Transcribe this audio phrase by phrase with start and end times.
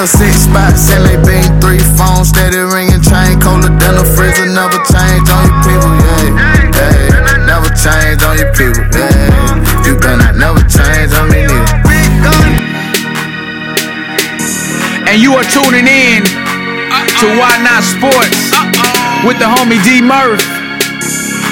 [0.00, 4.04] Okay, little six spots and they been three phones, steady ringing, chain colder than a
[4.16, 4.48] freezer.
[4.48, 6.72] Never change on your people, yeah.
[6.72, 7.44] yeah.
[7.44, 9.84] Never change on your people, yeah.
[9.84, 12.32] You better never change on me, neither.
[15.04, 18.56] And you are tuning in to Why Not Sports
[19.28, 20.40] with the homie D Murph.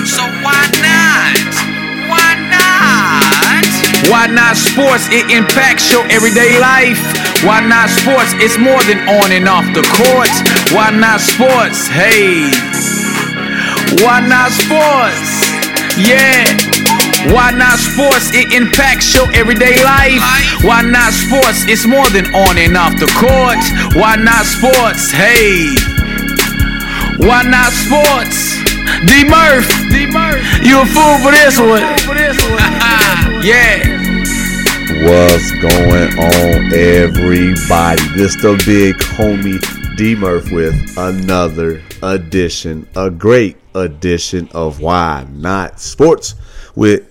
[0.08, 1.36] So why not?
[2.08, 4.08] Why not?
[4.08, 5.08] Why Not Sports?
[5.12, 7.17] It impacts your everyday life.
[7.46, 8.34] Why Not Sports?
[8.42, 10.32] It's more than on and off the court.
[10.74, 11.86] Why Not Sports?
[11.86, 12.50] Hey.
[14.02, 15.48] Why Not Sports?
[15.98, 16.46] Yeah.
[17.34, 18.30] Why not sports?
[18.32, 20.22] It impacts your everyday life.
[20.62, 21.66] Why not sports?
[21.66, 23.58] It's more than on and off the court.
[23.98, 25.10] Why not sports?
[25.10, 25.74] Hey.
[27.18, 28.62] Why not sports?
[29.10, 29.66] D Murph.
[29.90, 30.38] D Murph.
[30.62, 31.82] You a fool for this one.
[33.42, 33.87] yeah.
[35.00, 38.02] What's going on, everybody?
[38.16, 45.78] This the big homie D Murph with another edition, a great edition of Why Not
[45.78, 46.34] Sports
[46.74, 47.08] with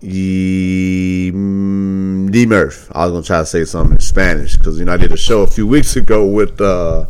[0.00, 2.92] D Murph.
[2.94, 5.16] I was gonna try to say something in Spanish because you know I did a
[5.16, 7.06] show a few weeks ago with uh,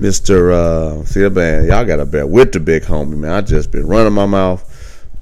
[0.00, 0.52] Mr.
[0.54, 1.66] Uh, band.
[1.66, 3.30] Y'all got to bear with the big homie, man.
[3.30, 4.64] I just been running my mouth,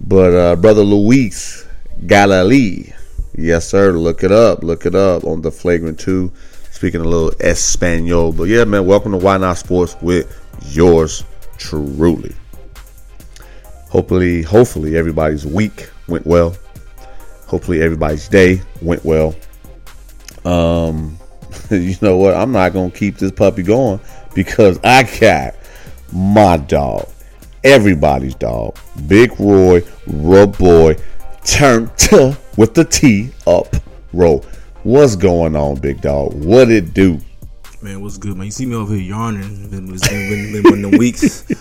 [0.01, 1.67] but uh, brother Luis
[2.07, 2.93] Galilee,
[3.37, 3.93] yes sir.
[3.93, 6.33] Look it up, look it up on the Flagrant Two.
[6.71, 8.85] Speaking a little Espanol, but yeah, man.
[8.87, 10.31] Welcome to Why Not Sports with
[10.67, 11.25] yours
[11.57, 12.35] truly.
[13.89, 16.57] Hopefully, hopefully everybody's week went well.
[17.47, 19.35] Hopefully everybody's day went well.
[20.45, 21.17] Um,
[21.71, 22.35] you know what?
[22.35, 24.01] I'm not gonna keep this puppy going
[24.35, 25.55] because I got
[26.13, 27.09] my dog,
[27.65, 28.77] everybody's dog,
[29.07, 30.97] Big Roy, Rub Boy,
[31.45, 33.75] turned to with the T up
[34.13, 34.45] roll.
[34.83, 36.33] What's going on, big dog?
[36.33, 37.21] What it do?
[37.83, 38.47] Man, what's good, man?
[38.47, 39.71] You see me over here yarning.
[39.71, 41.45] Been, been, been, one weeks.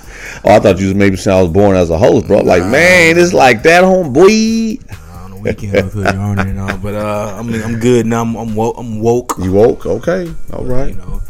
[0.43, 2.39] Oh, I thought you was maybe saying I was born as a host, bro.
[2.39, 4.79] Like, man, it's like that, homeboy.
[5.23, 8.21] on the weekend over here yarning and all, but uh, I'm I'm good now.
[8.21, 8.75] I'm I'm woke.
[8.77, 9.33] I'm woke.
[9.39, 9.85] You woke?
[9.85, 10.89] Okay, all right.
[10.89, 11.21] You know,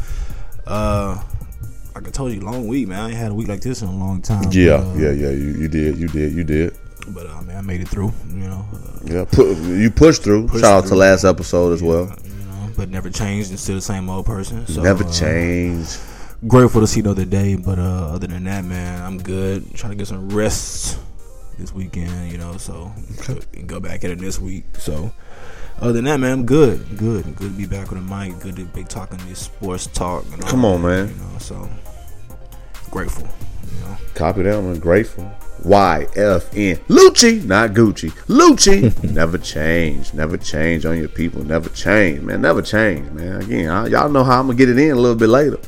[0.66, 1.22] uh,
[1.94, 3.00] like I told you, long week, man.
[3.00, 4.50] I ain't had a week like this in a long time.
[4.50, 5.30] Yeah, but, uh, yeah, yeah.
[5.30, 6.76] You, you did, you did, you did.
[7.08, 8.12] But uh, man, I made it through.
[8.28, 10.48] You know, uh, Yeah, pu- you pushed through.
[10.48, 12.14] Pushed Shout out to last episode as well.
[12.24, 14.66] you know, but never changed and still the same old person.
[14.66, 15.98] So, Never uh, changed.
[16.46, 19.74] Grateful to see another day, but uh, other than that, man, I'm good.
[19.74, 20.98] Trying to get some rest
[21.58, 22.92] this weekend, you know, so
[23.54, 24.64] and go back at it this week.
[24.76, 25.10] So
[25.80, 26.98] other than that, man, I'm good.
[26.98, 27.24] Good.
[27.36, 28.38] Good to be back with a mic.
[28.40, 30.24] Good to be talking this sports talk.
[30.32, 31.08] And all Come on, that, man.
[31.08, 31.68] You know, so
[32.90, 33.26] grateful.
[33.74, 34.78] You know, Copy that one.
[34.78, 35.30] Grateful.
[35.64, 36.76] Y F N.
[36.88, 38.10] Lucci, not Gucci.
[38.26, 39.02] Lucci.
[39.14, 40.12] never change.
[40.14, 41.44] Never change on your people.
[41.44, 42.42] Never change, man.
[42.42, 43.42] Never change, man.
[43.42, 45.58] Again, I, y'all know how I'm gonna get it in a little bit later.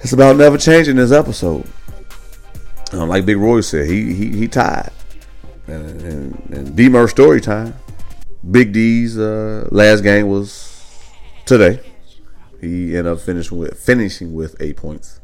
[0.00, 1.66] It's about never changing this episode.
[2.92, 4.90] Um, like Big Roy said, he he he tied.
[5.66, 7.74] And, and, and D Murph story time.
[8.50, 11.00] Big D's uh, last game was
[11.46, 11.80] today.
[12.60, 15.20] He ended up finishing with finishing with eight points.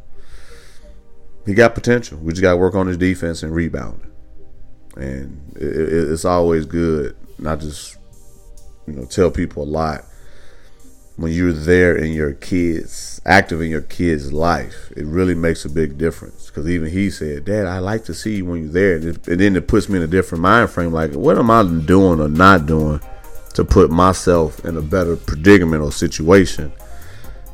[1.49, 2.19] He got potential.
[2.19, 4.13] We just got to work on his defense and rebounding.
[4.97, 7.97] And it, it, it's always good, not just
[8.87, 10.05] you know tell people a lot
[11.17, 14.93] when you're there in your kids, active in your kids' life.
[14.95, 16.49] It really makes a big difference.
[16.49, 19.27] Because even he said, "Dad, I like to see you when you're there," and, it,
[19.27, 20.93] and then it puts me in a different mind frame.
[20.93, 23.01] Like, what am I doing or not doing
[23.55, 26.71] to put myself in a better predicament or situation?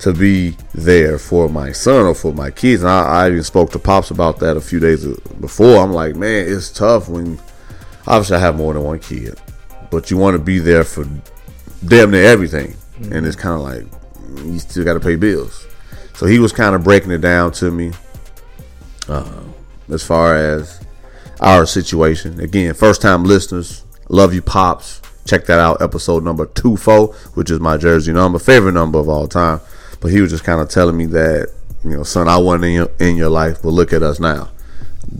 [0.04, 2.82] To be there for my son or for my kids.
[2.82, 5.06] And I, I even spoke to Pops about that a few days
[5.40, 5.78] before.
[5.82, 7.40] I'm like, man, it's tough when
[8.06, 9.40] obviously I have more than one kid,
[9.90, 11.08] but you want to be there for
[11.86, 12.76] damn near everything.
[13.10, 15.66] And it's kind of like you still got to pay bills.
[16.14, 17.92] So he was kind of breaking it down to me
[19.08, 19.40] uh,
[19.88, 20.84] as far as
[21.40, 22.40] our situation.
[22.40, 25.00] Again, first time listeners, love you, Pops.
[25.24, 29.08] Check that out, episode number two four, which is my jersey number, favorite number of
[29.08, 29.60] all time.
[30.04, 31.50] But he was just kind of telling me that,
[31.82, 34.50] you know, son, I wasn't in your in your life, but look at us now.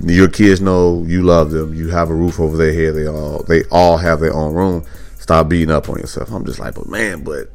[0.03, 1.73] Your kids know you love them.
[1.73, 2.95] You have a roof over their head.
[2.95, 4.85] They all they all have their own room.
[5.19, 6.31] Stop beating up on yourself.
[6.31, 7.49] I'm just like, but man, but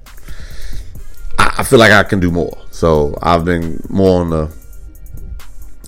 [1.37, 2.57] I, I feel like I can do more.
[2.71, 4.51] So I've been more on the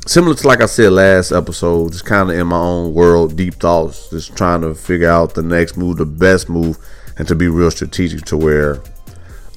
[0.05, 3.55] similar to like I said last episode, just kind of in my own world, deep
[3.55, 6.77] thoughts, just trying to figure out the next move, the best move,
[7.17, 8.79] and to be real strategic to where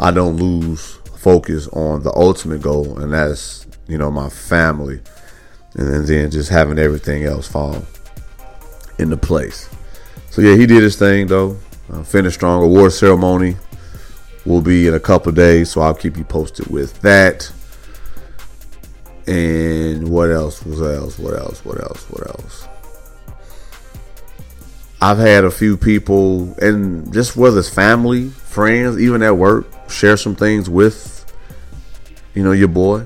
[0.01, 5.00] I don't lose focus on the ultimate goal, and that's you know my family,
[5.75, 7.82] and then just having everything else fall
[8.99, 9.71] into place.
[10.31, 11.56] So yeah, he did his thing though.
[11.91, 12.62] Uh, finished strong.
[12.62, 13.56] Award ceremony
[14.44, 17.50] will be in a couple days, so I'll keep you posted with that.
[19.26, 20.62] And what else?
[20.67, 21.19] What else?
[21.19, 21.65] What else?
[21.65, 22.03] What else?
[22.11, 22.69] What else?
[25.05, 30.17] I've had a few people, and just whether it's family, friends, even at work, share
[30.17, 31.31] some things with,
[32.33, 33.05] you know, your boy.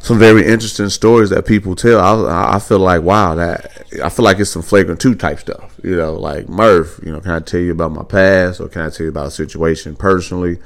[0.00, 2.00] Some very interesting stories that people tell.
[2.00, 5.72] I, I feel like, wow, that I feel like it's some flagrant two type stuff.
[5.84, 8.82] You know, like Murph, you know, can I tell you about my past, or can
[8.82, 10.58] I tell you about a situation personally?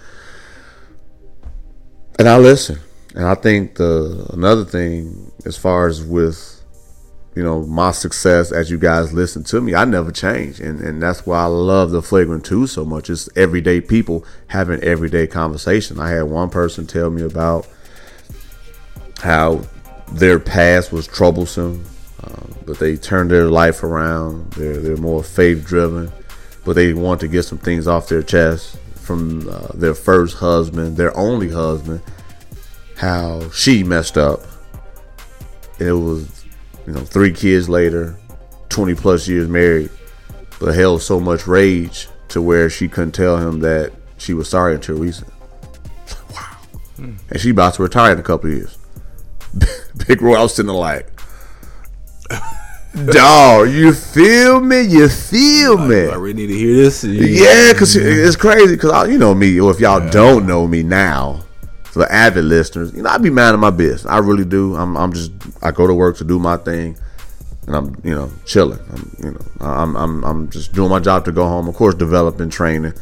[2.18, 2.78] And I listen.
[3.14, 6.57] And I think the another thing, as far as with
[7.38, 10.58] you know, my success as you guys listen to me, I never change.
[10.58, 13.08] And and that's why I love the flagrant two so much.
[13.08, 16.00] It's everyday people having everyday conversation.
[16.00, 17.68] I had one person tell me about
[19.20, 19.62] how
[20.10, 21.84] their past was troublesome,
[22.24, 24.54] um, but they turned their life around.
[24.54, 26.10] They're they're more faith driven,
[26.64, 30.96] but they want to get some things off their chest from uh, their first husband,
[30.96, 32.02] their only husband.
[32.96, 34.40] How she messed up.
[35.78, 36.37] It was
[36.88, 38.16] you know, three kids later,
[38.70, 39.90] 20 plus years married,
[40.58, 44.74] but held so much rage to where she couldn't tell him that she was sorry
[44.74, 45.28] until recent.
[46.30, 46.56] wow.
[46.96, 47.16] Hmm.
[47.28, 48.78] And she about to retire in a couple years.
[50.06, 51.10] Big Roy, I was sitting there like,
[53.12, 54.80] dog, you feel me?
[54.80, 56.06] You feel me?
[56.06, 57.04] I really need to hear this.
[57.04, 58.76] Yeah, because it's crazy.
[58.76, 60.10] Because you know me, or if y'all yeah.
[60.10, 61.44] don't know me now,
[61.98, 64.06] for the avid listeners, you know, I be mad at my business.
[64.06, 64.76] I really do.
[64.76, 66.96] I'm, I'm just, I go to work to do my thing,
[67.66, 68.78] and I'm, you know, chilling.
[68.92, 71.66] I'm, you know, I'm, I'm, I'm just doing my job to go home.
[71.66, 72.92] Of course, developing, training,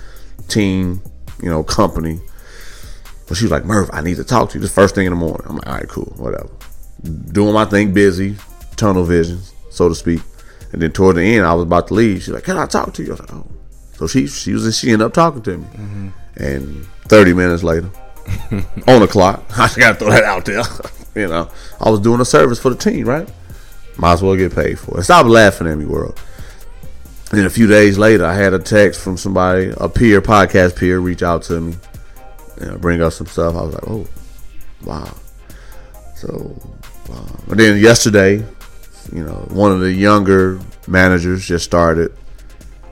[0.49, 1.03] team,
[1.43, 2.21] you know, company.
[3.29, 4.63] But she's like, Murph, I need to talk to you.
[4.63, 5.47] This first thing in the morning.
[5.47, 6.49] I'm like, all right, cool, whatever.
[7.33, 8.37] Doing my thing, busy,
[8.77, 9.41] tunnel vision,
[9.71, 10.23] so to speak.
[10.73, 12.23] And then toward the end, I was about to leave.
[12.23, 13.47] She's like, "Can I talk to you?" I was like, "Oh."
[13.99, 15.65] So she she was she ended up talking to me.
[15.67, 16.09] Mm-hmm.
[16.39, 17.91] And 30 minutes later,
[18.87, 19.44] on the clock.
[19.50, 20.62] I just gotta throw that out there.
[21.14, 21.50] you know,
[21.81, 23.28] I was doing a service for the team, right?
[23.99, 25.05] Might as well get paid for it.
[25.05, 26.20] Stop laughing at me, world.
[27.31, 30.76] And then a few days later, I had a text from somebody, a peer, podcast
[30.76, 31.75] peer, reach out to me,
[32.58, 33.56] and bring up some stuff.
[33.56, 34.06] I was like, oh,
[34.84, 35.17] wow.
[36.14, 36.56] So,
[37.08, 37.40] wow.
[37.49, 38.44] But then yesterday,
[39.12, 42.12] you know, one of the younger managers just started,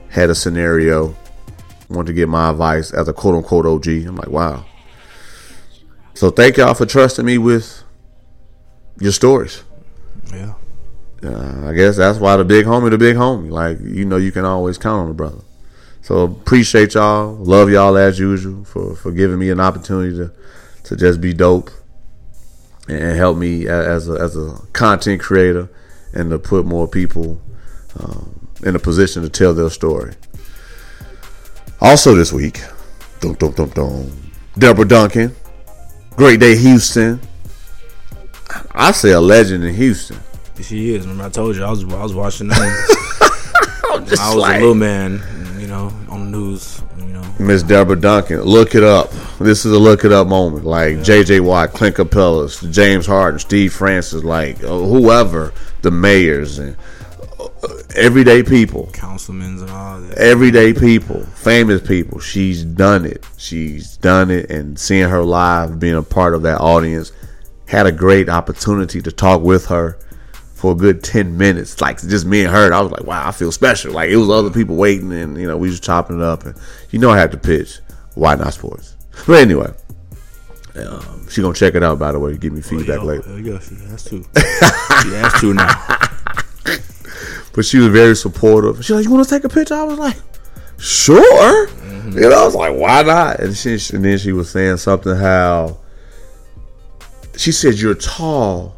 [0.09, 1.15] had a scenario,
[1.89, 3.87] wanted to get my advice as a quote unquote OG.
[3.87, 4.65] I'm like, wow.
[6.15, 7.83] So thank y'all for trusting me with
[9.01, 9.63] your stories.
[10.31, 10.53] Yeah.
[11.21, 13.51] Uh, I guess that's why the big homie, the big homie.
[13.51, 15.41] Like you know, you can always count on a brother.
[16.01, 20.31] So appreciate y'all, love y'all as usual for for giving me an opportunity to
[20.85, 21.69] to just be dope
[22.87, 25.67] and help me as a, as a content creator
[26.13, 27.41] and to put more people
[27.99, 30.13] um, in a position to tell their story.
[31.81, 32.61] Also this week,
[33.19, 35.35] dum dum dum dum, Deborah Duncan
[36.15, 37.19] Great Day Houston.
[38.71, 40.17] I say a legend in Houston.
[40.61, 41.01] She is.
[41.01, 42.57] Remember, I told you I was I was watching that.
[43.91, 45.21] I was like, a little man,
[45.59, 46.81] you know, on the news.
[46.97, 48.41] You know, Miss Deborah Duncan.
[48.43, 49.11] Look it up.
[49.39, 50.63] This is a look it up moment.
[50.63, 51.03] Like yeah.
[51.03, 51.41] J.J.
[51.41, 56.77] Watt, Clint Capela, James Harden, Steve Francis, like uh, whoever, the mayors and
[57.95, 60.17] everyday people, councilmen and all that.
[60.17, 62.19] Everyday people, famous people.
[62.19, 63.25] She's done it.
[63.37, 67.11] She's done it, and seeing her live, being a part of that audience,
[67.67, 69.97] had a great opportunity to talk with her
[70.53, 72.65] for a good ten minutes, like just me and her.
[72.65, 73.93] And I was like, wow, I feel special.
[73.93, 76.55] Like it was other people waiting, and you know we was chopping it up, and
[76.91, 77.79] you know I had to pitch.
[78.15, 78.95] Why not sports?
[79.27, 79.73] But anyway.
[80.75, 81.99] Um, she gonna check it out.
[81.99, 83.39] By the way, give me feedback oh, later.
[83.39, 84.23] Yeah, she has to.
[85.03, 85.97] she has to now.
[87.55, 88.83] But she was very supportive.
[88.83, 90.17] She's like, "You want to take a picture?" I was like,
[90.77, 92.17] "Sure." Mm-hmm.
[92.17, 95.15] You know, I was like, "Why not?" And she, and then she was saying something
[95.15, 95.77] how
[97.37, 98.75] she said, "You're tall,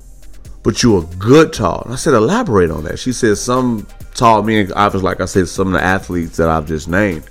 [0.62, 4.44] but you're a good tall." And I said, "Elaborate on that." She said, "Some tall
[4.44, 7.24] men, I was like I said, some of the athletes that I've just named,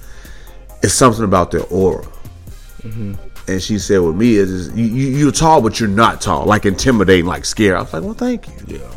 [0.83, 2.05] it's something about their aura."
[2.83, 3.15] Mm-hmm.
[3.49, 6.67] And she said, "With me, it's you, you, are tall, but you're not tall, like
[6.67, 8.97] intimidating, like scary." I was like, "Well, thank you." Yeah.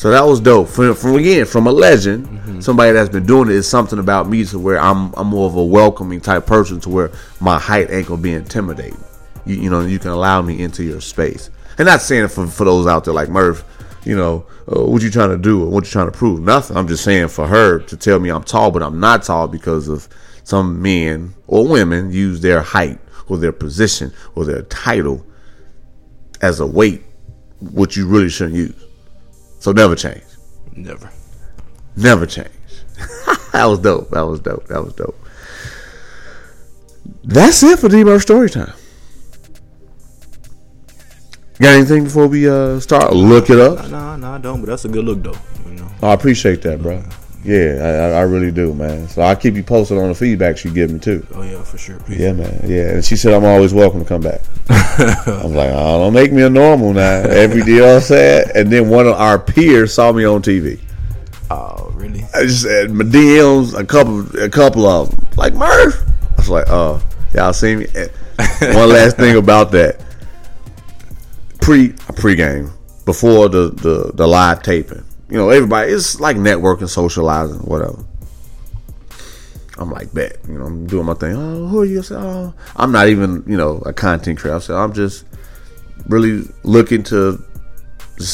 [0.00, 0.68] So that was dope.
[0.68, 2.60] From, from again, from a legend, mm-hmm.
[2.60, 5.56] somebody that's been doing it is something about me to where I'm I'm more of
[5.56, 9.04] a welcoming type person to where my height ain't gonna be intimidating.
[9.44, 11.50] You, you know, you can allow me into your space.
[11.76, 13.62] And not saying for, for those out there like Murph,
[14.06, 16.40] you know, uh, what you trying to do or what you trying to prove?
[16.40, 16.78] Nothing.
[16.78, 19.88] I'm just saying for her to tell me I'm tall, but I'm not tall because
[19.88, 20.08] of
[20.44, 25.26] some men or women use their height or their position or their title
[26.40, 27.02] as a weight,
[27.60, 28.86] which you really shouldn't use.
[29.60, 30.24] So never change.
[30.74, 31.10] Never.
[31.96, 32.48] Never change.
[33.52, 34.10] that was dope.
[34.10, 34.66] That was dope.
[34.66, 35.16] That was dope.
[37.22, 38.72] That's it for D-Murph story time.
[41.60, 43.12] Got anything before we uh, start?
[43.12, 43.90] Look it up.
[43.90, 44.60] Nah, nah, I don't.
[44.60, 45.36] But that's a good look though.
[45.66, 45.90] You know.
[46.02, 47.04] I appreciate that, bro.
[47.42, 49.08] Yeah, I, I- really do, man.
[49.08, 51.26] So I'll keep you posted on the feedback she give me too.
[51.34, 51.98] Oh yeah, for sure.
[52.00, 52.20] Please.
[52.20, 52.60] Yeah, man.
[52.66, 54.40] Yeah, and she said I'm always welcome to come back.
[54.68, 57.20] I'm like, oh, don't make me a normal now.
[57.22, 60.80] Every deal I said, and then one of our peers saw me on TV.
[61.50, 62.24] Oh really?
[62.34, 66.02] I just said my DMs, a couple, a couple of them, like Murph.
[66.32, 67.02] I was like, oh,
[67.34, 67.86] y'all see me.
[68.60, 70.00] One last thing about that,
[71.60, 72.70] pre pregame
[73.04, 75.04] before the the the live taping.
[75.30, 78.04] You know, everybody it's like networking, socializing, whatever.
[79.78, 80.36] I'm like, bet.
[80.46, 81.34] You know, I'm doing my thing.
[81.34, 82.00] Oh, who are you?
[82.00, 84.56] I said, oh, I'm not even, you know, a content creator.
[84.56, 85.24] I said, I'm just
[86.06, 87.42] really looking to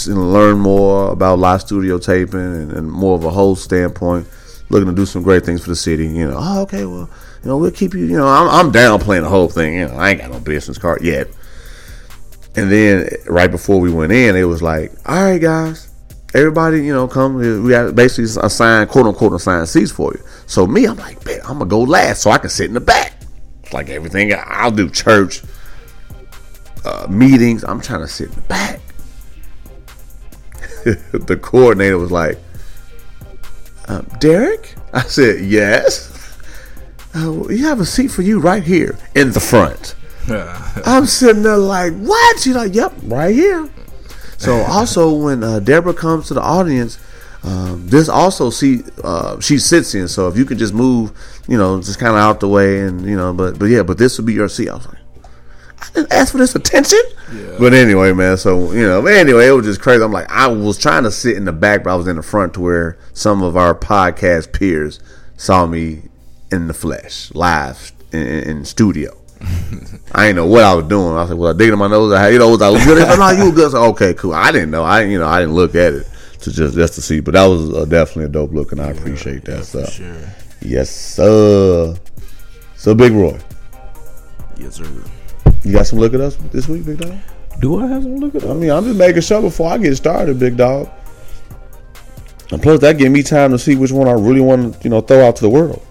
[0.09, 4.27] learn more about live studio taping and, and more of a whole standpoint.
[4.69, 6.09] Looking to do some great things for the city.
[6.09, 7.09] You know, oh, okay, well,
[7.45, 8.01] you know, we'll keep you.
[8.01, 9.75] You know, I'm, I'm down playing the whole thing.
[9.75, 11.29] You know, I ain't got no business card yet.
[12.57, 15.86] And then right before we went in, it was like, all right, guys,
[16.37, 17.37] everybody, you know, come.
[17.37, 20.23] We got basically assigned, quote unquote, assigned seats for you.
[20.47, 23.15] So me, I'm like, I'm gonna go last so I can sit in the back.
[23.63, 25.43] It's like everything I'll do, church,
[26.85, 27.65] uh, meetings.
[27.65, 28.81] I'm trying to sit in the back.
[30.85, 32.39] the coordinator was like,
[33.89, 34.75] um, Derek?
[34.93, 36.39] I said, yes.
[37.15, 39.95] Uh, we have a seat for you right here in the front.
[40.87, 42.41] I'm sitting there like, what?
[42.41, 43.69] She's like, yep, right here.
[44.39, 46.99] So also when uh, Deborah comes to the audience,
[47.43, 50.09] um, this also see uh, she sits in.
[50.09, 51.13] So if you could just move,
[51.49, 53.99] you know, just kind of out the way, and you know, but but yeah, but
[53.99, 54.69] this would be your seat.
[54.69, 54.99] I was like,
[55.81, 57.01] I didn't ask for this attention.
[57.59, 58.37] But anyway, man.
[58.37, 60.03] So you know, but anyway, it was just crazy.
[60.03, 62.23] I'm like, I was trying to sit in the back, but I was in the
[62.23, 64.99] front to where some of our podcast peers
[65.37, 66.03] saw me
[66.51, 69.17] in the flesh, live in, in studio.
[70.13, 71.17] I didn't know what I was doing.
[71.17, 72.13] I was like, "Well, I digging in my nose.
[72.13, 74.15] I, you know, was I good?" They said, "No, you were good." I said, okay,
[74.15, 74.35] cool.
[74.35, 74.83] I didn't know.
[74.83, 76.07] I, you know, I didn't look at it
[76.41, 77.21] to just just to see.
[77.21, 80.17] But that was uh, definitely a dope look, and I appreciate that So, Sure.
[80.63, 81.97] Yes, sir.
[82.77, 83.39] So, Big Roy,
[84.59, 84.87] Yes, sir.
[85.65, 87.17] you got some look at us this week, Big Dog?
[87.61, 89.97] Do I have some look at I mean, I'm just making sure before I get
[89.97, 90.89] started, Big Dog.
[92.53, 94.91] And plus, that give me time to see which one I really want to, you
[94.91, 95.85] know, throw out to the world.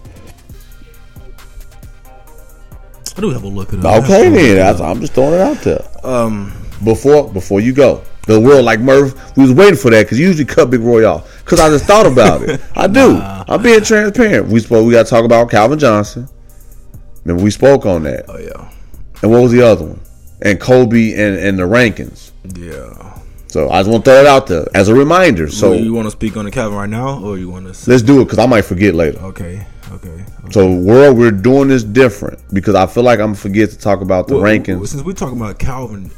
[3.16, 3.84] I do have a look at it.
[3.84, 4.56] Okay, then.
[4.56, 5.84] That's, I'm just throwing it out there.
[6.04, 6.52] Um,
[6.84, 8.02] before before you go.
[8.26, 11.08] The world like Murph, we was waiting for that because you usually cut Big Roy
[11.08, 11.44] off.
[11.44, 12.60] Because I just thought about it.
[12.74, 13.18] I do.
[13.20, 14.48] I'm being transparent.
[14.48, 14.84] We spoke.
[14.84, 16.28] We got to talk about Calvin Johnson.
[17.24, 18.24] Remember we spoke on that.
[18.28, 18.68] oh yeah,
[19.22, 20.00] And what was the other one?
[20.42, 22.32] And Kobe and, and the rankings.
[22.56, 23.12] yeah.
[23.48, 25.48] So I just want to throw it out there as a reminder.
[25.48, 27.90] So So you want to speak on the Calvin right now, or you want to?
[27.90, 29.18] let's do it because I might forget later.
[29.20, 30.08] Okay, okay.
[30.08, 30.24] okay.
[30.50, 34.28] So world, we're doing this different because I feel like I'm forget to talk about
[34.28, 34.88] the Well, rankings.
[34.88, 36.10] Since we're talking about Calvin,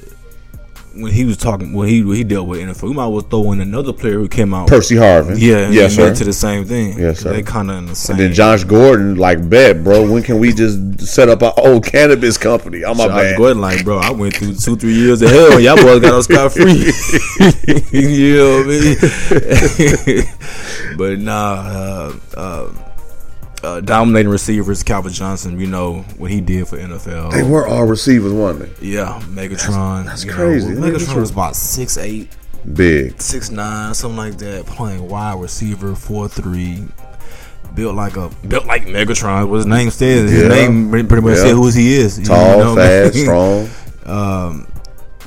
[0.95, 3.21] when he was talking, when he when he dealt with NFL, we might as well
[3.21, 4.69] throw in another player who came out.
[4.69, 5.37] Percy Harvin.
[5.39, 6.15] yeah, Yes, sir.
[6.15, 6.99] To the same thing.
[6.99, 7.33] Yes, sir.
[7.33, 8.15] They kind of in the same.
[8.15, 11.85] And then Josh Gordon, like, bet, bro, when can we just set up our old
[11.85, 12.85] cannabis company?
[12.85, 13.37] I'm Josh bad.
[13.37, 15.61] Gordon, like, bro, I went through two, three years of hell.
[15.61, 16.65] Y'all boys got on scot free.
[17.93, 20.97] you know what I mean?
[20.97, 22.88] but nah, uh, uh,
[23.63, 25.59] uh, dominating receivers, Calvin Johnson.
[25.59, 27.33] You know what he did for NFL.
[27.33, 28.87] They were all receivers, weren't they?
[28.89, 30.05] yeah, Megatron.
[30.07, 30.69] that's you know, crazy.
[30.69, 32.29] Megatron Megatron- was about six eight,
[32.75, 33.21] Big.
[33.21, 36.85] six nine, something like that, playing wide receiver, four three.
[37.75, 39.49] Built like a built like Megatron.
[39.49, 40.31] What his name says.
[40.31, 40.49] His Yeah.
[40.49, 41.43] name pretty much Yeah.
[41.45, 42.19] said who he is.
[42.19, 42.75] you Tall, know?
[42.77, 43.69] fast, strong.
[44.07, 44.67] um,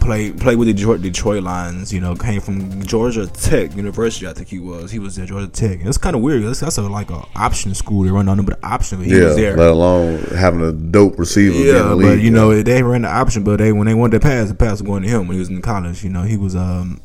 [0.01, 1.93] played played with the Detroit, Detroit Lions.
[1.93, 4.27] You know, came from Georgia Tech University.
[4.27, 4.91] I think he was.
[4.91, 5.79] He was at Georgia Tech.
[5.79, 6.43] And it's kind of weird.
[6.43, 8.03] That's, that's a, like an option school.
[8.03, 8.97] They run on them, but option.
[8.99, 9.55] But he Yeah, was there.
[9.55, 11.55] let alone having a dope receiver.
[11.55, 12.21] in yeah, the but league.
[12.23, 14.71] you know they ran the option, but they when they wanted to pass, the pass
[14.73, 16.03] was going to him when he was in college.
[16.03, 16.99] You know, he was um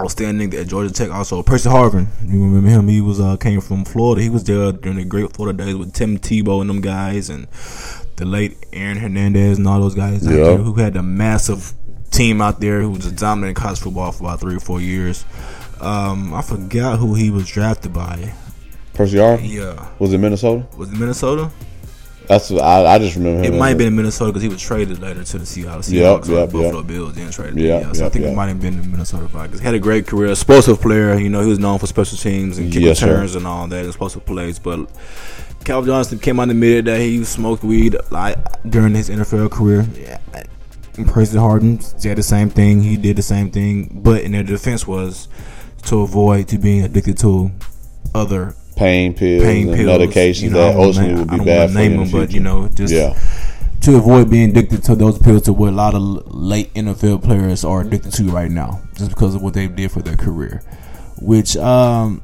[0.00, 1.10] outstanding at Georgia Tech.
[1.10, 2.88] Also, Percy Harvin, you remember him?
[2.88, 4.22] He was uh came from Florida.
[4.22, 7.46] He was there during the great Florida days with Tim Tebow and them guys, and
[8.16, 10.56] the late Aaron Hernandez and all those guys Yeah.
[10.56, 11.72] who had a massive
[12.10, 15.24] team out there who was dominating college football for about three or four years.
[15.80, 18.32] Um, I forgot who he was drafted by.
[18.94, 20.66] Percy Harvin Yeah, was it Minnesota?
[20.76, 21.50] was it Minnesota?
[22.28, 23.44] That's I, I just remember.
[23.44, 25.92] It might have been in Minnesota because he was traded later to the Seahawks.
[25.92, 26.86] Yep, Seahawks yep, Buffalo yep.
[26.86, 27.58] Bills then traded.
[27.60, 28.32] Yep, Yeah, so I think yep.
[28.32, 29.60] it might have been the Minnesota Vikings.
[29.60, 31.14] He had a great career, explosive player.
[31.18, 33.10] You know, he was known for special teams and kick Yes, sir.
[33.10, 34.58] returns and all that, explosive plays.
[34.58, 34.90] But
[35.64, 39.86] Calvin Johnson came out and admitted that he smoked weed like during his NFL career.
[39.94, 40.18] Yeah.
[40.96, 42.82] And Percy Harden said the same thing.
[42.82, 45.28] He did the same thing, but in their defense was
[45.84, 47.50] to avoid to being addicted to
[48.14, 51.36] other pain pills pain and pills, medications you know, that ultimately name- would I be
[51.38, 53.18] don't bad for name them, but you know, just yeah,
[53.82, 56.02] to avoid being addicted to those pills to what a lot of
[56.34, 60.00] late NFL players are addicted to right now, just because of what they did for
[60.02, 60.62] their career,
[61.20, 62.22] which um,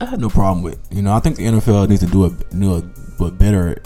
[0.00, 0.78] I had no problem with.
[0.90, 3.82] You know, I think the NFL needs to do a do a, a better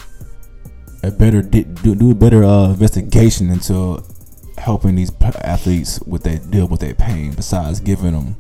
[1.03, 4.03] a better do, do a better uh, investigation into
[4.57, 7.33] helping these athletes with their deal with their pain.
[7.33, 8.37] Besides giving them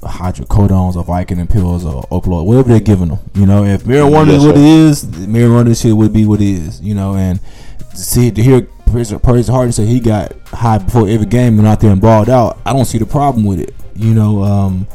[0.00, 3.18] hydrocodones or Vicodin pills or opioid, whatever they're giving them.
[3.34, 6.48] You know, if marijuana Yes, is what it is, marijuana shit would be what it
[6.48, 6.80] is.
[6.80, 7.40] You know, and
[7.90, 9.16] to see to hear Percy
[9.52, 12.72] Harden say he got high before every game and out there and balled out, I
[12.72, 13.74] don't see the problem with it.
[13.94, 14.86] You know, um,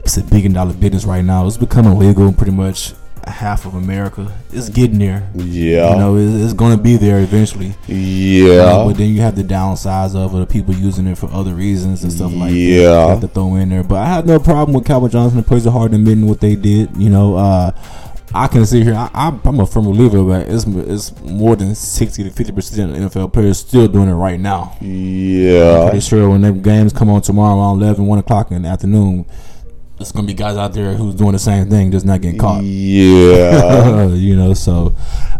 [0.00, 1.46] it's a billion dollar business right now.
[1.46, 2.94] It's becoming legal pretty much
[3.26, 4.32] half of America.
[4.52, 5.28] It's getting there.
[5.34, 7.74] yeah, You know, it's, it's going to be there eventually.
[7.86, 8.84] yeah.
[8.86, 12.12] But then you have the downsides of the people using it for other reasons and
[12.12, 12.56] stuff like that.
[12.56, 13.08] Yeah.
[13.08, 13.82] Have to throw in there.
[13.82, 16.96] But I have no problem with Calvin Johnson and Percy Harden admitting what they did.
[16.96, 17.72] You know, uh,
[18.34, 18.94] I can sit here.
[18.94, 22.90] I, I'm, I'm a firm believer, but it's it's more than sixty to fifty percent
[22.90, 24.76] of NFL players still doing it right now.
[24.80, 28.50] Yeah, I'm yeah, pretty sure when the games come on tomorrow around 11, 1 o'clock
[28.50, 29.24] in the afternoon,
[29.96, 32.62] there's gonna be guys out there who's doing the same thing, just not getting caught.
[32.62, 34.06] yeah.
[34.12, 34.94] you know, so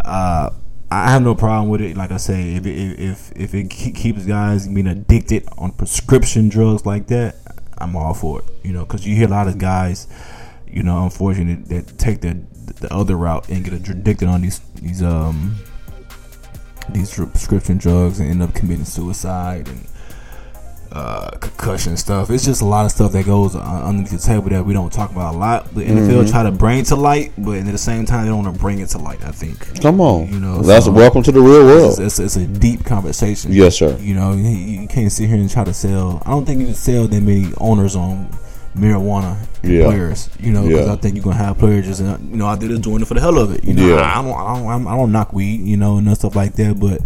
[0.05, 0.51] uh,
[0.91, 1.97] I have no problem with it.
[1.97, 6.87] Like I say, if it, if if it keeps guys being addicted on prescription drugs
[6.87, 7.37] like that,
[7.79, 8.45] I'm all for it.
[8.63, 10.09] You know, because you hear a lot of guys,
[10.67, 12.41] you know, unfortunately, that take the
[12.81, 15.57] the other route and get addicted on these these um
[16.91, 19.87] these prescription drugs and end up committing suicide and
[20.97, 22.31] uh, concussion stuff.
[22.31, 25.11] It's just a lot of stuff that goes underneath the table that we don't talk
[25.11, 25.75] about a lot.
[25.75, 28.55] The NFL try to bring to light, but at the same time, they don't want
[28.57, 29.23] to bring it to light.
[29.25, 29.81] I think.
[29.83, 31.99] Come on, You know, that's so- welcome to the real world.
[32.01, 33.53] it's, it's a deep conversation.
[33.53, 33.97] Yes, sir.
[34.01, 36.23] You know, you, you can't sit here and try to sell.
[36.25, 38.31] I don't think you can sell that many owners on
[38.75, 39.85] marijuana and Yeah.
[39.85, 40.31] players.
[40.41, 40.93] You know, because Yeah.
[40.93, 43.09] I think you're gonna have players just uh, you know out there just doing it
[43.09, 43.65] for the hell of it.
[43.65, 43.97] You know, Yeah.
[44.03, 45.61] I, I don't, I don't, I don't knock weed.
[45.63, 47.01] You know, and stuff like that, but.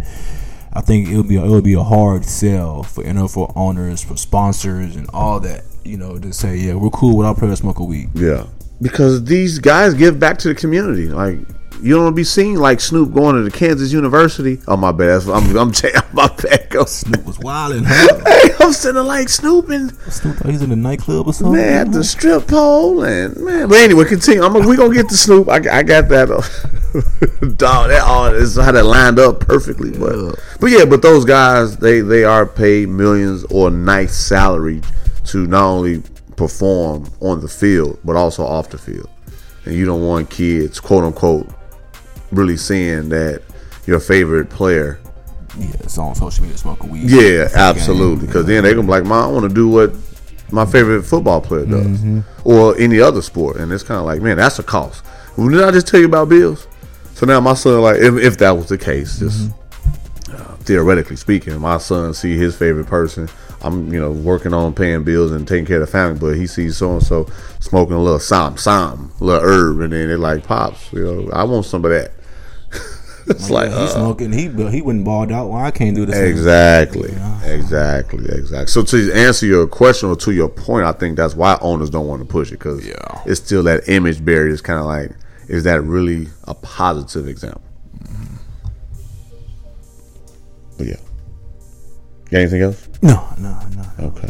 [0.73, 4.03] I think it would be a, it would be a hard sell for NFL owners,
[4.03, 5.63] for sponsors, and all that.
[5.83, 8.09] You know, to say, yeah, we're cool with our players smoking weed.
[8.13, 8.45] Yeah,
[8.81, 11.07] because these guys give back to the community.
[11.07, 11.39] Like
[11.81, 14.59] you don't be seen like Snoop going to the Kansas University.
[14.67, 15.71] Oh my bad, I'm I'm
[16.13, 16.67] my bad.
[16.69, 17.83] Go Snoop was wilding.
[17.85, 18.19] Huh?
[18.31, 21.59] Hey, I'm sitting like snooping, Snoop, thought he's in the nightclub or something.
[21.59, 23.67] man, at the strip pole, and man.
[23.67, 24.43] But anyway, continue.
[24.43, 25.49] I'm we gonna get to Snoop.
[25.49, 26.31] I, I got that.
[26.31, 29.91] Uh, dog, that all is how that lined up perfectly.
[29.91, 34.81] But but yeah, but those guys they they are paid millions or nice salary
[35.25, 36.01] to not only
[36.35, 39.09] perform on the field but also off the field.
[39.65, 41.47] And you don't want kids, quote unquote,
[42.31, 43.41] really seeing that
[43.85, 44.99] your favorite player
[45.57, 47.09] Yeah, it's on social media smoking weed.
[47.09, 48.25] yeah, absolutely.
[48.27, 49.93] Because then they're gonna be like, "Man, I want to do what
[50.51, 52.19] my favorite football player does, Mm-hmm.
[52.45, 55.03] or any other sport." And it's kind of like, man, that's a cost.
[55.37, 56.67] Well, did I just tell you about bills?
[57.15, 60.35] So now my son, like, if, if that was the case, just Mm-hmm.
[60.35, 63.27] uh, theoretically speaking, my son see his favorite person.
[63.63, 66.47] I'm, you know, working on paying bills and taking care of the family, but he
[66.47, 67.27] sees so and so
[67.59, 71.29] smoking a little som som, a little herb, and then they're like, "Pops, you know,
[71.31, 72.11] I want some of that."
[73.37, 74.31] It's like, he's uh, smoking.
[74.31, 75.49] He he wouldn't balled out.
[75.49, 76.15] Well, I can't do this.
[76.17, 77.11] Exactly.
[77.43, 78.25] Exactly.
[78.25, 78.67] Exactly.
[78.67, 82.07] So to answer your question or to your point, I think that's why owners don't
[82.07, 83.21] want to push it because Yeah.
[83.25, 84.51] it's still that image barrier.
[84.51, 85.11] It's kind of like,
[85.47, 87.61] is that really a positive example?
[90.77, 90.95] But yeah.
[92.29, 92.87] Got anything else?
[93.01, 94.05] No, no, no.
[94.07, 94.29] Okay.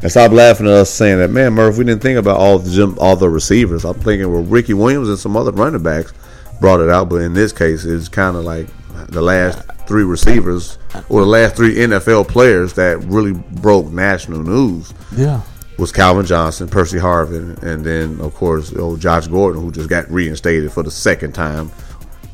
[0.00, 1.76] And stop laughing at us saying that, man, Murph.
[1.76, 3.84] We didn't think about all the gym, all the receivers.
[3.84, 6.12] I'm thinking, with Ricky Williams and some other running backs
[6.60, 8.66] brought it out, but in this case, it's kind of like
[9.08, 14.92] the last three receivers or the last three NFL players that really broke national news
[15.16, 15.40] Yeah.
[15.78, 20.10] was Calvin Johnson, Percy Harvin, and then of course old Josh Gordon, who just got
[20.10, 21.70] reinstated for the second time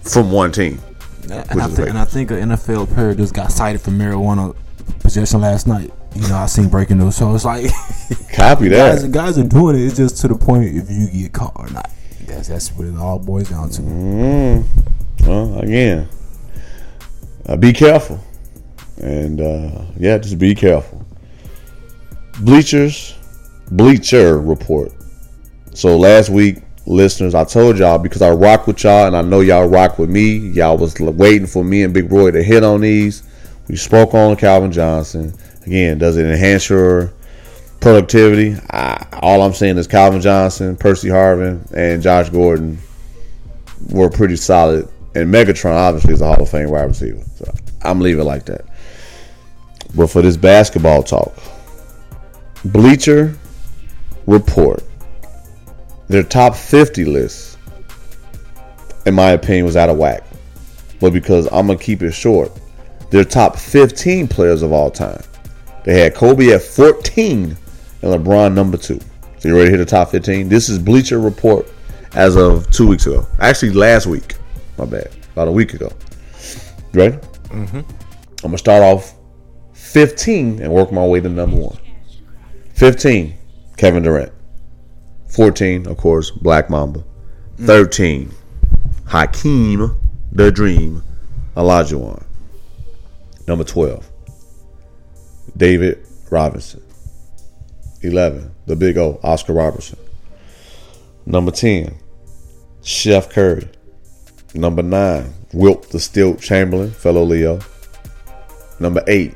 [0.02, 0.80] from one team.
[1.30, 4.54] And I, think, and I think an NFL player just got cited for marijuana
[5.00, 5.92] possession last night.
[6.14, 7.66] You know, I seen breaking news, so it's like
[8.34, 8.92] Copy that.
[8.92, 9.12] guys, that.
[9.12, 9.86] guys are doing it.
[9.86, 11.90] It's just to the point if you get caught or not.
[12.26, 13.82] That's that's what it all boils down to.
[13.82, 14.64] Mm.
[15.26, 16.08] Well, again,
[17.46, 18.18] uh, be careful,
[19.00, 21.04] and uh, yeah, just be careful.
[22.40, 23.14] Bleachers,
[23.70, 24.92] Bleacher report.
[25.74, 29.40] So last week, listeners, I told y'all because I rock with y'all, and I know
[29.40, 30.36] y'all rock with me.
[30.36, 33.22] Y'all was waiting for me and Big Roy to hit on these.
[33.68, 35.32] We spoke on Calvin Johnson.
[35.66, 37.12] Again, does it enhance your
[37.80, 38.56] productivity?
[38.70, 42.78] I, all I'm saying is Calvin Johnson, Percy Harvin, and Josh Gordon
[43.90, 44.88] were pretty solid.
[45.14, 47.22] And Megatron obviously is a Hall of Fame wide receiver.
[47.36, 48.64] So I'm leaving it like that.
[49.94, 51.34] But for this basketball talk,
[52.64, 53.36] Bleacher
[54.26, 54.82] report
[56.08, 57.58] Their top 50 list,
[59.06, 60.22] in my opinion, was out of whack.
[61.00, 62.50] But because I'm going to keep it short,
[63.10, 65.22] their top 15 players of all time.
[65.84, 67.56] They had Kobe at 14
[68.04, 69.00] and LeBron number two.
[69.38, 70.48] So you ready to hit the top 15?
[70.48, 71.66] This is Bleacher Report
[72.14, 73.26] as of two weeks ago.
[73.38, 74.36] Actually, last week.
[74.76, 75.10] My bad.
[75.32, 75.90] About a week ago.
[76.92, 77.16] You ready?
[77.16, 77.78] Mm-hmm.
[77.78, 77.84] I'm
[78.42, 79.14] going to start off
[79.72, 81.78] 15 and work my way to number one.
[82.74, 83.34] 15,
[83.78, 84.32] Kevin Durant.
[85.28, 87.02] 14, of course, Black Mamba.
[87.56, 88.30] 13,
[89.06, 89.98] Hakeem
[90.32, 91.02] the Dream
[91.56, 92.22] Olajuwon.
[93.46, 94.10] Number 12,
[95.56, 96.83] David Robinson.
[98.04, 99.98] 11, the Big O, Oscar Robertson.
[101.26, 101.96] Number 10,
[102.82, 103.68] Chef Curry.
[104.54, 107.58] Number 9, Wilt the Stilt Chamberlain, fellow Leo.
[108.78, 109.34] Number 8,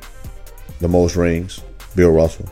[0.81, 1.61] the most rings,
[1.97, 2.49] Bill Russell.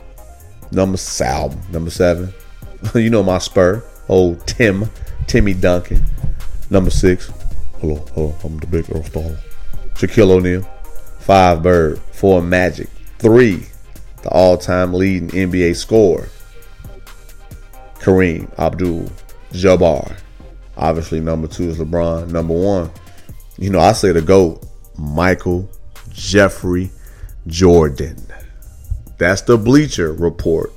[0.71, 2.33] Number seven, number seven,
[2.95, 4.89] you know my spur, old Tim,
[5.27, 6.03] Timmy Duncan.
[6.69, 7.31] Number six,
[7.79, 9.37] hello, hello, I'm the big Earl Star.
[9.97, 10.61] Shaquille O'Neal.
[11.19, 11.99] Five Bird.
[12.11, 12.87] Four Magic.
[13.17, 13.65] Three,
[14.27, 16.27] the all-time leading NBA scorer,
[17.95, 19.09] Kareem Abdul
[19.51, 20.19] Jabbar.
[20.75, 22.29] Obviously, number two is LeBron.
[22.29, 22.91] Number one,
[23.57, 24.65] you know, I say the GOAT,
[24.97, 25.69] Michael
[26.09, 26.91] Jeffrey
[27.47, 28.21] Jordan.
[29.17, 30.73] That's the Bleacher Report.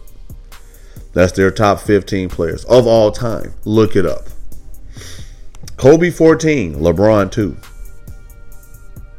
[1.12, 3.52] That's their top 15 players of all time.
[3.64, 4.28] Look it up.
[5.76, 7.56] Kobe 14, LeBron 2.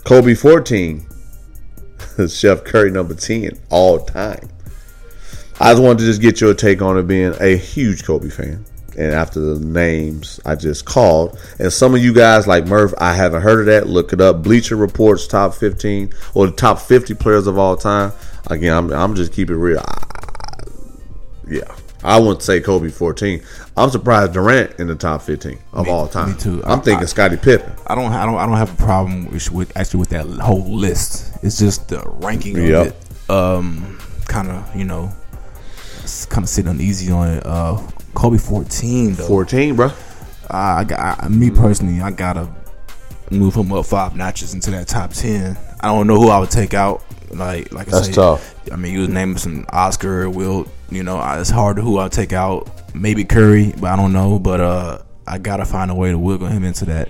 [0.06, 1.06] Kobe 14,
[2.30, 4.50] Chef Curry number 10, all time.
[5.60, 8.66] I just wanted to just get your take on it being a huge Kobe fan.
[8.98, 13.14] And after the names I just called, and some of you guys like Murph, I
[13.14, 13.88] haven't heard of that.
[13.88, 14.44] Look it up.
[14.44, 18.12] Bleacher Reports top 15 or the top 50 players of all time.
[18.48, 19.80] Again, I'm, I'm just keeping real.
[19.80, 20.04] I,
[21.48, 23.42] yeah, I wouldn't say Kobe 14.
[23.78, 26.32] I'm surprised Durant in the top 15 of all time.
[26.32, 26.62] me too.
[26.66, 27.72] I'm I- thinking I- Scottie Pippen.
[27.88, 30.70] I don't, I don't, I don't have a problem with, with actually with that whole
[30.76, 31.34] list.
[31.44, 32.88] It's just the ranking Yep.
[32.88, 33.30] of it.
[33.32, 35.12] Um, kind of, you know,
[36.30, 37.46] kind of sitting uneasy on it.
[37.46, 37.80] Uh,
[38.14, 39.26] Kobe fourteen though.
[39.28, 39.92] 14, bro.
[40.50, 42.50] I, I got I, me personally, I gotta
[43.30, 45.58] move him up five notches into that top ten.
[45.80, 47.04] I don't know who I would take out.
[47.30, 48.54] Like, like I That's say, tough.
[48.72, 50.68] I mean, you was naming some Oscar, Will.
[50.90, 52.70] You know, it's hard to who I'll take out.
[52.94, 54.40] Maybe Curry, but I don't know.
[54.40, 57.10] But uh, I gotta find a way to wiggle him into that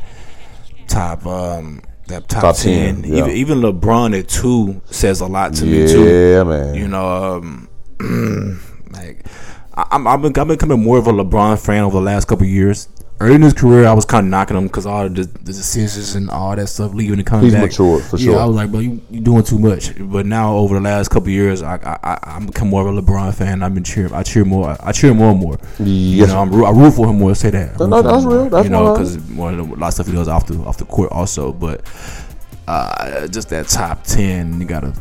[0.88, 3.04] top, um, that top, Top 10.
[3.04, 3.20] 10, yeah.
[3.20, 6.04] Even even LeBron at two says a lot to me too.
[6.08, 6.76] Yeah, man.
[6.76, 7.70] You know, um,
[8.92, 9.26] like
[9.74, 12.28] I, I'm I've been, I've been becoming more of a LeBron fan over the last
[12.28, 12.88] couple of years.
[13.22, 16.16] Early in his career, I was kind of knocking him because all the, the decisions
[16.16, 17.64] and all that stuff, leaving and coming He's back.
[17.70, 18.40] matured, for yeah, sure.
[18.40, 19.92] I was like, bro, you you doing too much.
[20.00, 23.00] But now over the last couple of years, I I I'm become more of a
[23.02, 23.62] LeBron fan.
[23.62, 24.12] I've been cheering.
[24.12, 24.76] I cheer more.
[24.80, 25.58] I cheer more and more.
[25.80, 27.36] You Yes, know, I'm, I root for him more.
[27.36, 27.80] Say that.
[27.80, 28.50] No, for that's real.
[28.50, 30.56] That's you know, because one of the a lot of stuff he does off the
[30.64, 31.54] off the court also.
[31.54, 31.86] But
[32.68, 34.94] uh, just that top ten, you gotta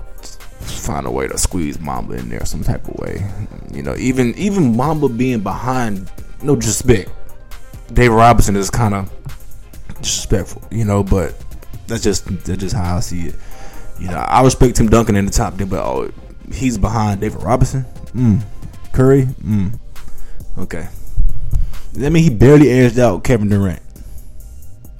[0.60, 3.26] find a way to squeeze Mamba in there some type of way.
[3.72, 6.10] You know, even even Mamba being behind,
[6.42, 7.10] no disrespect.
[7.92, 9.10] David Robinson is kind of
[10.00, 11.34] disrespectful, you know, but
[11.86, 13.34] that's just that's just how I see it.
[13.98, 16.10] You know, I respect Tim Duncan in the top ten, but oh,
[16.52, 17.84] he's behind David Robinson.
[18.14, 18.42] Mm.
[18.92, 19.24] Curry.
[19.24, 19.78] Mm.
[20.58, 20.88] Okay.
[21.94, 23.82] That mean he barely edged out Kevin Durant.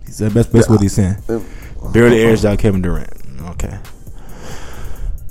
[0.04, 1.16] He said best best what he's saying.
[1.92, 3.12] Barely edged out Kevin Durant.
[3.50, 3.78] Okay.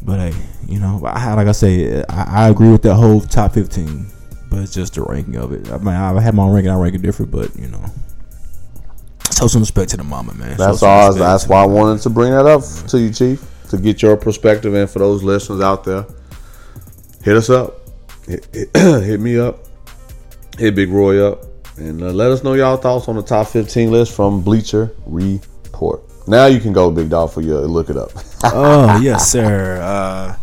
[0.01, 0.33] But hey,
[0.67, 4.07] you know, I, like I say, I, I agree with that whole top fifteen,
[4.49, 5.69] but it's just the ranking of it.
[5.71, 7.83] I mean, I had my own ranking, I rank it different, but you know,
[9.37, 10.57] show some respect to the Mamba, man.
[10.57, 11.13] That's all.
[11.13, 14.73] That's why I wanted to bring that up to you, Chief, to get your perspective
[14.73, 16.05] and for those listeners out there,
[17.23, 17.75] hit us up,
[18.27, 19.59] hit, hit, hit me up,
[20.57, 21.43] hit Big Roy up,
[21.77, 26.01] and uh, let us know y'all thoughts on the top 15 list from Bleacher Report.
[26.27, 28.11] Now you can go, Big Dog, for your look it up.
[28.43, 29.81] oh yes, sir.
[29.81, 30.35] Uh,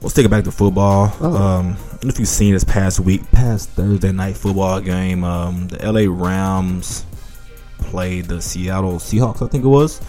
[0.00, 1.12] let's take it back to football.
[1.20, 1.36] Oh.
[1.36, 5.24] Um, don't know if you've seen this past week, past Thursday night football game.
[5.24, 7.04] Um, the LA Rams
[7.78, 9.44] played the Seattle Seahawks.
[9.44, 10.00] I think it was.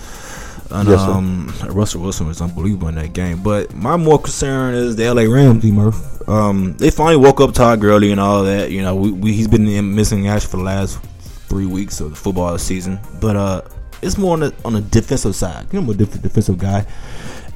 [0.72, 3.42] And, Yes, um, Russell Wilson was unbelievable in that game.
[3.42, 6.30] But my more concern is the LA Rams, D Murph.
[6.30, 8.70] Um, they finally woke up Todd Gurley and all that.
[8.70, 11.00] You know, we, we, he's been in missing action for the last
[11.48, 13.00] three weeks of the football season.
[13.20, 13.62] But uh,
[14.04, 15.66] it's more on the on the defensive side.
[15.72, 16.86] You know, I'm a diff- defensive guy.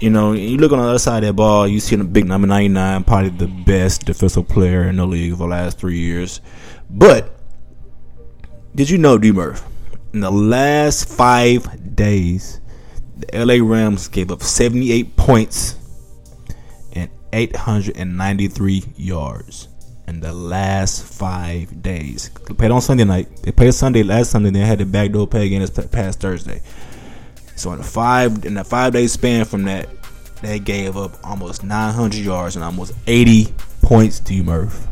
[0.04, 2.26] You know, you look on the other side of that ball, you see the big
[2.26, 6.42] number 99, probably the best defensive player in the league for the last three years.
[6.89, 7.34] But
[8.76, 9.63] did you know, D Murph,
[10.12, 12.60] in the last five days,
[13.16, 15.78] the LA Rams gave up 78 points
[16.92, 19.70] and 893 yards.
[20.10, 22.30] in the last five days.
[22.46, 23.30] They played on Sunday night.
[23.42, 24.50] They played Sunday last Sunday.
[24.50, 26.62] They had the backdoor pay again this past Thursday.
[27.63, 29.88] So in the five in the five day span from that,
[30.41, 34.86] they gave up almost 900 yards and almost 80 points to Murph.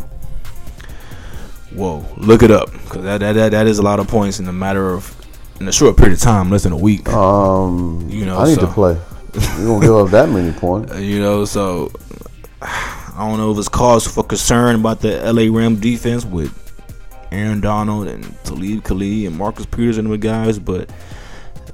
[1.76, 4.48] Whoa, look it up because that, that, that, that is a lot of points in
[4.48, 5.14] a matter of
[5.60, 7.08] in a short period of time, less than a week.
[7.10, 8.98] Um, You know, I need so- to play.
[9.60, 10.94] You don't give up that many points.
[10.94, 11.92] Uh, You know, so
[12.62, 16.58] I don't know if it's cause for concern about the LA Rams defense with
[17.34, 20.90] Aaron Donald and Talib Khalid and Marcus Peters and the guys, but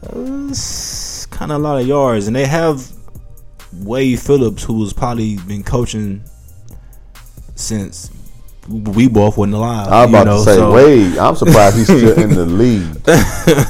[0.01, 2.91] kind of a lot of yards, and they have
[3.73, 6.23] Wade Phillips, who has probably been coaching
[7.55, 8.11] since
[8.67, 9.87] we both wasn't alive.
[9.87, 12.45] I was you about know, to say, so- wait, I'm surprised he's still in the
[12.63, 12.97] league.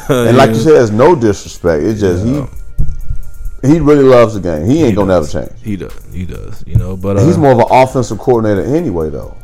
[0.09, 1.83] And like you said, it's no disrespect.
[1.83, 2.43] It's just he
[3.67, 4.65] he really loves the game.
[4.67, 5.33] He ain't gonna does.
[5.33, 5.61] never change.
[5.63, 6.95] He does, he does, you know.
[6.97, 9.35] But uh, He's more of an offensive coordinator anyway, though.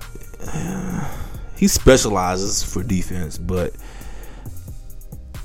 [1.56, 3.74] he specializes for defense, but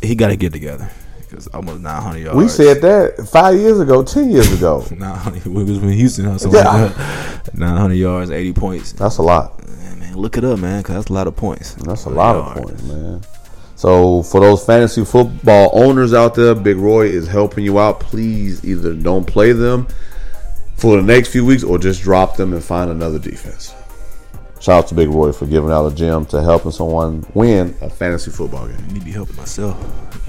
[0.03, 0.91] he got to get together
[1.29, 2.37] because almost 900 yards.
[2.37, 4.85] We said that five years ago, ten years ago.
[4.97, 5.47] 900.
[5.47, 7.41] We was in Houston, so Yeah.
[7.55, 8.93] 900 yards, 80 points.
[8.93, 9.67] That's a lot.
[9.69, 11.75] Man, man, look it up, man, because that's a lot of points.
[11.75, 13.23] That's a lot of points, man.
[13.77, 18.01] So for those fantasy football owners out there, Big Roy is helping you out.
[18.01, 19.87] Please either don't play them
[20.77, 23.73] for the next few weeks or just drop them and find another defense.
[24.61, 27.89] Shout out to Big Roy for giving out a gem to helping someone win a
[27.89, 28.77] fantasy football game.
[28.77, 29.77] I need to be helping myself.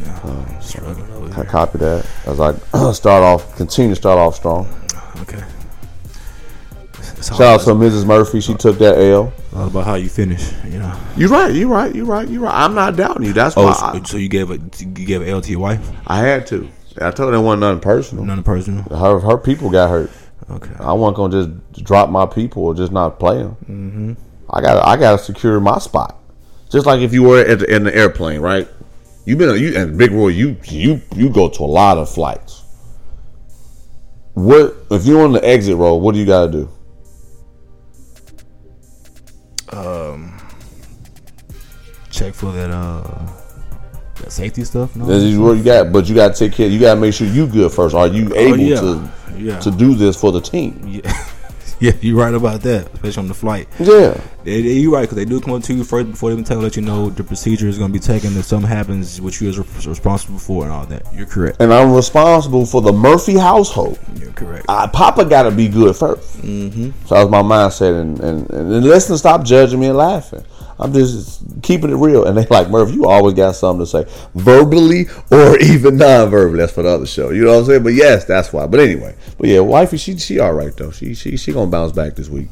[0.01, 1.43] Yeah, I'm struggling I here.
[1.45, 2.53] copy that as I
[2.93, 4.67] start off, continue to start off strong.
[5.21, 5.43] Okay.
[7.17, 8.05] It's Shout out to Mrs.
[8.05, 8.39] Murphy.
[8.41, 9.33] She took that L.
[9.55, 10.97] all about how you finish, you know.
[11.17, 11.53] You're right.
[11.53, 11.93] You're right.
[11.93, 12.27] You're right.
[12.27, 12.53] You're right.
[12.53, 13.33] I'm not doubting you.
[13.33, 15.59] That's Oh, why so, I, so you gave a you gave an L to your
[15.59, 15.89] wife?
[16.07, 16.69] I had to.
[17.01, 18.25] I told her it wasn't nothing personal.
[18.25, 18.83] None personal.
[18.83, 20.11] Her her people got hurt.
[20.49, 20.71] Okay.
[20.79, 23.55] I wasn't gonna just drop my people or just not play them.
[23.69, 24.13] Mm-hmm.
[24.49, 26.17] I got I got to secure my spot.
[26.69, 28.67] Just like if you were at the, in the airplane, right?
[29.29, 30.29] You've been you and Big Roy.
[30.29, 32.63] You you you go to a lot of flights.
[34.33, 35.93] What if you're on the exit row?
[35.93, 36.69] What do you got to do?
[39.77, 40.35] Um,
[42.09, 43.03] Check for that uh
[44.15, 44.95] that safety stuff.
[44.95, 45.05] No?
[45.05, 46.67] This is what you got, but you got to take care.
[46.67, 47.93] You got to make sure you good first.
[47.93, 48.79] Are you able Oh, yeah.
[48.81, 49.59] to Yeah.
[49.59, 50.81] to do this for the team?
[50.87, 51.01] Yeah,
[51.81, 53.67] yeah, you're right about that, especially on the flight.
[53.79, 54.19] Yeah.
[54.43, 56.43] They, they, you're right because they do come up to you first before they even
[56.43, 58.37] tell let you know the procedure is going to be taken.
[58.37, 61.03] If something happens, which you is re- responsible for, and all that.
[61.13, 61.57] You're correct.
[61.59, 63.99] And I'm responsible for the Murphy household.
[64.15, 64.65] You're correct.
[64.69, 67.07] I, Papa got to be good 1st Mm-hmm.
[67.07, 67.99] So that was my mindset.
[67.99, 70.43] And, and, and, and listen, stop judging me and laughing.
[70.79, 72.25] I'm just keeping it real.
[72.25, 76.57] And they like, Murph, you always got something to say, verbally or even non-verbally.
[76.57, 77.31] That's for the other show.
[77.31, 77.83] You know what I'm saying?
[77.83, 78.65] But yes, that's why.
[78.67, 80.91] But anyway, but yeah, wifey, she she all right though.
[80.91, 82.47] She she she gonna bounce back this week.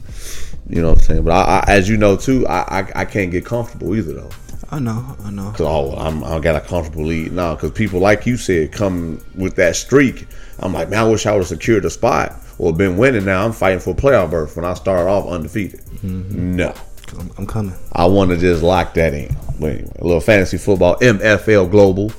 [0.70, 1.24] You know what I'm saying?
[1.24, 4.30] But I, I as you know too, I, I I can't get comfortable either though.
[4.70, 5.52] I know, I know.
[5.52, 7.56] Cause oh, I'm I got a comfortable lead now.
[7.56, 10.28] Because people like you said come with that streak.
[10.60, 13.26] I'm like, man, I wish I would have secured a spot or been winning.
[13.26, 15.80] Now I'm fighting for a playoff berth when I started off undefeated.
[15.80, 16.56] Mm-hmm.
[16.56, 16.76] No,
[17.08, 17.74] 'Cause I'm, I'm coming.
[17.94, 19.36] I want to just lock that in.
[19.60, 22.12] But anyway, a little fantasy football, MFL Global,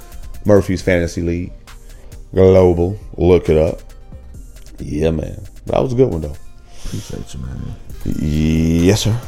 [0.44, 1.52] Murphy's Fantasy League,
[2.34, 2.98] Global.
[3.16, 3.80] Look it up.
[4.80, 6.36] Yeah, man, that was a good one though.
[6.84, 7.74] Appreciate you, man.
[8.84, 9.20] Yes, sir.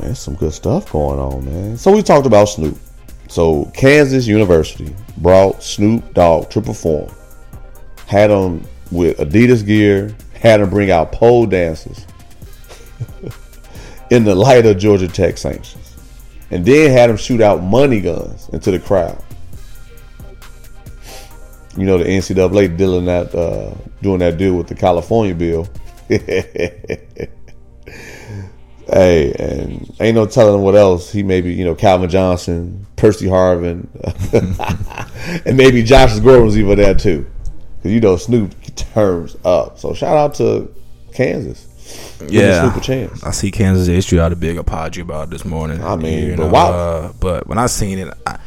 [0.00, 1.76] Man, some good stuff going on, man.
[1.76, 2.78] So we talked about Snoop.
[3.28, 7.10] So Kansas University brought Snoop Dogg to perform.
[8.06, 10.14] Had him with Adidas gear.
[10.34, 12.06] Had him bring out pole dancers
[14.10, 15.96] in the light of Georgia Tech sanctions,
[16.50, 19.22] and then had them shoot out money guns into the crowd.
[21.76, 25.68] You know the NCAA dealing that uh, doing that deal with the California bill.
[28.90, 31.12] Hey, and ain't no telling what else.
[31.12, 33.86] He maybe, you know, Calvin Johnson, Percy Harvin,
[35.44, 37.26] and maybe Josh Gordon was even there too.
[37.76, 39.78] Because, you know, Snoop turns up.
[39.78, 40.74] So shout out to
[41.12, 41.67] Kansas.
[42.18, 43.22] Giving Yeah, Snoop a chance.
[43.24, 45.82] I see Kansas issued out a big apology about this morning.
[45.82, 46.70] I mean, you but know, wow.
[46.72, 48.38] uh, but when I seen it, I,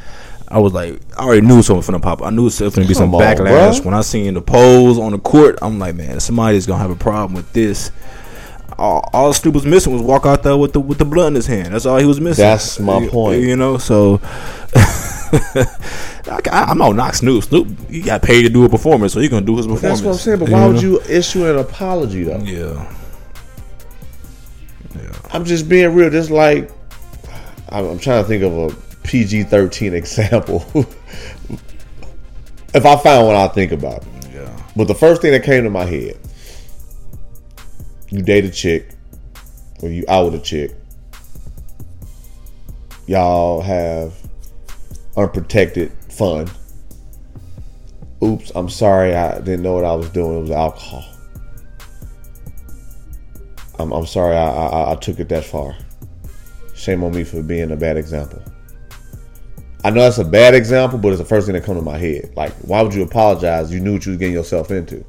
[0.48, 2.22] I was like, I already knew something from the pop.
[2.22, 3.80] I knew it was going to be some on, backlash.
[3.80, 3.86] bruh.
[3.86, 6.96] When I seen the polls on the court, I'm like, man, somebody's gonna have a
[6.96, 7.92] problem with this.
[8.78, 11.36] All, all Snoop was missing was walk out there with the with the blood in
[11.36, 11.74] his hand.
[11.74, 12.42] That's all he was missing.
[12.44, 13.42] That's my You- point.
[13.42, 14.20] You know, so.
[15.34, 17.44] I, I'm not knock Snoop.
[17.44, 19.82] Snoop, he got paid to do a performance, so he's gonna do his performance.
[19.82, 20.40] That's what I'm saying.
[20.40, 20.74] But why know?
[20.74, 22.40] would you issue an apology, though?
[22.40, 22.94] Yeah,
[25.32, 26.10] I'm just being real.
[26.10, 26.72] Just like,
[27.70, 30.66] I'm, I'm trying to think of a PG 13 example.
[32.74, 34.34] if I find one, I'll think about it.
[34.34, 34.64] yeah.
[34.76, 36.18] But the first thing that came to my head,
[38.10, 38.90] you date a chick,
[39.82, 40.72] or you out with a chick,
[43.08, 44.14] y'all have
[45.18, 46.50] unprotected fun.
[48.24, 49.16] Oops, I'm sorry.
[49.16, 50.38] I didn't know what I was doing.
[50.38, 51.11] It was alcohol.
[53.82, 54.36] I'm, I'm sorry.
[54.36, 55.76] I, I I took it that far.
[56.76, 58.42] Shame on me for being a bad example.
[59.84, 61.98] I know that's a bad example, but it's the first thing that comes to my
[61.98, 62.32] head.
[62.36, 63.74] Like, why would you apologize?
[63.74, 65.04] You knew what you was getting yourself into,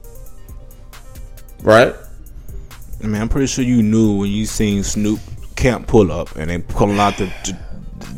[1.62, 1.94] right?
[3.02, 5.20] I mean, I'm pretty sure you knew when you seen Snoop
[5.56, 7.26] Camp pull up and they pulling out the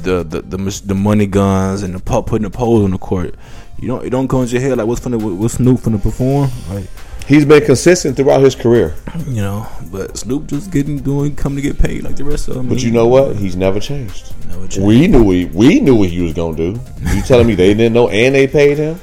[0.02, 2.98] the the the, the, the money guns and the pu- putting the poles on the
[2.98, 3.34] court.
[3.78, 6.50] You don't it don't go into your head like what's finna what's Snoop finna perform
[6.70, 6.86] like
[7.26, 8.94] He's been consistent throughout his career,
[9.26, 9.66] you know.
[9.90, 12.68] But Snoop just getting doing coming to get paid like the rest of them.
[12.68, 13.36] but you know what?
[13.36, 14.34] He's never changed.
[14.48, 14.86] Never changed.
[14.86, 16.78] We knew he, we knew what he was gonna do.
[17.14, 19.00] You telling me they didn't know and they paid him,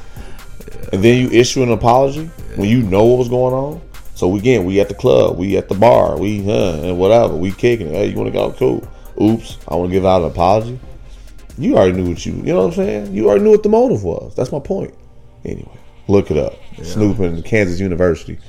[0.93, 3.81] and then you issue an apology when you know what was going on.
[4.13, 7.51] So again, we at the club, we at the bar, we huh, and whatever, we
[7.51, 7.93] kicking it.
[7.93, 8.51] Hey, you want to go?
[8.53, 8.88] Cool.
[9.19, 10.79] Oops, I want to give out an apology.
[11.57, 13.15] You already knew what you, you know what I'm saying?
[13.15, 14.36] You already knew what the motive was.
[14.36, 14.93] That's my point.
[15.43, 16.53] Anyway, look it up.
[16.86, 18.39] Snoop and Kansas University,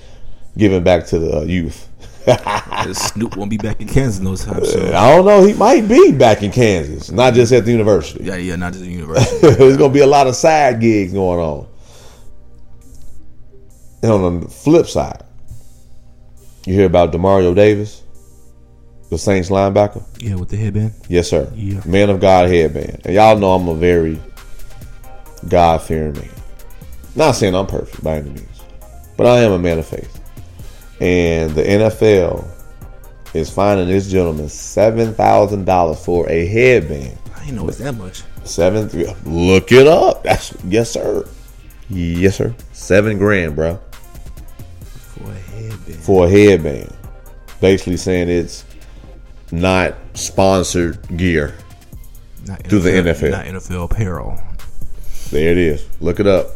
[0.57, 1.89] giving back to the uh, youth.
[2.93, 4.95] Snoop won't be back in Kansas no time soon.
[4.95, 5.45] I don't know.
[5.45, 8.25] He might be back in Kansas, not just at the university.
[8.25, 9.49] Yeah, yeah, not just the university.
[9.55, 11.67] There's gonna be a lot of side gigs going on.
[14.03, 15.23] And on the flip side,
[16.67, 18.03] you hear about Demario Davis,
[19.11, 20.05] the Saints linebacker.
[20.19, 20.93] yeah, with the headband.
[21.09, 21.51] Yes, sir.
[21.55, 21.81] Yeah.
[21.85, 23.03] Man of God headband.
[23.05, 24.21] And y'all know I'm a very
[25.49, 26.29] God fearing man.
[27.15, 28.63] Not saying I'm perfect by any means,
[29.17, 30.19] but I am a man of faith.
[31.01, 32.49] And the NFL
[33.35, 37.19] is finding this gentleman seven thousand dollars for a headband.
[37.37, 38.23] I didn't know it's that much.
[38.45, 38.89] Seven.
[39.25, 40.23] Look it up.
[40.25, 41.27] That's yes, sir.
[41.91, 42.55] Yes, sir.
[42.73, 43.79] Seven grand, bro,
[44.81, 45.97] For a headband.
[46.03, 46.95] for a headband.
[47.61, 48.65] Basically saying it's
[49.51, 51.55] not sponsored gear.
[52.47, 53.31] Not Through the NFL.
[53.31, 54.41] Not NFL apparel.
[55.31, 55.87] There it is.
[56.01, 56.49] Look it up.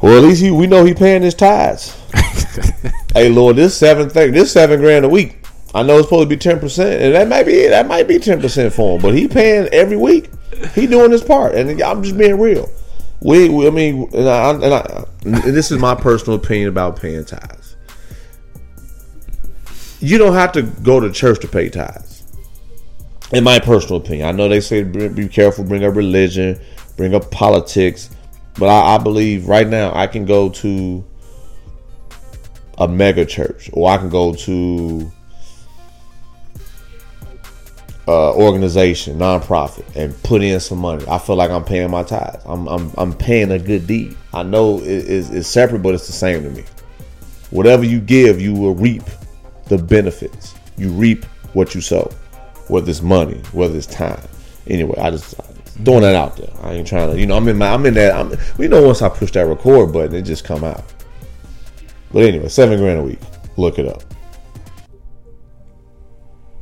[0.00, 1.96] Well, at least he, we know he paying his tithes.
[3.14, 5.44] hey, Lord, this seven thing, this seven grand a week.
[5.74, 7.70] I know it's supposed to be ten percent, and that might be it.
[7.70, 10.30] that might be ten percent for him, but he paying every week.
[10.74, 12.70] He doing his part, and I'm just being real.
[13.20, 17.00] We, we I mean, and, I, and, I, and this is my personal opinion about
[17.00, 17.76] paying tithes.
[20.00, 22.22] You don't have to go to church to pay tithes.
[23.32, 26.58] In my personal opinion, I know they say be be careful, bring up religion,
[26.96, 28.10] bring up politics,
[28.58, 31.04] but I, I believe right now I can go to
[32.78, 35.12] a mega church or I can go to
[38.08, 41.04] uh, organization, nonprofit, and put in some money.
[41.08, 42.42] I feel like I'm paying my tithes.
[42.46, 44.16] I'm I'm, I'm paying a good deed.
[44.32, 46.64] I know it is it's separate, but it's the same to me.
[47.50, 49.02] Whatever you give, you will reap
[49.66, 50.54] the benefits.
[50.76, 52.10] You reap what you sow,
[52.68, 54.20] whether it's money, whether it's time.
[54.66, 55.34] Anyway, I just
[55.84, 56.50] throwing that out there.
[56.62, 58.14] I ain't trying to, you know, I'm in my, I'm in that.
[58.14, 60.84] I'm, we know once I push that record button, it just come out.
[62.12, 63.20] But anyway, seven grand a week.
[63.56, 64.02] Look it up.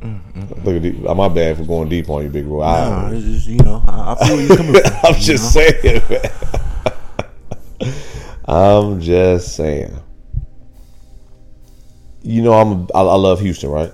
[0.01, 0.65] Mm-hmm.
[0.65, 2.61] Look at the, uh, my bad for going deep on you, big bro.
[2.61, 4.83] I- Nah, it's just, you know, I, I feel you're coming from.
[5.03, 5.61] I'm you just know?
[5.61, 7.93] saying, man.
[8.45, 9.99] I'm just saying.
[12.21, 13.91] You know, I'm I, I love Houston, right?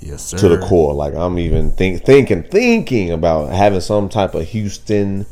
[0.00, 0.38] Yes, sir.
[0.38, 0.92] To the core.
[0.94, 5.26] Like I'm even think thinking thinking about having some type of Houston,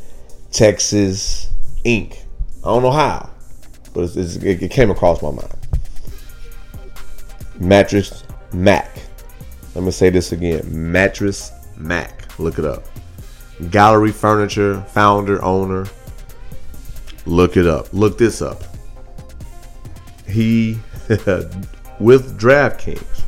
[0.50, 1.50] Texas
[1.84, 2.24] ink.
[2.64, 3.30] I don't know how,
[3.92, 5.54] but it's, it's, it, it came across my mind.
[7.58, 8.90] Mattress Mac.
[9.74, 10.62] Let me say this again.
[10.92, 12.38] Mattress Mac.
[12.38, 12.84] Look it up.
[13.70, 15.86] Gallery Furniture founder, owner.
[17.26, 17.92] Look it up.
[17.92, 18.62] Look this up.
[20.26, 20.78] He,
[22.00, 23.21] with DraftKings,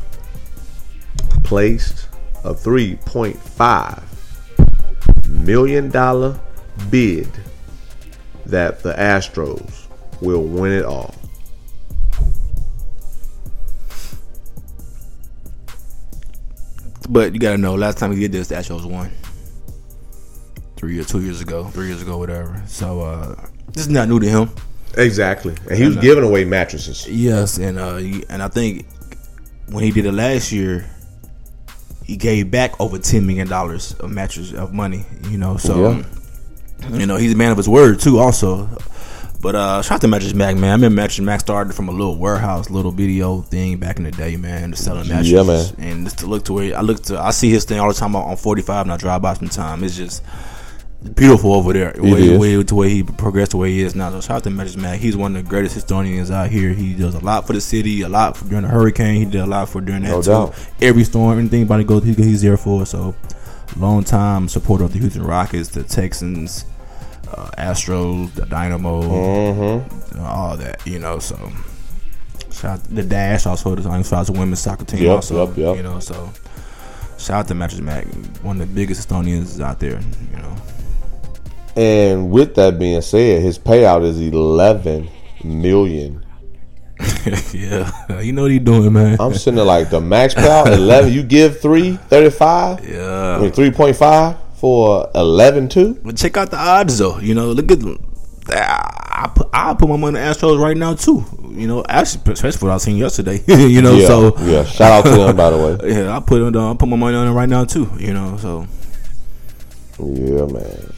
[1.44, 2.08] placed
[2.42, 5.88] a $3.5 million
[6.90, 7.28] bid
[8.46, 9.86] that the Astros
[10.20, 11.14] will win it all.
[17.08, 19.10] But you gotta know, last time he did this, the Astros won.
[20.76, 22.62] Three or two years ago, three years ago, whatever.
[22.66, 24.50] So uh this is not new to him.
[24.96, 25.54] Exactly.
[25.68, 27.06] And he was giving away mattresses.
[27.08, 27.96] Yes, and uh
[28.30, 28.86] and I think
[29.68, 30.88] when he did it last year,
[32.04, 35.04] he gave back over ten million dollars of mattress of money.
[35.30, 36.96] You know, so Yeah.
[36.98, 38.18] you know he's a man of his word too.
[38.18, 38.68] Also,
[39.40, 40.70] but uh, shout out to Mattress Mac, man.
[40.70, 44.10] I remember Mattress Mac started from a little warehouse, little video thing back in the
[44.10, 45.32] day, man, to selling mattresses.
[45.32, 45.74] Yeah, man.
[45.78, 47.94] And just to look to where I look to, I see his thing all the
[47.94, 49.82] time on, on 45, and I drive by sometimes.
[49.82, 50.22] It's just
[51.14, 51.94] beautiful over there.
[51.98, 54.10] Way, way to where he progressed the way he is now.
[54.10, 54.98] So shout out to Mattress Mac.
[55.00, 56.70] He's one of the greatest historians out here.
[56.72, 59.16] He does a lot for the city, a lot for during the hurricane.
[59.16, 60.30] He did a lot for during that No too.
[60.30, 60.68] doubt.
[60.80, 62.86] Every storm, anything anybody goes, he, he's there for.
[62.86, 63.14] So
[63.76, 66.64] long time supporter of the Houston Rockets, the Texans,
[67.28, 70.20] uh, Astros, the Dynamo, Mm-hmm.
[70.20, 70.86] all that.
[70.86, 71.36] You know, so
[72.52, 73.74] shout out the Dash also.
[73.74, 75.46] The shout out to women's soccer team Yep, also.
[75.48, 75.76] yep, yep.
[75.76, 76.32] You know, so
[77.18, 78.06] shout out to Mattress Mac,
[78.42, 80.00] one of the biggest Estonians out there.
[80.30, 80.56] You know,
[81.76, 85.08] And with that being said, his payout is eleven
[85.42, 86.24] million.
[87.52, 89.16] yeah, you know what he doing, man.
[89.18, 91.12] I'm sitting there like the max payout eleven.
[91.12, 92.78] You give three thirty five.
[92.80, 95.94] I yeah, mean three point five for eleven two.
[96.04, 97.18] but check out the odds though.
[97.18, 97.80] You know, look at.
[97.80, 97.98] them.
[98.50, 101.24] Ah, I put I put my money on the Astros right now too.
[101.48, 103.40] You know, actually, especially for what I seen yesterday.
[103.48, 104.64] you know, Yeah, so yeah.
[104.64, 105.92] Shout out to them by the way.
[105.94, 106.54] Yeah, I put it.
[106.54, 107.90] Uh, I put my money on it right now too.
[107.98, 108.66] You know, so
[109.98, 110.93] Yeah, man.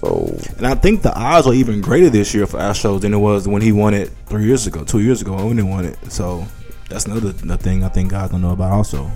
[0.00, 3.18] So and I think the odds are even greater this year for Astros than it
[3.18, 5.98] was when he won it three years ago, two years ago when he won it.
[6.10, 6.46] So
[6.88, 9.10] that's another, another thing I think guys don't know about also.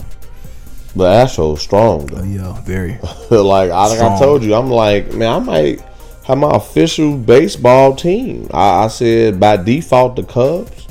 [0.95, 2.18] the Astros strong though.
[2.18, 2.99] Uh, yeah, very.
[3.30, 5.80] like I, like I told you, I'm like, man, I might
[6.26, 8.49] have my official baseball team.
[8.53, 10.84] I, I said by default the Cubs,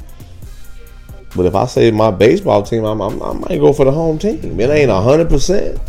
[1.35, 4.17] but if I say my baseball team, I'm, I'm, I might go for the home
[4.19, 4.59] team.
[4.59, 5.79] It ain't hundred percent.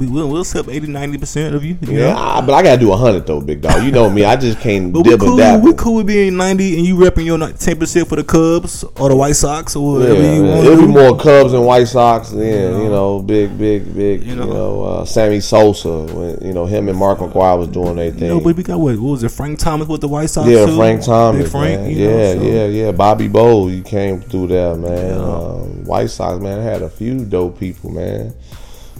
[0.00, 1.78] We- We'll, we'll sip 80 90 percent of you.
[1.82, 2.16] you Yeah, know?
[2.18, 3.84] I, but I gotta do hundred though, big dog.
[3.84, 5.60] You know me, I just can't But we dib cool.
[5.60, 9.08] We cool with being ninety, and you repping your ten percent for the Cubs or
[9.08, 10.54] the White Sox or Yeah, whatever you yeah.
[10.54, 10.66] want.
[10.66, 12.40] it'll be more Cubs and White Sox than
[12.82, 14.24] you know, big, big, big.
[14.24, 14.82] You You know, know.
[14.84, 18.28] uh, Sammy Sosa when you know him and Mark McGwire was doing their thing.
[18.28, 18.96] No, but we got what?
[18.98, 19.28] What was it?
[19.30, 20.48] Frank Thomas with the White Sox.
[20.48, 20.76] Yeah, too?
[20.76, 21.96] Frank Thomas, Big Frank.
[21.96, 22.92] you know, yeah, so- yeah, yeah.
[22.92, 25.10] Bobby Bowles, you came through there, man.
[25.10, 25.24] Yeah.
[25.24, 28.34] Um, White Sox, man, had a few dope people, man.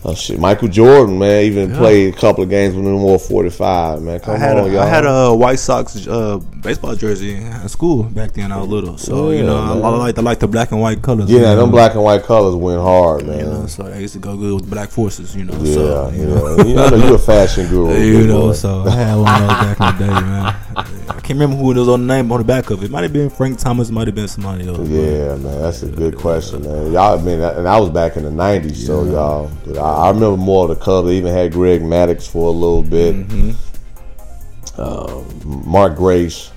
[0.05, 3.51] Uh, shit, Michael Jordan, man, even played a couple of games with them more forty
[3.51, 4.21] five, man.
[4.21, 4.83] Come I had, on, a, y'all.
[4.83, 8.53] I had a White Sox uh, baseball jersey in school back then.
[8.53, 9.85] I was little, so Yeah, you know I, man.
[9.85, 11.29] I like I like the black and white colors.
[11.29, 13.39] yeah, know, them black and white colors went hard, man.
[13.39, 15.35] You know, so I used to go good with black forces.
[15.35, 16.17] You know, yeah, so, yeah.
[16.17, 16.57] you know.
[16.59, 17.97] You know, you're a fashion guru.
[18.07, 18.53] You know, boy.
[18.53, 20.66] so I had one of those back in the day, man.
[20.77, 22.91] I can't remember who it was on the name on the back of it.
[22.91, 23.91] Might have been Frank Thomas.
[23.91, 24.87] Might have been somebody else.
[24.87, 26.93] Yeah, man, that's a good question, man.
[26.93, 29.51] Y'all, I mean, and I was back in the '90s, so y'all.
[29.79, 31.03] I, I remember more of the.
[31.03, 33.14] They even had Greg Maddux for a little bit.
[33.14, 34.81] Mm-hmm.
[34.81, 36.53] Um, Mark Grace.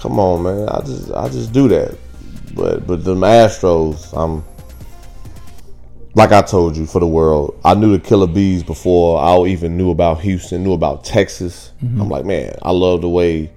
[0.00, 0.68] Come on, man.
[0.68, 1.96] I just, I just do that.
[2.54, 4.44] But, but the Astros, I'm.
[6.14, 9.76] Like I told you, for the world, I knew the Killer B's before I even
[9.76, 11.72] knew about Houston, knew about Texas.
[11.82, 12.00] Mm-hmm.
[12.00, 13.52] I'm like, man, I love the way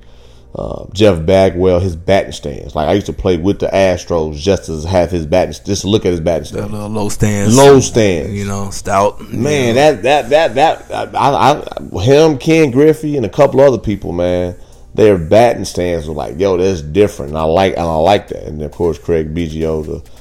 [0.54, 2.76] uh, Jeff Bagwell, his batting stance.
[2.76, 6.06] Like I used to play with the Astros just to have his batting, just look
[6.06, 6.70] at his batting stance.
[6.70, 8.30] little low stance, Low stance.
[8.32, 9.22] you know, stout.
[9.32, 10.54] Man, that that that
[10.90, 11.64] that I,
[11.96, 14.56] I him, Ken Griffey, and a couple other people, man,
[14.94, 17.30] their batting stance was like, yo, that's different.
[17.32, 18.44] And I like and I like that.
[18.44, 20.12] And of course, Craig Biggio, the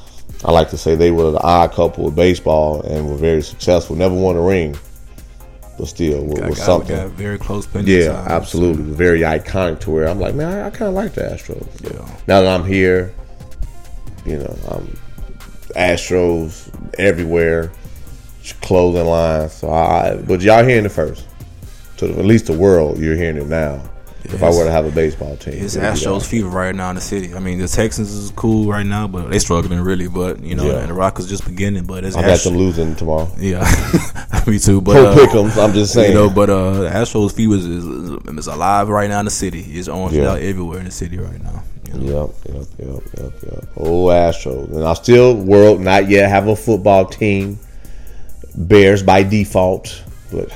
[0.45, 3.95] I like to say they were the odd couple of baseball and were very successful.
[3.95, 4.76] Never won a ring,
[5.78, 6.97] but still was, was something.
[6.97, 7.68] got very close.
[7.74, 8.28] Yeah, times.
[8.28, 8.84] absolutely.
[8.84, 11.66] Very iconic to where I'm like, man, I, I kind of like the Astros.
[11.84, 12.07] Yeah.
[12.26, 13.14] Now that I'm here,
[14.24, 14.99] you know, I'm
[15.76, 17.70] Astros everywhere,
[18.62, 19.53] clothing lines.
[19.53, 21.26] So I, but y'all hearing it first.
[21.99, 23.82] To the, at least the world, you're hearing it now.
[24.34, 27.00] If I were to have a baseball team, It's Astros fever right now in the
[27.00, 27.34] city.
[27.34, 30.08] I mean, the Texans is cool right now, but they struggling really.
[30.08, 30.78] But you know, Yeah.
[30.80, 31.84] and the Rockets just beginning.
[31.84, 33.30] But it's I got Ast- them losing tomorrow.
[33.38, 33.64] Yeah,
[34.46, 34.80] me too.
[34.80, 35.56] But uh, pick'ems.
[35.62, 36.12] I'm just saying.
[36.12, 37.84] You know, but uh, Astros fever is, is,
[38.38, 39.60] is alive right now in the city.
[39.60, 40.34] It's orange Yeah.
[40.34, 41.62] everywhere in the city right now.
[41.92, 42.32] you know.
[42.46, 43.64] Yep, yep, yep, yep, yep.
[43.76, 44.68] Oh, Astros.
[44.74, 47.58] And I still, world, not yet have a football team.
[48.56, 50.02] Bears by default.
[50.32, 50.50] But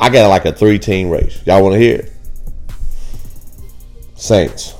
[0.00, 1.40] I got like a three team race.
[1.46, 2.12] Y'all want to hear it?
[4.16, 4.74] Saints.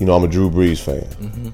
[0.00, 1.04] You know, I'm a Drew Brees fan.
[1.04, 1.50] Mm-hmm.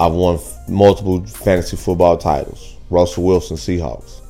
[0.00, 2.76] I've won f- multiple fantasy football titles.
[2.90, 4.20] Russell Wilson, Seahawks.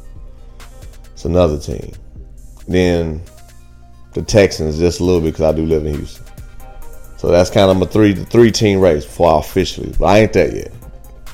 [1.15, 1.93] It's another team.
[2.69, 3.23] Then
[4.13, 6.27] the Texans just a little bit because I do live in Houston.
[7.17, 9.95] So that's kind of my three three team race before I officially.
[9.99, 10.73] But I ain't that yet.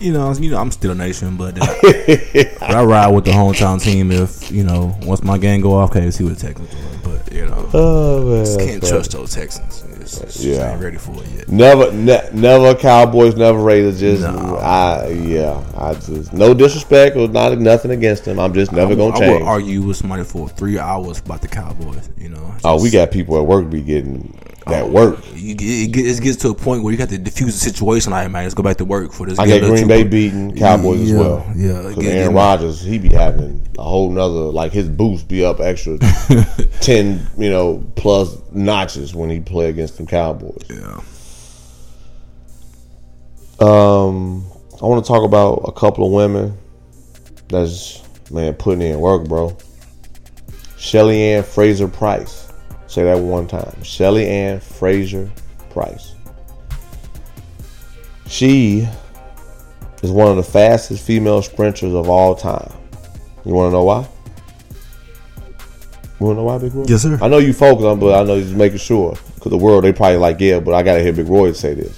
[0.01, 3.33] You know, you know, I'm still a nation, but, uh, but I ride with the
[3.33, 4.11] hometown team.
[4.11, 6.85] If you know, once my gang go off, okay, see what the Texans doing.
[7.05, 9.85] But you know, Oh man, just can't trust those Texans.
[10.01, 10.73] It's, it's just Yeah.
[10.73, 11.49] ain't ready for it yet.
[11.51, 14.01] Never, ne- never Cowboys, never Raiders.
[14.01, 14.57] Just No.
[14.57, 18.41] I, yeah, I just no disrespect or not nothing against them.
[18.41, 19.41] I'm just never I, gonna I change.
[19.41, 22.09] would argue with somebody for three hours about the Cowboys.
[22.17, 24.35] You know, oh, we got people at work be getting
[24.71, 25.19] that work.
[25.35, 28.13] You it, gets, it gets to a point where you got to diffuse the situation.
[28.13, 29.39] Like, man, let's go back to work for this.
[29.39, 31.45] I get Green Bay beating Cowboys as well.
[31.57, 31.89] yeah.
[31.89, 35.99] Because Aaron Rodgers, he be having a whole nother like his boost be up extra
[36.81, 40.65] ten, you know, plus notches when he play against them Cowboys.
[40.69, 41.01] Yeah.
[43.61, 44.47] Um,
[44.81, 46.57] I want to talk about a couple of women
[47.49, 49.57] that's man putting in work, bro.
[50.79, 52.50] Shelly-Ann Fraser-Pryce.
[52.91, 53.81] Say that one time.
[53.85, 55.31] Shelly Ann Fraser
[55.71, 56.15] Price.
[58.27, 58.89] She
[60.03, 62.69] is one of the fastest female sprinters of all time.
[63.45, 64.09] You want to know why?
[66.19, 66.85] You want to know why, Big Roy?
[66.89, 67.17] Yes, sir.
[67.23, 69.15] I know you focus on, but I know you're just making sure.
[69.37, 71.75] Because the world, they probably like, yeah, but I got to hear Big Roy say
[71.75, 71.97] this.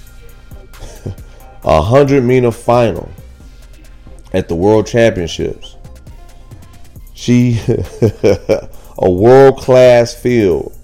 [1.63, 3.09] A 100 meter final
[4.31, 5.75] at the World Championships.
[7.15, 7.59] She,
[8.99, 10.77] a world class field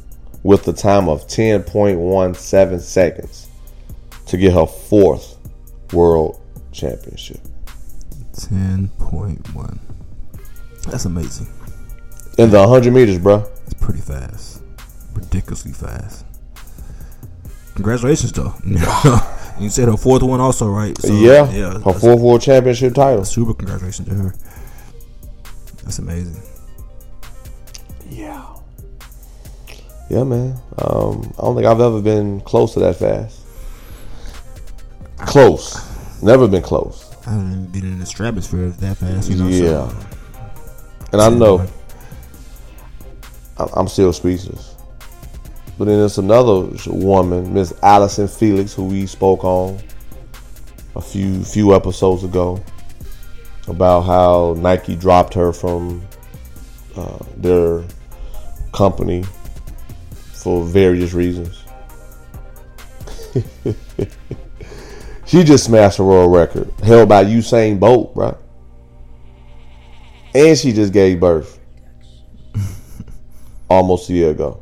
[0.43, 3.47] with a time of 10.17 seconds
[4.27, 5.37] to get her fourth
[5.93, 6.39] world
[6.71, 7.39] championship.
[8.33, 9.79] Ten point one.
[10.87, 11.47] That's amazing.
[12.37, 13.43] In the 100 meters, bro.
[13.65, 14.61] It's pretty fast.
[15.13, 16.25] Ridiculously fast.
[17.75, 18.53] Congratulations, though.
[19.59, 20.97] you said her fourth one also, right?
[21.01, 21.73] So, yeah, Yeah.
[21.79, 23.25] her fourth world championship title.
[23.25, 24.33] Super congratulations to her.
[25.83, 26.41] That's amazing.
[28.09, 28.45] Yeah.
[30.09, 30.55] Yeah, man.
[30.79, 33.41] Um, I don't think I've ever been close to that fast.
[35.17, 35.77] Close.
[36.23, 37.05] Never been close.
[37.27, 39.47] I haven't been in the stratosphere that fast, you know.
[39.47, 39.87] yeah.
[39.87, 40.07] So,
[41.13, 41.67] And I know
[43.75, 44.75] I'm still speechless.
[45.77, 49.79] But then there's another woman, Miss Allyson Felix, who we spoke on
[50.95, 52.61] a few few episodes ago
[53.67, 56.05] about how Nike dropped her from
[56.95, 57.83] uh, their
[58.73, 59.23] company
[60.49, 61.63] for various reasons.
[65.27, 68.33] she just smashed a world record held by Usain Bolt, right?
[70.33, 71.59] And she just gave birth
[73.69, 74.59] almost a year ago.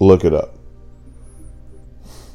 [0.00, 0.54] Look it up.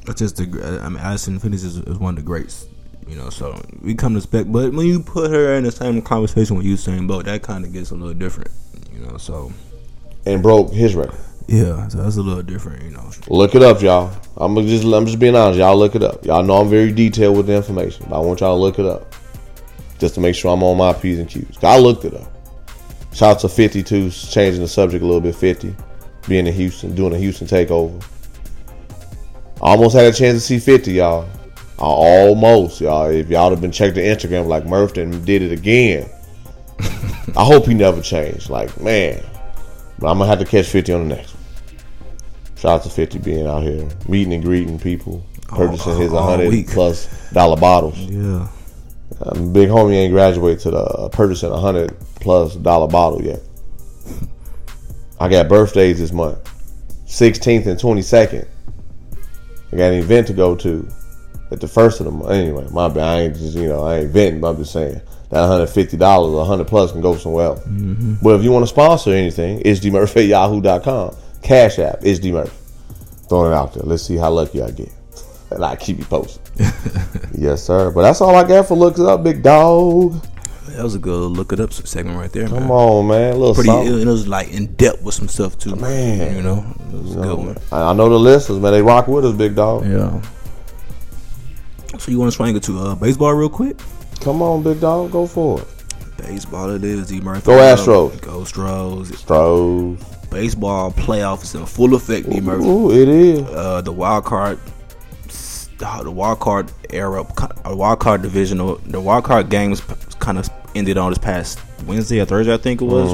[0.04, 0.80] That's just the.
[0.84, 2.68] I mean, Allyson Felix is, is one of the greats.
[3.08, 4.52] You know, so we come to expect.
[4.52, 7.72] But when you put her in the same conversation with Usain Bolt, that kind of
[7.72, 8.52] gets a little different.
[8.92, 9.52] You know, so
[10.26, 11.18] And broke his record.
[11.46, 12.82] yeah, so that's a little different.
[12.82, 14.12] You know, Look it up, y'all.
[14.36, 15.58] I'm just I'm just being honest.
[15.58, 16.24] Y'all look it up.
[16.24, 18.86] Y'all know I'm very detailed with the information, but I want y'all to look it
[18.86, 19.14] up.
[19.98, 21.62] Just to make sure I'm on my P's and Q's.
[21.62, 22.30] I looked it up.
[23.12, 25.34] Shout out to 52 changing the subject a little bit.
[25.36, 25.74] 50
[26.26, 28.02] being in Houston, doing a Houston takeover.
[29.62, 31.28] I almost had a chance to see 50, y'all.
[31.78, 33.06] I almost, y'all.
[33.06, 36.08] If y'all have been checking the Instagram like Murph and did it again.
[37.36, 38.50] I hope he never changed.
[38.50, 39.22] Like, man.
[39.98, 41.44] But I'm gonna have to catch 50 on the next one.
[42.56, 46.48] Shout out to 50 being out here, meeting and greeting people, purchasing his all 100
[46.50, 46.68] week.
[46.68, 47.98] plus dollar bottles.
[47.98, 48.48] yeah.
[49.20, 53.40] Um, big homie ain't graduated to the uh, purchasing a hundred plus dollar bottle yet.
[55.20, 56.38] I got birthdays this month,
[57.06, 58.48] 16th and 22nd.
[59.72, 60.88] I got an event to go to
[61.52, 62.30] at the first of the month.
[62.30, 62.98] Anyway, my bad.
[63.04, 65.00] I ain't just you know I ain't venting, but I'm just saying
[65.34, 67.60] that 150 dollars, 100 plus can go somewhere else.
[68.22, 71.16] But if you want to sponsor anything, it's dmurphy at yahoo.com.
[71.42, 72.50] Cash app, it's dmurphy.
[73.28, 73.82] Throwing it out there.
[73.82, 74.92] Let's see how lucky I get,
[75.50, 76.40] and I keep you posted.
[77.36, 77.90] yes, sir.
[77.90, 80.24] But that's all I got for looks up, big dog.
[80.68, 82.60] That was a good look it up segment right there, man.
[82.62, 83.34] Come on, man.
[83.34, 84.00] A little Pretty, something.
[84.00, 86.36] it, was like in depth with some stuff too, Man.
[86.36, 87.58] You know, it was a good one.
[87.72, 88.72] I I know the listeners, man.
[88.72, 89.84] They rock with us, big dog.
[89.84, 90.20] Yeah.
[91.98, 93.76] So you want to swing it to uh, baseball real quick?
[94.24, 95.10] Come on, big dog.
[95.10, 95.68] Go for it.
[96.16, 97.08] Baseball it is.
[97.08, 97.44] D Murphy.
[97.44, 98.18] Go Astros.
[98.22, 99.14] Go Astros.
[99.14, 100.02] Stros.
[100.30, 102.30] Baseball playoff is in full effect.
[102.30, 102.66] D Murphy.
[102.66, 103.42] Ooh, it is.
[103.42, 104.58] Uh, the wild card,
[105.78, 109.82] the wild card era, uh, wild card divisional, the wild card games
[110.20, 113.12] kind of ended on this past Wednesday or Thursday, I think it was.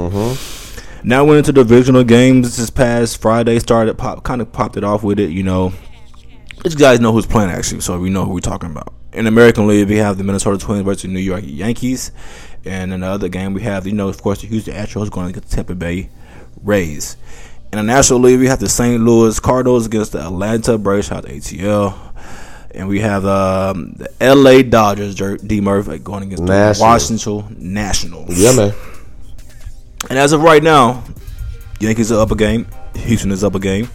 [1.02, 3.58] Now went into divisional games this past Friday.
[3.58, 5.30] Started pop, kind of popped it off with it.
[5.30, 5.72] You know,
[6.62, 8.94] these guys know who's playing actually, so we know who we're talking about.
[9.12, 12.12] In American League, we have the Minnesota Twins versus New York Yankees,
[12.64, 15.30] and in the other game, we have you know, of course, the Houston Astros going
[15.30, 16.10] against the Tampa Bay
[16.62, 17.16] Rays.
[17.72, 19.02] In the National League, we have the St.
[19.02, 21.96] Louis Cardinals against the Atlanta Braves, shout ATL.
[22.72, 25.60] And we have um, the LA Dodgers, D.
[25.60, 28.38] Murphy, going against the Washington Nationals.
[28.38, 28.74] Yeah, man.
[30.08, 31.02] And as of right now,
[31.80, 32.66] Yankees are up a game.
[32.94, 33.88] Houston is up a game.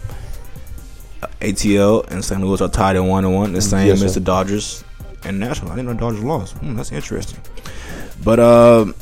[1.40, 2.40] ATL and St.
[2.40, 4.84] Louis are tied at one and one, the same Yes, as the Dodgers
[5.26, 5.72] and National.
[5.72, 6.54] I didn't know Dodgers lost.
[6.58, 7.40] Hmm, that's interesting.
[8.24, 8.92] But uh,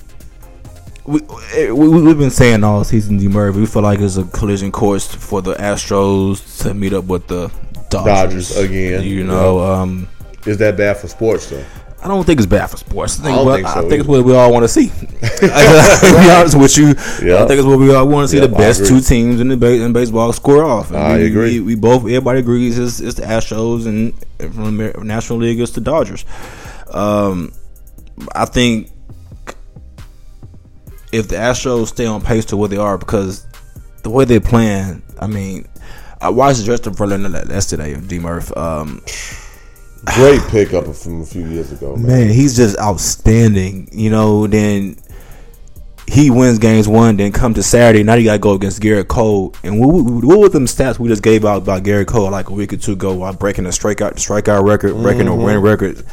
[1.05, 1.21] we,
[1.55, 3.29] eh, we we've been saying all season, D.
[3.29, 3.61] Murphy.
[3.61, 7.51] We feel like it's a collision course for the Astros to meet up with the
[7.91, 9.03] Dodgers, Dodgers again.
[9.05, 10.09] You know, um,
[10.47, 11.65] Is that bad for sports, though?
[12.05, 13.19] I don't think it's bad for sports.
[13.19, 14.89] I think, don't what- think so I think it's what we all want to see.
[14.89, 16.89] to be honest with you,
[17.27, 17.43] Yeah.
[17.43, 19.49] I think it's what we all want to see Yep, the best two teams in
[19.49, 20.91] the ba- in baseball score off.
[20.91, 21.61] And I we, agree.
[21.61, 24.13] We, we both everybody agrees it's, it's the Astros and
[24.55, 26.27] from the National League it's the Dodgers.
[26.91, 27.53] Um,
[28.35, 28.91] I think
[31.13, 33.47] if the Astros stay on pace to where they are, because
[34.03, 35.67] the way they're playing, I mean,
[36.21, 38.55] I watched the Justin Verlander yesterday, D Murph.
[38.57, 39.01] Um,
[40.05, 42.07] Great pickup from a few years ago, man.
[42.07, 43.89] man, he's just outstanding.
[43.93, 44.97] You know, then
[46.07, 48.03] he wins games one, then come to Saturday.
[48.03, 49.55] Now you got to go against Gerrit Cole.
[49.63, 52.53] And what, what, were them stats we just gave out about Gerrit Cole like a
[52.53, 55.43] week or two ago while breaking the strikeout strikeout record, breaking the mm-hmm.
[55.43, 56.05] win record?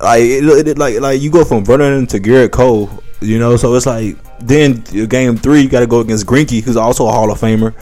[0.00, 2.90] Like, it, it, like, like you go from Verlander to Gerrit Cole,
[3.20, 3.56] you know.
[3.56, 7.10] So it's like then game three, you got to go against Greinke, who's also a
[7.10, 7.74] Hall of Famer.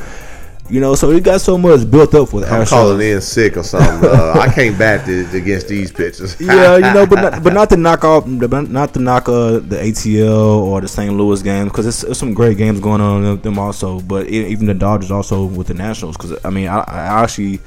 [0.71, 2.69] You know, so he got so much built up with I'm Astros.
[2.69, 4.09] calling in sick or something.
[4.11, 6.41] Uh, I can't bat th- against these pitchers.
[6.41, 9.77] yeah, you know, but not, but not to knock off, not to knock uh, the
[9.77, 11.13] ATL or the St.
[11.13, 14.01] Louis games because there's some great games going on in them also.
[14.01, 17.61] But e- even the Dodgers also with the Nationals because I mean, I, I actually,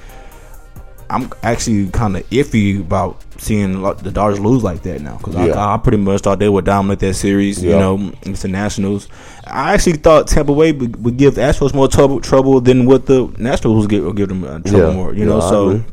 [1.09, 5.53] I'm actually kind of iffy about seeing the Dodgers lose like that now because Yeah.
[5.53, 7.63] I, I pretty much thought they would dominate that series.
[7.63, 9.07] You know, it's the Nationals.
[9.45, 13.05] I actually thought Tampa Bay would, would give the Astros more trouble, trouble than what
[13.05, 14.93] the Nationals would give, would give them uh, trouble Yeah.
[14.93, 15.13] more.
[15.13, 15.83] You Yeah, know, so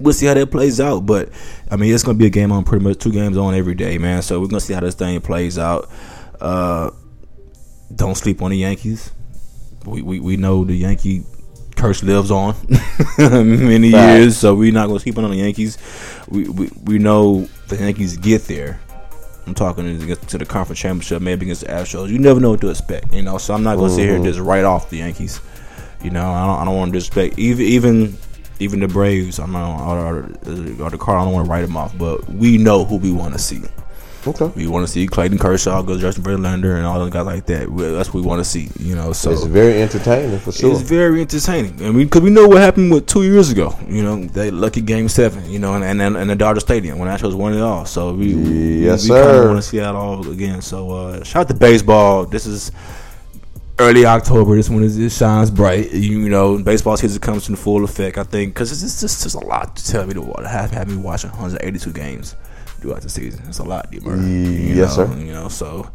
[0.00, 1.06] we'll see how that plays out.
[1.06, 1.28] But
[1.70, 3.98] I mean, it's gonna be a game on pretty much two games on every day,
[3.98, 4.22] man.
[4.22, 5.88] So we're gonna see how this thing plays out.
[6.40, 6.90] Uh,
[7.94, 9.12] don't sleep on the Yankees.
[9.84, 11.24] We we, we know the Yankee
[11.84, 12.56] curse lives on
[13.18, 15.76] many years, so we're not gonna sleep on the Yankees.
[16.28, 18.80] We we, we know the Yankees get there.
[19.46, 22.08] I'm talking against- to the conference championship, maybe against the Astros.
[22.08, 23.36] You never know what to expect, you know.
[23.36, 24.48] So I'm not gonna sit here and just mm-hmm.
[24.48, 25.42] write off the Yankees.
[26.02, 28.16] You know, I don't, I don't want to disrespect even even
[28.60, 29.38] even the Braves.
[29.38, 31.04] I'm not or, or, or the Cardinals.
[31.06, 33.60] I don't want to write them off, but we know who we want to see.
[34.26, 34.50] Okay.
[34.56, 37.70] We want to see Clayton Kershaw, go Justin Verlander, and all those guys like that.
[37.70, 38.70] We- That's what we want to see.
[38.78, 40.72] You know, so It's very entertaining for sure.
[40.72, 41.74] it's very entertaining.
[41.84, 43.76] I mean, because we know what happened with two years ago.
[43.88, 45.48] You know, they lucky game seven.
[45.50, 47.84] You know, and and, and, the Dodger Stadium when Astros won it all.
[47.84, 48.26] So we
[48.84, 49.42] Yes, we, we kind sir.
[49.42, 50.62] of want to see that all again.
[50.62, 52.24] So uh, shout out to baseball.
[52.26, 52.72] This is
[53.78, 54.56] early October.
[54.56, 55.92] This one is it shines bright.
[55.92, 58.18] You, know, baseball season comes in full effect.
[58.18, 60.88] I think because it's, it's just just a lot to tell me to have have
[60.88, 62.36] me watching 182 games
[62.84, 63.42] throughout the season.
[63.48, 63.98] It's a lot, D.
[64.00, 64.20] Murray.
[64.20, 65.16] You Yes, know, sir.
[65.18, 65.88] You know, so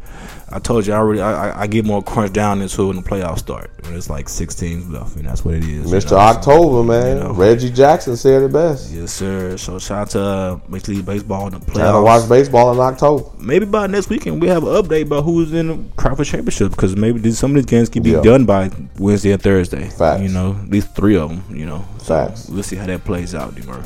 [0.50, 3.38] I told you I already I, I- get more crunch down into when the playoffs
[3.38, 5.68] start when it's like six teams left, and that's what it is.
[5.68, 5.92] you Mr.
[5.92, 7.16] know, so, October, man.
[7.18, 7.32] you know.
[7.32, 8.90] Reggie Jackson said it best.
[8.92, 9.56] Yes, sir.
[9.56, 12.80] So shout out to uh, Major League Baseball in the Trying to watch baseball in
[12.80, 13.24] October.
[13.38, 16.96] Maybe by next weekend we have an update about who's in the conference championship because
[16.96, 18.20] maybe these, some of these games can be Yeah.
[18.22, 19.88] done by Wednesday or Thursday.
[19.90, 20.22] Facts.
[20.22, 21.44] You know, at least three of them.
[21.56, 22.48] You know, so Facts.
[22.48, 23.62] We'll see how that plays out, D.
[23.62, 23.84] Murray.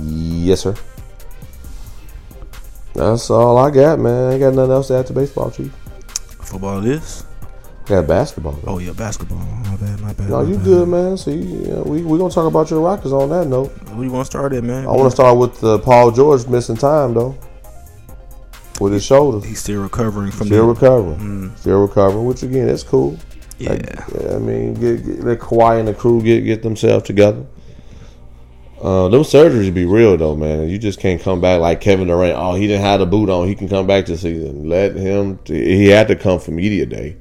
[0.00, 0.74] Yes, sir.
[2.98, 4.30] That's all I got, man.
[4.30, 5.72] I ain't got nothing else to add to baseball, chief.
[6.42, 7.24] Football is.
[7.86, 8.52] I got basketball.
[8.52, 8.72] Though.
[8.72, 9.38] Oh yeah, basketball.
[9.38, 10.00] My bad.
[10.00, 10.28] My bad.
[10.28, 10.64] No, my you bad.
[10.64, 11.16] good, man.
[11.16, 13.68] So you, yeah, we we gonna talk about your Rockets on that note.
[13.90, 14.84] Who you want to start at, man?
[14.84, 17.38] I want to start with uh, Paul George missing time though,
[18.80, 19.46] with his shoulder.
[19.46, 21.54] He's still recovering from Still the recovering.
[21.56, 23.16] Still recovering, which again, that's cool.
[23.58, 23.70] yeah.
[23.70, 27.46] Like, yeah, I mean, get, get, let Kawhi and the crew get get themselves together.
[28.80, 30.68] Uh, those surgeries be real though, man.
[30.68, 32.36] You just can't come back like Kevin Durant.
[32.38, 33.48] Oh, he didn't have the boot on.
[33.48, 34.68] He can come back this season.
[34.68, 35.38] Let him.
[35.44, 37.16] He had to come for media day.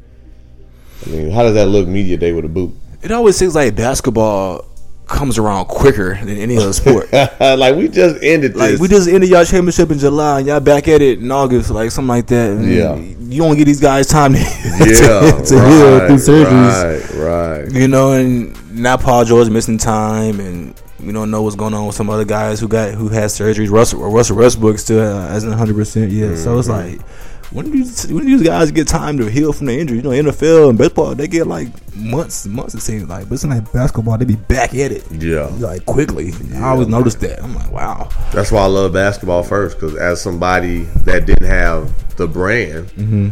[1.06, 2.74] I mean, how does that look media day with a boot?
[3.02, 4.66] It always seems like basketball
[5.08, 7.12] comes around quicker than any other sport.
[7.40, 8.60] like we just ended this.
[8.60, 11.70] Like we just ended y'all championship in July, and y'all back at it in August,
[11.72, 12.52] like something like that.
[12.52, 12.96] And Yeah.
[12.96, 17.16] you don't get these guys time to, yeah, to, to heal through surgeries.
[17.16, 17.72] right, right.
[17.72, 21.86] You know, and now Paul George missing time, and we don't know what's going on
[21.88, 23.70] with some other guys who got who had surgeries.
[23.70, 26.38] Russell Russell Westbrook still hasn't hundred percent yet.
[26.38, 26.98] So it's Mm-hmm.
[26.98, 27.08] like.
[27.50, 30.00] When do, these, when do these guys get time to heal from the injury?
[30.00, 32.76] You know, NFL and baseball, they get like months, months.
[32.76, 36.34] It seems like, but it's like basketball, they be back at it Yeah, like quickly.
[36.56, 37.42] I always noticed that.
[37.42, 38.10] I'm like, wow.
[38.34, 39.80] that's why I love basketball first.
[39.80, 43.30] Because as somebody that didn't have the brand, Mm-hmm.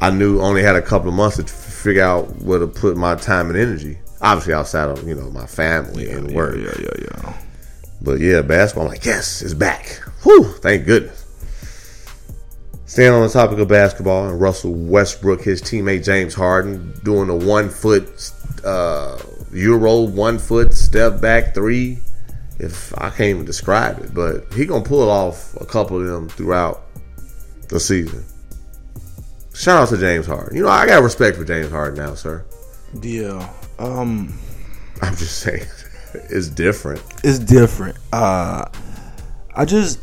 [0.00, 3.16] I knew only had a couple of months to figure out where to put my
[3.16, 3.98] time and energy.
[4.20, 6.56] Obviously, outside of you know my family and work.
[6.56, 7.36] Yeah, yeah, yeah.
[8.00, 8.86] But yeah, basketball.
[8.86, 10.00] I'm like, yes, it's back.
[10.22, 11.24] Whew, thank goodness.
[12.86, 17.34] Staying on the topic of basketball and Russell Westbrook, his teammate James Harden doing a
[17.34, 18.30] one foot
[18.64, 19.18] uh,
[19.52, 21.98] euro, one foot step back three.
[22.58, 26.28] If I can't even describe it, but he gonna pull off a couple of them
[26.28, 26.82] throughout
[27.68, 28.24] the season.
[29.52, 30.56] Shout out to James Harden.
[30.56, 32.46] You know I got respect for James Harden now, sir.
[33.02, 33.52] Yeah.
[33.78, 34.38] Um,
[35.02, 35.66] I'm just saying,
[36.14, 37.02] it's different.
[37.22, 37.98] it's different.
[38.12, 38.64] Uh,
[39.54, 40.00] I just,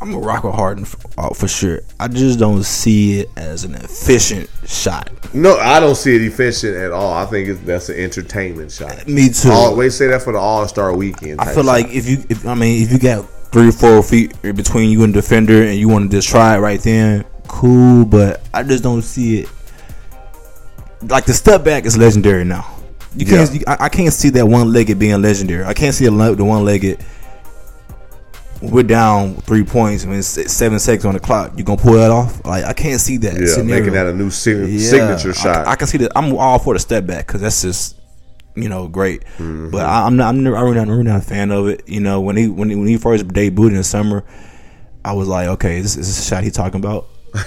[0.00, 1.80] I'm a rock with Harden for, uh, for sure.
[2.00, 5.10] I just don't see it as an efficient shot.
[5.34, 7.12] No, I don't see it efficient at all.
[7.12, 9.06] I think it's, that's an entertainment shot.
[9.06, 9.50] Me too.
[9.50, 11.40] Always say that for the All Star Weekend.
[11.40, 14.40] I feel like if you, if I mean, if you got three or four feet
[14.42, 18.04] between you and defender, and you want to just try it right then, cool.
[18.04, 19.48] But I just don't see it
[21.02, 22.73] like the step back is legendary now.
[23.16, 23.50] You can't.
[23.52, 23.58] Yeah.
[23.58, 25.64] You, I, I can't see that one legged being legendary.
[25.64, 27.04] I can't see the, the one legged.
[28.62, 30.04] We're down three points.
[30.04, 31.52] I mean, seven seconds on the clock.
[31.56, 32.44] You gonna pull that off?
[32.44, 33.38] Like I can't see that.
[33.38, 33.80] Yeah, scenario.
[33.80, 35.66] making that a new Yeah, signature shot.
[35.66, 36.12] I, can see that.
[36.16, 38.00] I'm all for the step back because that's just
[38.54, 39.24] you know great.
[39.38, 39.70] Mm-hmm.
[39.70, 40.28] But I, I'm not.
[40.28, 41.88] I'm, never, I'm really not, really not a fan of it.
[41.88, 44.24] You know, when he when he, when he first debuted in the summer,
[45.04, 47.06] I was like, okay, this, this is a shot he talking about.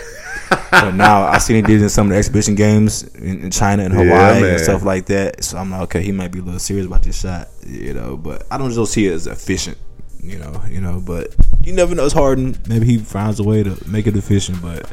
[0.50, 3.52] but now I seen he did it in some of the exhibition games in, in
[3.52, 4.52] China and Hawaii man.
[4.52, 5.44] and stuff like that.
[5.44, 8.18] So I'm like, okay, he might be a little serious about this shot, you know.
[8.18, 9.78] But I don't just see it as efficient,
[10.22, 11.02] you know, you know.
[11.06, 12.06] But you never know.
[12.06, 12.58] It's Harden.
[12.68, 14.92] Maybe he finds a way to make it efficient, but.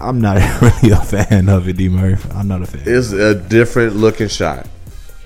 [0.00, 1.88] I'm not really a fan of it, D.
[1.88, 2.30] Murphy.
[2.30, 2.82] I'm not a fan.
[2.86, 4.68] It's a different looking shot,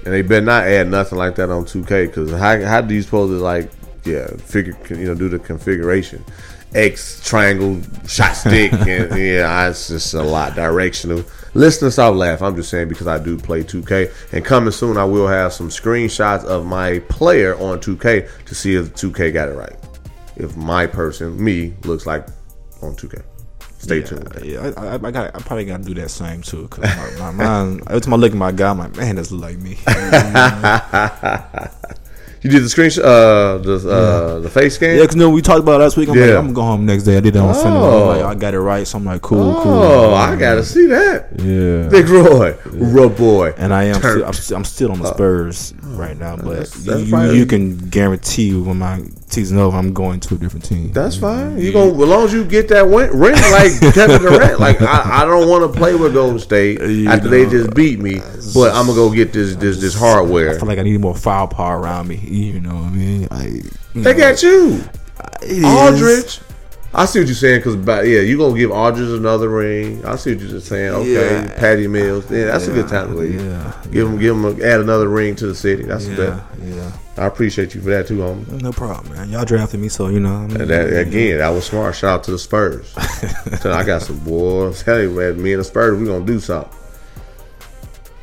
[0.06, 2.06] and they better not add nothing like that on 2K.
[2.06, 3.70] Because how how do you supposed to like
[4.04, 6.24] yeah figure you know do the configuration?
[6.74, 11.24] X triangle shot stick and yeah, it's just a lot directional.
[11.54, 12.40] Listen to stop laugh.
[12.40, 15.68] I'm just saying because I do play 2K, and coming soon I will have some
[15.68, 19.76] screenshots of my player on 2K to see if 2K got it right.
[20.36, 22.26] If my person, me, looks like
[22.80, 23.22] on 2K.
[23.78, 24.38] Stay yeah, tuned.
[24.44, 25.34] Yeah, I, I, I got.
[25.34, 26.68] I probably got to do that same too.
[26.68, 27.82] Cause my, my mind.
[27.88, 29.76] Every time I look at my guy, I'm like, man, this look like me.
[32.42, 34.96] You did the screenshot, uh, the uh, the face scan.
[34.98, 36.08] yeah, cause you know, we talked about it last week.
[36.08, 36.38] I'm like, Yeah.
[36.38, 37.16] I'm gonna go home next day.
[37.16, 37.78] I did that on Sunday.
[37.78, 38.10] Oh.
[38.10, 38.84] I'm like, I got it right.
[38.86, 39.72] So I'm like, cool, cool.
[39.72, 41.28] Oh, I gotta see that.
[41.40, 41.88] Yeah.
[41.88, 43.54] Big Roy, Rub Boy.
[43.56, 43.94] And I am.
[43.94, 47.46] Still, I'm, still, I'm still on the Spurs right now, but that's- that's you, you
[47.46, 49.02] can guarantee when my
[49.32, 50.92] season over, I'm going to a different team.
[50.92, 51.58] That's fine.
[51.58, 54.60] You gonna as long as you get that win, ring like Kevin Durant.
[54.60, 57.98] Like I, I don't want to play with Golden State You after they just beat
[58.00, 58.20] me,
[58.54, 60.50] but I'm gonna go get this this this hardware.
[60.54, 62.16] I feel like I need more firepower around me.
[62.16, 63.28] You know what I mean?
[63.30, 63.50] Like,
[63.94, 64.84] you They know, got you,
[65.42, 65.64] it is.
[65.64, 66.40] Aldridge.
[66.94, 67.76] I see what you're saying because,
[68.06, 70.04] yeah, you're gonna give Aldridge another ring.
[70.04, 70.90] I see what you're just saying.
[70.92, 71.58] Okay, Yeah.
[71.58, 72.30] Patty Mills.
[72.30, 73.40] Yeah, that's a good time to leave.
[73.40, 75.84] Yeah, Give him, give him, a, add another ring to the city.
[75.84, 76.44] That's yeah, that.
[76.62, 76.92] yeah.
[77.16, 78.60] I appreciate you for that too, homie.
[78.62, 79.30] No problem, man.
[79.30, 80.34] Y'all drafted me, so you know.
[80.34, 81.94] I mean, And that again, that was smart.
[81.94, 82.88] Shout out to the Spurs.
[83.60, 84.86] so I got some boys.
[84.86, 86.72] You, man, me and the Spurs, we gonna do something.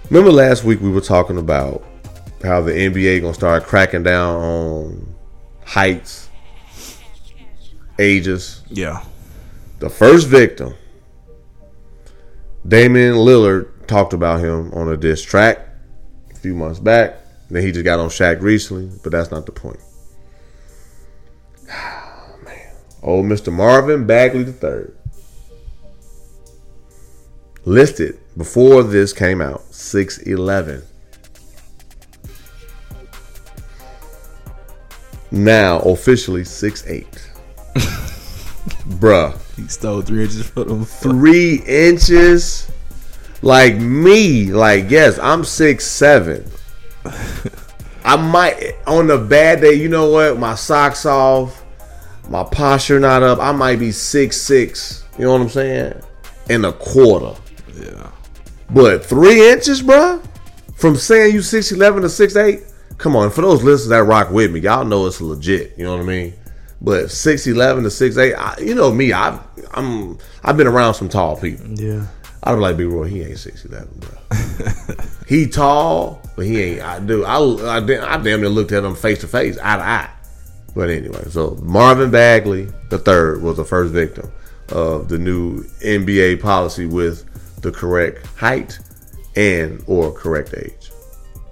[0.09, 1.83] Remember last week we were talking about
[2.43, 5.15] how the NBA gonna start cracking down on
[5.65, 6.28] heights,
[7.99, 8.63] ages.
[8.69, 9.03] yeah.
[9.79, 10.73] The first victim,
[12.67, 15.59] Damian Lillard, talked about him on a diss track
[16.31, 17.15] a few months back.
[17.49, 19.79] Then he just got on Shaq recently, but that's not the point.
[21.67, 23.53] Man, old Mr.
[23.53, 24.91] Marvin Bagley III
[27.65, 30.83] listed before this came out six eleven.
[35.31, 37.28] Now officially six eight.
[38.99, 39.37] Bruh.
[39.55, 40.85] He stole three inches from them.
[40.85, 42.71] three inches?
[43.41, 46.49] Like me like yes i'm six seven.
[48.03, 50.37] I might on a bad day you know what?
[50.37, 51.63] My socks off.
[52.29, 53.39] My posture not up.
[53.39, 55.05] I might be six six.
[55.17, 56.01] You know what i'm saying?
[56.49, 57.39] And a quarter.
[57.79, 58.11] Yeah.
[58.69, 60.21] but three inches bruh?
[60.75, 62.63] From saying you 6'11 to six eight?
[62.97, 65.73] come on for those listeners that rock with me y'all know it's legit.
[65.77, 66.33] You know what i mean
[66.81, 69.39] but 6'11 to 6'8 I, you know me I've
[69.73, 72.05] i'm i've been around some tall people Yeah.
[72.41, 74.95] I'd be like, Big Roy, he ain't six eleven, bro.
[75.27, 76.81] he tall, but he ain't.
[76.81, 77.25] I do.
[77.25, 77.35] I,
[77.75, 80.09] I, damn- I damn near looked at him face to face, eye to eye.
[80.73, 84.31] But anyway, so Marvin Bagley the third was the first victim
[84.69, 87.25] of the new NBA policy with
[87.61, 88.79] the correct height
[89.35, 90.91] and or correct age.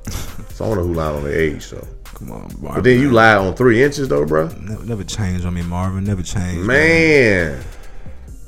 [0.54, 1.86] So I don't know who lied on the age, so.
[2.18, 2.74] Come on, Marvin.
[2.74, 4.48] But then you lie on three inches, though, bro.
[4.60, 6.04] never, never change on me, Marvin.
[6.04, 6.66] Never change.
[6.66, 7.64] Man,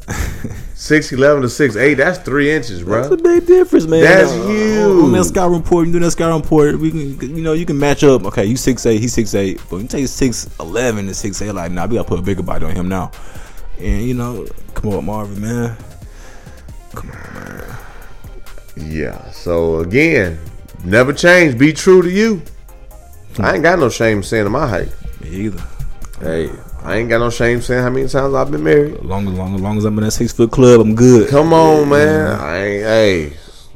[0.74, 1.94] six eleven to six eight.
[1.96, 3.02] That's three inches, bro.
[3.08, 4.02] That's a big difference, man.
[4.02, 5.04] That's Uh, huge.
[5.04, 6.80] On that sky report, you do that sky report.
[6.80, 8.26] We can, you know, you can match up.
[8.26, 11.52] Okay, you six eight, he's six eight, but you take six eleven to six eight.
[11.52, 13.12] Like, nah, we gotta put a bigger body on him now.
[13.78, 15.78] And you know, come on, Marvin, man.
[16.96, 17.78] Come on, man.
[18.78, 19.30] Yeah.
[19.30, 20.40] So again,
[20.84, 21.56] never change.
[21.58, 22.42] Be true to you.
[23.42, 24.90] I ain't got no shame saying my height.
[25.22, 25.64] Me either.
[26.20, 26.50] Hey,
[26.84, 28.96] I ain't got no shame saying how many times I've been married.
[28.96, 31.30] As long as long as long as I'm in that six foot club, I'm good.
[31.30, 32.40] Come on, man.
[32.40, 32.84] I ain't.
[32.84, 33.34] Hey,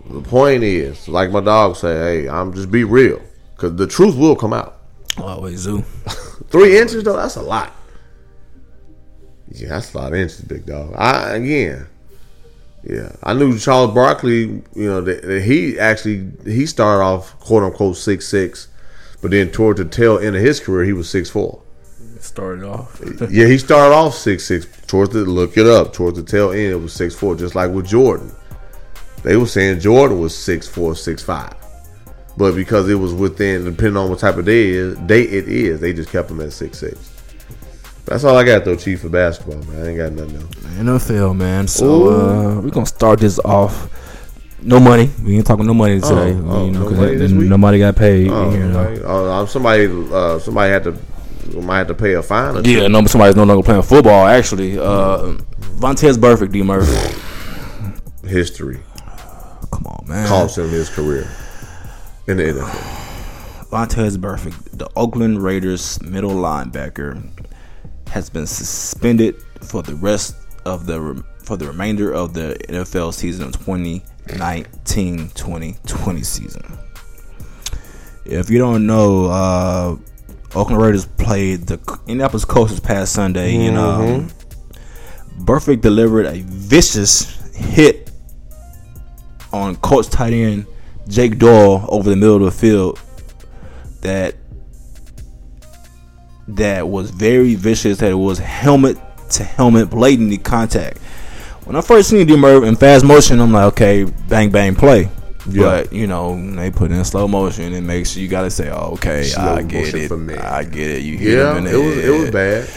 [0.10, 3.22] the point is, like my dog say, hey, I'm just be real,
[3.58, 4.80] cause the truth will come out.
[5.18, 5.82] Oh, always do.
[6.50, 7.74] Three inches though, that's a lot.
[9.50, 10.94] Yeah, that's a lot of inches, big dog.
[10.98, 11.88] I again,
[12.84, 14.42] yeah, I knew Charles Barkley.
[14.42, 18.68] You know that, that he actually he started off quote unquote six six,
[19.24, 21.64] but then toward the tail end of his career, he was six four.
[22.20, 23.02] Started off.
[23.32, 24.68] yeah, he started off six six.
[24.86, 25.94] Towards the look it up.
[25.94, 28.30] Towards the tail end, it was six four, just like with Jordan.
[29.24, 31.56] They were saying Jordan was six four, six five.
[32.36, 35.48] But because it was within, depending on what type of day it is, day it
[35.48, 36.98] is, they just kept him at six six.
[38.04, 39.86] That's all I got though, Chief, for basketball, man.
[39.86, 41.04] I ain't got nothing else.
[41.06, 41.70] NFL, man.
[41.70, 43.88] So uh, we're gonna start this off.
[44.66, 45.10] No money.
[45.24, 46.34] We ain't talking no money today.
[46.46, 47.50] oh, you know, no money this week?
[47.50, 48.30] nobody got paid.
[48.30, 48.80] Oh, you know.
[48.80, 49.04] okay.
[49.04, 52.64] Uh, somebody, uh, somebody had to, might have to pay a fine.
[52.64, 54.26] Yeah, no, somebody's no longer playing football.
[54.26, 55.34] Actually, uh,
[55.78, 57.20] Vontaze Burfict, D Murphy.
[58.28, 58.80] History
[59.72, 60.28] Come on, man.
[60.28, 61.28] cost him his career
[62.28, 63.70] in the NFL.
[63.70, 67.22] Vontaze Burfict, the Oakland Raiders middle linebacker,
[68.08, 70.36] has been suspended for the rest
[70.66, 73.66] of the for the remainder of the NFL season of
[74.28, 76.78] 2019-2020 season.
[78.26, 79.98] If you don't know, uh,
[80.56, 84.30] Oakland Raiders played the Indianapolis Colts this past Sunday, and um,
[85.40, 88.12] Burfict delivered a vicious hit
[89.52, 90.66] on Colts tight end
[91.08, 93.00] Jack Doyle over the middle of the field
[94.02, 94.36] that
[96.48, 97.98] that was very vicious.
[97.98, 98.98] That it was helmet
[99.32, 101.00] to helmet, blatantly contact.
[101.66, 105.10] When I first seen D Merv in fast motion, I'm like, okay, bang bang play.
[105.46, 107.74] But you know, they put in slow motion.
[107.74, 110.36] It makes you gotta say, oh, okay, Slow I get it, for me.
[110.36, 111.04] I get it.
[111.04, 112.70] You hear Yeah, him in the it was it was bad.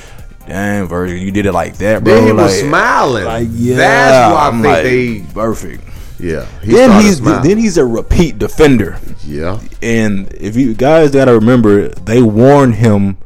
[0.48, 2.14] Damn, Virgil, you did it like that, bro.
[2.14, 3.24] Then he was smiling.
[3.24, 5.34] Like, yeah, That's why I I'm think like, they.
[5.34, 5.84] perfect.
[6.20, 7.42] Yeah, he Then he's smiling.
[7.48, 8.98] then he's a repeat defender.
[9.24, 9.60] yeah.
[9.82, 13.16] And if you guys gotta remember, they warned him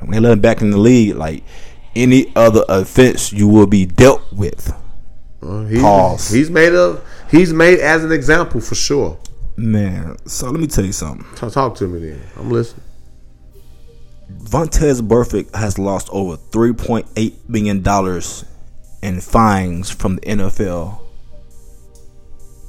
[0.00, 1.42] when they let him back in the league, like
[1.96, 4.72] any other offense you will be dealt with.
[5.48, 6.30] Well, he's, Pause.
[6.30, 7.00] He's made a.
[7.30, 9.18] He's made as an example for sure.
[9.56, 11.26] Man, so let me tell you something.
[11.36, 12.20] Talk, talk to me then.
[12.36, 12.84] I'm listening.
[14.30, 18.44] Vontaze Burfict has lost over three point eight million dollars
[19.02, 21.00] in fines from the NFL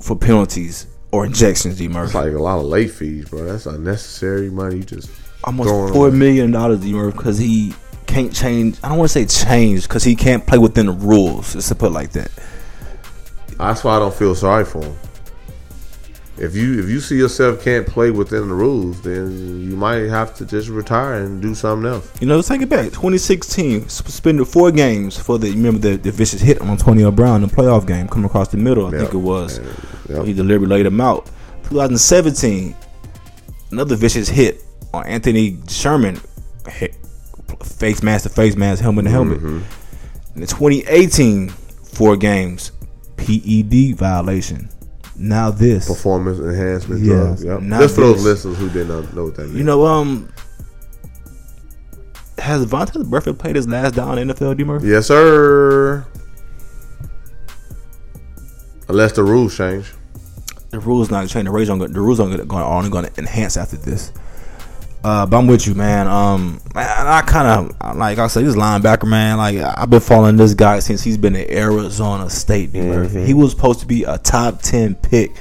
[0.02, 1.78] for penalties or injections.
[1.78, 3.44] D It's like a lot of late fees, bro.
[3.44, 4.78] That's unnecessary money.
[4.78, 5.10] You just
[5.44, 6.80] almost four million dollars.
[6.80, 7.74] D Murphy, because he
[8.08, 8.78] can't change.
[8.82, 11.56] I don't want to say change because he can't play within the rules.
[11.56, 12.32] Let's put it like that.
[13.60, 14.96] That's why I don't feel sorry for him.
[16.38, 20.34] If you if you see yourself can't play within the rules, then you might have
[20.36, 22.10] to just retire and do something else.
[22.22, 22.86] You know, let's take it back.
[22.86, 25.52] 2016, suspended four games for the.
[25.52, 28.58] Remember the, the vicious hit on Antonio Brown in the playoff game coming across the
[28.58, 28.88] middle.
[28.88, 29.60] I think it was.
[30.08, 30.26] Yep.
[30.26, 31.26] He deliberately laid him out.
[31.64, 32.74] 2017,
[33.72, 36.22] another vicious hit on Anthony Sherman,
[36.70, 36.96] hit,
[37.64, 39.40] face mask to face mask, helmet to helmet.
[39.40, 40.36] Mm-hmm.
[40.36, 42.72] In the 2018, four games,
[43.20, 44.70] PED violation.
[45.18, 45.88] Now this.
[45.88, 47.14] Performance enhancement Yeah.
[47.16, 47.44] drugs.
[47.44, 47.60] Yep.
[47.80, 49.58] Just for those listeners who didn't know what that means.
[49.58, 50.30] You know, um,
[52.38, 54.88] has Vontaze Burfict played his last down in the NFL, D Murphy?
[54.88, 56.06] Yes, sir.
[58.88, 59.94] Unless the rules change.
[60.72, 61.46] the rules not changing.
[61.46, 64.12] The rules are the rules are going are only going to enhance after this.
[65.04, 66.08] Uh, but I'm with you, man.
[66.08, 67.48] Um, man, I kind
[67.82, 69.38] of like I said, this linebacker, man.
[69.38, 72.74] Like I've been following this guy since he's been at Arizona State.
[72.74, 73.26] Murphy.
[73.26, 75.32] He was supposed to be a top ten pick,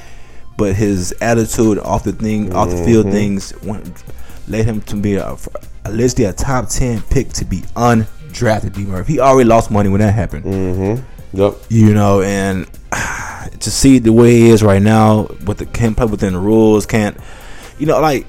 [0.56, 4.04] but his attitude off the thing, off the field things, went,
[4.46, 5.36] led him to be a
[5.84, 8.74] allegedly a top ten pick to be undrafted.
[8.74, 8.84] D.
[8.84, 9.14] Murphy.
[9.14, 11.54] He already lost money when that happened Yep.
[11.68, 12.66] you know, and
[13.60, 16.86] to see the way he is right now, with the can't play within the rules,
[16.86, 17.16] can't,
[17.78, 18.26] you know, like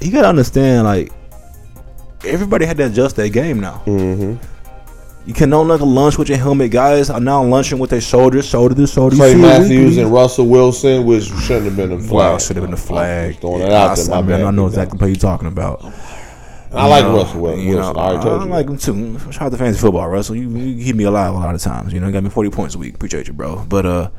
[0.00, 1.12] you gotta understand, like
[2.24, 3.82] everybody had to adjust their game now.
[3.86, 4.46] Mm-hmm.
[5.26, 6.70] You can no longer lunch with your helmet.
[6.70, 9.16] Guys are now lunching with their shoulders, shoulder to shoulder.
[9.16, 12.10] You Clay Matthews and Russell Wilson, which shouldn't have been a flag.
[12.10, 13.32] Wow, should have been a flag.
[13.32, 14.14] Just throwing it out I, there.
[14.14, 14.46] I, mean.
[14.46, 15.84] I know exactly what you're talking about.
[16.72, 17.66] I like know, Russell Wilson.
[17.66, 18.50] you know, I told I you.
[18.50, 19.18] like him too.
[19.30, 20.36] Shout out to fantasy football, Russell.
[20.36, 21.92] You, you keep me alive a lot of times.
[21.92, 22.94] You know, you got me 40 points a week.
[22.94, 23.64] Appreciate you, bro.
[23.68, 24.10] But uh,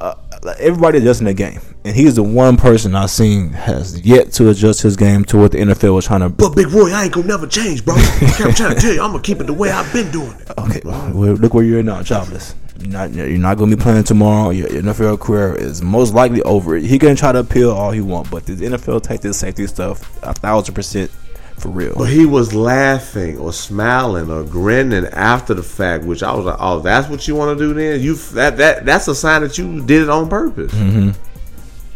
[0.00, 0.14] uh
[0.58, 4.82] everybody adjusting their game, and he's the one person I've seen has yet to adjust
[4.82, 6.28] his game to what the NFL was trying to.
[6.28, 7.94] But Big Roy, I ain't gonna never change, bro.
[7.96, 10.50] I'm trying to tell you, I'm gonna keep it the way I've been doing it.
[10.58, 12.54] Okay, well, look where you're at now, jobless.
[12.78, 14.50] You're not you're not to be playing tomorrow.
[14.50, 16.76] Your your NFL career is most likely over.
[16.76, 20.22] He can try to appeal all he want, but the NFL take this safety stuff
[20.22, 21.10] a thousand percent
[21.58, 21.94] for real.
[21.96, 26.56] But he was laughing or smiling or grinning after the fact, which I was like,
[26.60, 27.74] "Oh, that's what you want to do?
[27.74, 31.10] Then you that that that's a sign that you did it on purpose." Mm-hmm.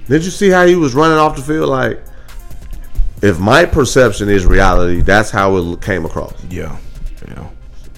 [0.08, 1.68] Did you see how he was running off the field?
[1.68, 2.00] Like,
[3.22, 6.34] if my perception is reality, that's how it came across.
[6.50, 6.76] yeah,
[7.28, 7.46] yeah.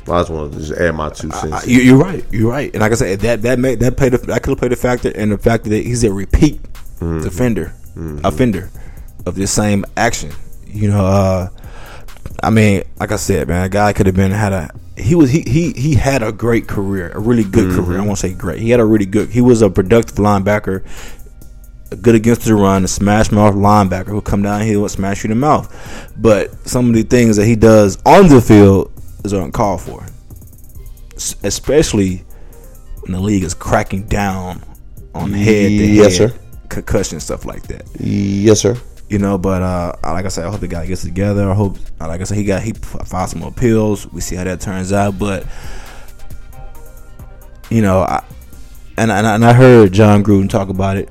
[0.09, 1.53] I just want to just add my two cents.
[1.53, 2.25] I- you, you're right.
[2.33, 2.73] You're right.
[2.75, 4.77] And like I said, that that made that played a, that could have played a
[4.77, 6.61] factor in the fact that he's a repeat
[7.01, 7.73] defender,
[8.25, 8.71] offender
[9.27, 10.33] of this same action.
[10.73, 11.49] You know, uh,
[12.43, 15.31] I mean, like I said, man, a guy could have been had a he was
[15.31, 18.01] he he he had a great career, a really good career.
[18.01, 18.61] I won't say great.
[18.61, 19.31] He had a really good.
[19.31, 20.85] He was a productive linebacker,
[22.03, 25.31] good against the run, a smash mouth linebacker who come down here and smash you
[25.31, 26.13] in the mouth.
[26.17, 28.93] But some of the things that he does on the field
[29.25, 30.07] is uncalled for,
[31.43, 32.25] especially
[33.01, 34.63] when the league is cracking down
[35.15, 36.39] on head to Yes, head sir.
[36.69, 38.77] concussion stuff like that Yes, sir.
[39.13, 39.39] You know.
[39.39, 41.49] But uh, like I said, I hope the guy gets together.
[41.51, 44.11] I hope, uh, like I said, he got he filed some appeals.
[44.13, 45.19] We see how that turns out.
[45.19, 45.47] But
[47.71, 48.25] you know, I
[48.97, 51.09] and and, I- and I heard Jon Gruden talk about it.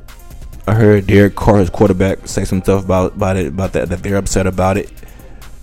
[0.68, 4.04] I heard Derek Carr, his quarterback, say some stuff about about it, about that that
[4.04, 4.92] they're upset about it.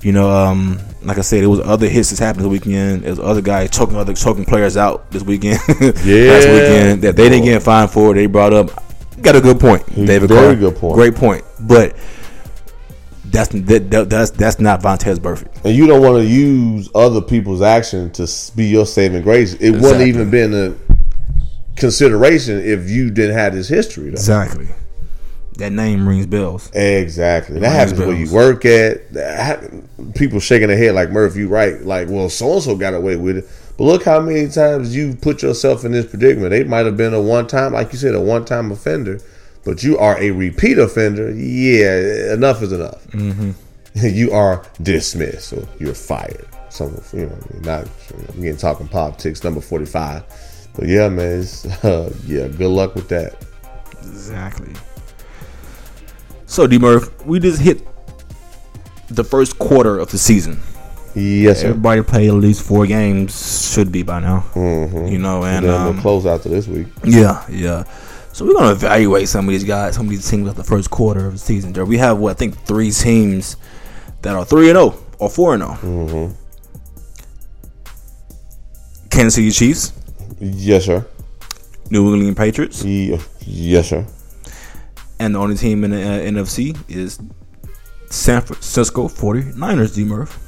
[0.02, 3.02] You know, um, like I said, it was other hits that's happened this weekend.
[3.02, 5.58] There was other guys choking other choking players out this weekend.
[5.68, 6.30] Yeah.
[6.30, 8.14] last weekend that they didn't get fined for.
[8.14, 8.70] They brought up.
[9.22, 10.28] Got a good point, David.
[10.28, 10.70] very Carr.
[10.70, 10.94] good point.
[10.94, 11.44] Great point.
[11.60, 11.96] But
[13.30, 15.64] that's that, that- that's that's not Vontaze Burfict.
[15.64, 19.54] And you don't want to use other people's action to be your saving grace.
[19.54, 20.74] It wouldn't even been a
[21.76, 24.06] consideration if you didn't have this history.
[24.06, 24.12] Though.
[24.12, 24.68] Exactly.
[25.58, 26.70] That name rings bells.
[26.72, 27.58] Exactly.
[27.58, 29.12] That Rings happens where you work at.
[29.12, 31.80] That people shaking their head like Murph, you right.
[31.82, 33.44] Like, well, so and so got away with it.
[33.76, 36.50] But look how many times you put yourself in this predicament.
[36.50, 39.20] They might have been a one time, like you said, a one time offender,
[39.68, 41.30] but you are a repeat offender.
[41.30, 43.06] Yeah, enough is enough.
[43.08, 43.50] Mm-hmm.
[44.06, 46.48] you are dismissed or you're fired.
[46.70, 47.86] Some, you know, not
[48.30, 49.44] I'm getting talking politics.
[49.44, 50.24] Number forty five.
[50.74, 52.48] But yeah, man, it's, uh, yeah.
[52.48, 53.44] Good luck with that.
[53.98, 54.72] Exactly.
[56.46, 57.86] So D Murph, we just hit
[59.08, 60.62] the first quarter of the season.
[61.14, 61.68] Yes, sir.
[61.68, 63.70] Everybody played at least four games.
[63.70, 64.46] Should be by now.
[64.54, 66.86] You know, and then um, we'll close out to this week.
[67.04, 67.84] Yeah, yeah.
[68.38, 70.90] So we're gonna evaluate some of these guys, some of these teams at the first
[70.90, 71.72] quarter of the season.
[71.72, 73.56] There, we have what I think three teams
[74.22, 76.32] that are three and zero or four and 0
[79.10, 79.92] Kansas City Chiefs,
[80.38, 81.04] Yes, sir.
[81.90, 84.06] New England Patriots, Ye- Yes, sir.
[85.18, 87.18] and the only team in the uh, NFC is
[88.08, 89.96] San Francisco 49ers.
[89.96, 90.38] D Murph,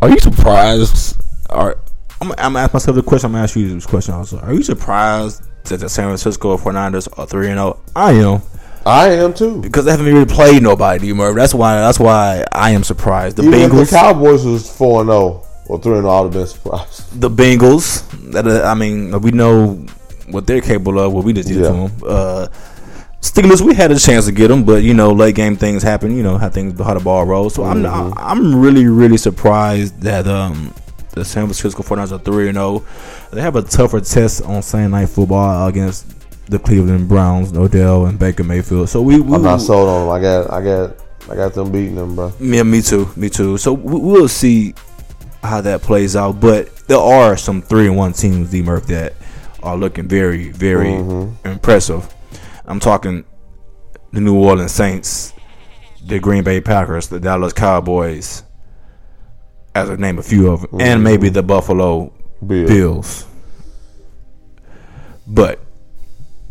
[0.00, 1.20] are you surprised?
[1.50, 1.76] Are
[2.20, 3.26] I'm, I'm gonna ask myself the question.
[3.26, 4.38] I'm gonna ask you this question also.
[4.38, 7.78] Are you surprised that the San Francisco 49ers are three and zero?
[7.96, 8.42] I am.
[8.84, 9.60] I am too.
[9.62, 11.36] because they haven't really played nobody, D Murph.
[11.36, 11.76] That's why.
[11.76, 13.36] That's why I am surprised.
[13.36, 16.22] The Even if Bengals, the Cowboys was four and zero or three and zero, I'd
[16.24, 17.20] have been surprised.
[17.20, 18.02] the Bengals.
[18.32, 19.74] That uh, I mean, we know
[20.30, 21.12] what they're capable of.
[21.12, 21.68] What we just did Yeah.
[21.68, 21.92] to them.
[22.06, 22.48] Uh,
[23.20, 26.16] Steelers, we had a chance to get them, but you know, late game things happen.
[26.16, 27.54] You know how things how the ball rolls.
[27.54, 28.18] So I'm Mm-hmm.
[28.18, 30.74] I'm really really surprised that um
[31.12, 32.84] the San Francisco 49ers are three and zero.
[33.32, 36.06] They have a tougher test on Sunday Night Football against
[36.50, 38.88] the Cleveland Browns, Odell and Baker Mayfield.
[38.88, 40.10] So we, we I'm not sold on them.
[40.10, 40.96] I got, I got,
[41.30, 42.32] I got them beating them, bro.
[42.40, 43.08] Yeah, me too.
[43.16, 43.58] Me too.
[43.58, 44.74] So we- we'll see
[45.42, 46.40] how that plays out.
[46.40, 49.14] But there are some three and one teams, D Murph, that
[49.62, 51.48] are looking very, very mm-hmm.
[51.48, 52.12] impressive.
[52.64, 53.24] I'm talking
[54.12, 55.32] the New Orleans Saints,
[56.04, 58.42] the Green Bay Packers, the Dallas Cowboys,
[59.74, 62.12] as I name a few of them, and maybe the Buffalo
[62.46, 62.70] Bills.
[62.70, 63.26] Bills.
[65.26, 65.60] But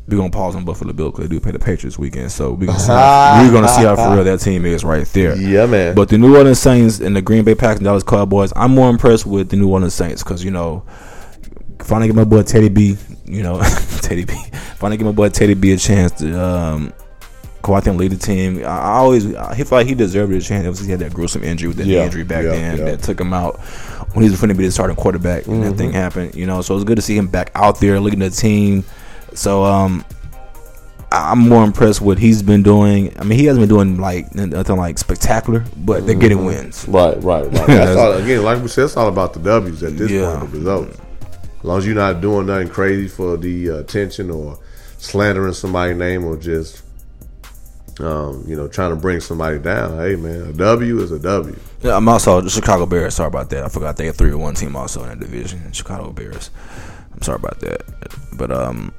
[0.08, 2.32] we're gonna pause on Buffalo Bills because they do play the Patriots weekend.
[2.32, 5.06] So we're gonna see how, we're gonna see how for real that team is right
[5.08, 5.38] there.
[5.38, 5.96] Yeah, man.
[5.96, 8.90] But the New Orleans Saints and the Green Bay Packers and Dallas Cowboys, I'm more
[8.90, 10.86] impressed with the New Orleans Saints because you know,
[11.80, 13.62] finally get my boy Teddy B, you know,
[14.02, 14.34] Teddy B,
[14.76, 16.94] finally get my boy Teddy B a chance to um,
[17.70, 18.60] out there lead the team.
[18.60, 20.80] I, I always I feel like he deserved a chance.
[20.80, 22.86] He had that gruesome injury with that Yeah, injury back yeah, then yeah.
[22.86, 23.60] that took him out
[24.14, 26.36] when he was going to be the starting quarterback and that thing happened.
[26.36, 28.84] You know, so it's good to see him back out there leading the team.
[29.34, 30.04] So um,
[31.12, 33.14] I'm more impressed with what he's been doing.
[33.20, 36.88] I mean, he hasn't been doing like nothing like spectacular, but they're getting wins.
[36.88, 37.54] right, right, right.
[37.68, 40.58] That's all, again, like we said, it's all about the W's at this point, the
[40.58, 40.98] results.
[41.60, 44.58] As long as you're not doing nothing crazy for the uh, attention or
[44.98, 46.82] slandering somebody's name or just,
[48.00, 49.98] um, you know, trying to bring somebody down.
[49.98, 51.56] Hey, man, a W is a W.
[51.82, 53.16] Yeah, I'm also the Chicago Bears.
[53.16, 53.64] Sorry about that.
[53.64, 55.72] I forgot they had three or one team also in that division.
[55.72, 56.50] Chicago Bears.
[57.14, 57.82] I'm sorry about that.
[58.38, 58.94] But um,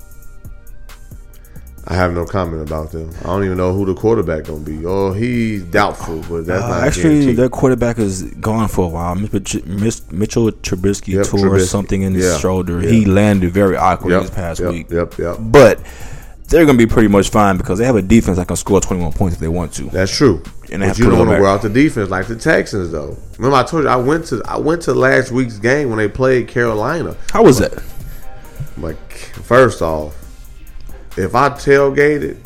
[1.89, 3.11] I have no comment about them.
[3.23, 4.87] I don't even know who the quarterback gonna be.
[4.87, 7.37] Oh, he's doubtful, but that's uh, not actually, guaranteed.
[7.39, 9.17] their quarterback is gone for a while.
[9.17, 11.67] Mitch- Mitch- Mitchell Trubisky Yep, tore Trubisky.
[11.67, 12.81] something in his Yeah, shoulder.
[12.81, 12.89] yeah.
[12.91, 14.91] He landed very awkward Yep, this past yep, week.
[14.91, 15.37] Yep, yep.
[15.41, 15.81] But
[16.53, 18.81] they're going to be pretty much fine because they have a defense that can score
[18.81, 19.85] 21 points if they want to.
[19.85, 20.43] That's true.
[20.71, 23.17] And but you don't want to wear out the defense like the Texans, though.
[23.39, 26.09] Remember, I told you I went to I went to last week's game when they
[26.09, 27.17] played Carolina.
[27.31, 27.83] How was that?
[28.77, 29.13] Like,
[29.45, 30.15] first off,
[31.17, 32.39] if I tailgated,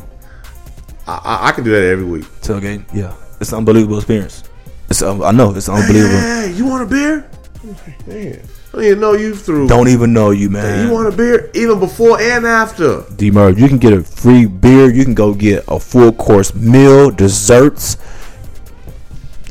[1.05, 2.25] I, I, I can do that every week.
[2.41, 2.83] Tailgate?
[2.93, 3.15] Yeah.
[3.39, 4.43] It's an unbelievable experience.
[4.89, 5.53] It's um, I know.
[5.53, 6.17] It's unbelievable.
[6.17, 7.29] Hey, you want a beer?
[8.07, 9.67] Man, I don't even know you through.
[9.67, 10.87] Don't even know you, man.
[10.87, 13.03] you want a beer even before and after?
[13.15, 14.89] D Murph, you can get a free beer.
[14.93, 17.97] You can go get a full course meal, desserts.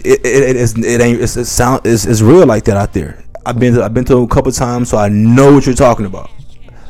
[0.04, 2.92] It, it, it, it's, it ain't it's, it's sound it's, it's real like that out
[2.92, 3.24] there.
[3.44, 6.06] I've been to, I've been to a couple times, so I know what you're talking
[6.06, 6.30] about.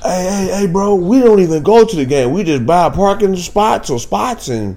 [0.03, 2.33] Hey, hey, hey, bro, we don't even go to the game.
[2.33, 4.77] We just buy parking spots or spots and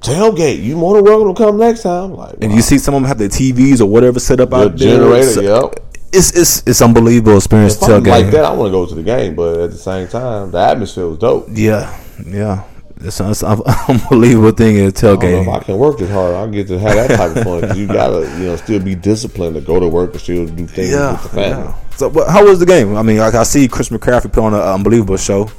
[0.00, 0.62] tailgate.
[0.62, 2.14] You more than welcome to come next time.
[2.14, 4.56] Like, And you see some of them have their TVs or whatever set up the
[4.56, 4.96] out there.
[4.98, 5.40] generator, So-
[5.72, 5.91] yep.
[6.12, 8.06] It's it's it's unbelievable experience If I'm tailgating.
[8.10, 10.58] like that, I want to go to the game, but at the same time, the
[10.58, 11.46] atmosphere was dope.
[11.50, 12.64] Yeah, yeah.
[13.04, 15.48] It's, it's an unbelievable thing I don't know if.
[15.48, 16.34] I can work this hard.
[16.36, 19.54] I get to have that type of fun you gotta, you know, still be disciplined
[19.56, 21.64] to go to work and still do things Yeah, with the family.
[21.64, 21.74] yeah.
[21.96, 22.94] So, but how was the game?
[22.96, 25.50] I mean, like I see Chris McCaffrey put on an unbelievable show.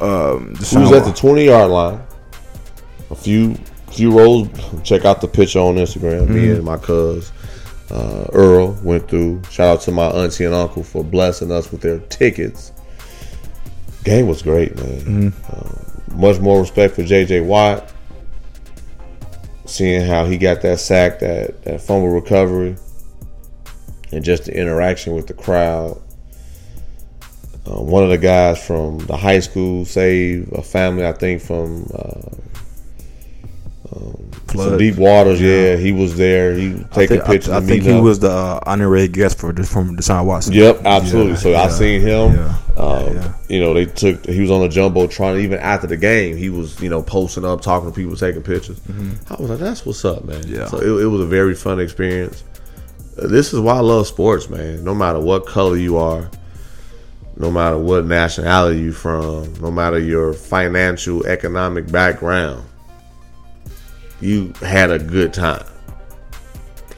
[0.00, 2.00] Um, We was at the twenty yard line.
[3.10, 3.54] A few
[3.90, 4.48] few rows.
[4.84, 6.28] Check out the picture on Instagram.
[6.28, 6.54] Me Mm-hmm.
[6.54, 7.30] and my cuz
[7.92, 9.42] uh, Earl went through.
[9.50, 12.72] Shout out to my auntie and uncle for blessing us with their tickets.
[14.04, 15.30] Game was great, man.
[15.30, 15.52] Mm-hmm.
[15.52, 17.92] Uh, much more respect for JJ Watt.
[19.66, 22.76] Seeing how he got that sack, that that fumble recovery,
[24.10, 26.00] and just the interaction with the crowd.
[27.64, 31.88] Uh, one of the guys from the high school saved a family, I think, from
[31.94, 32.36] uh,
[33.94, 35.40] um, some deep waters.
[35.40, 35.76] Yeah.
[35.76, 36.54] he was there.
[36.54, 37.50] He taking think, pictures.
[37.50, 38.02] I, I think he up.
[38.02, 40.54] was the uh, honorary guest for from Deshaun Watson.
[40.54, 41.32] Yep, absolutely.
[41.32, 42.34] Yeah, so I yeah, seen him.
[42.34, 43.34] yeah, um, yeah.
[43.48, 44.24] You know, they took.
[44.26, 45.40] He was on the jumbotron.
[45.40, 48.80] Even after the game, he was you know posting up, talking to people, taking pictures.
[49.28, 50.54] I was like, "That's what's up, man." Mm-hmm.
[50.54, 50.66] Yeah.
[50.66, 52.44] So it, it was a very fun experience.
[53.18, 54.84] Uh, This is why I love sports, man.
[54.84, 56.30] No matter what color you are,
[57.36, 62.64] no matter what nationality you're from, no matter your financial, economic background,
[64.22, 65.64] you had a good time.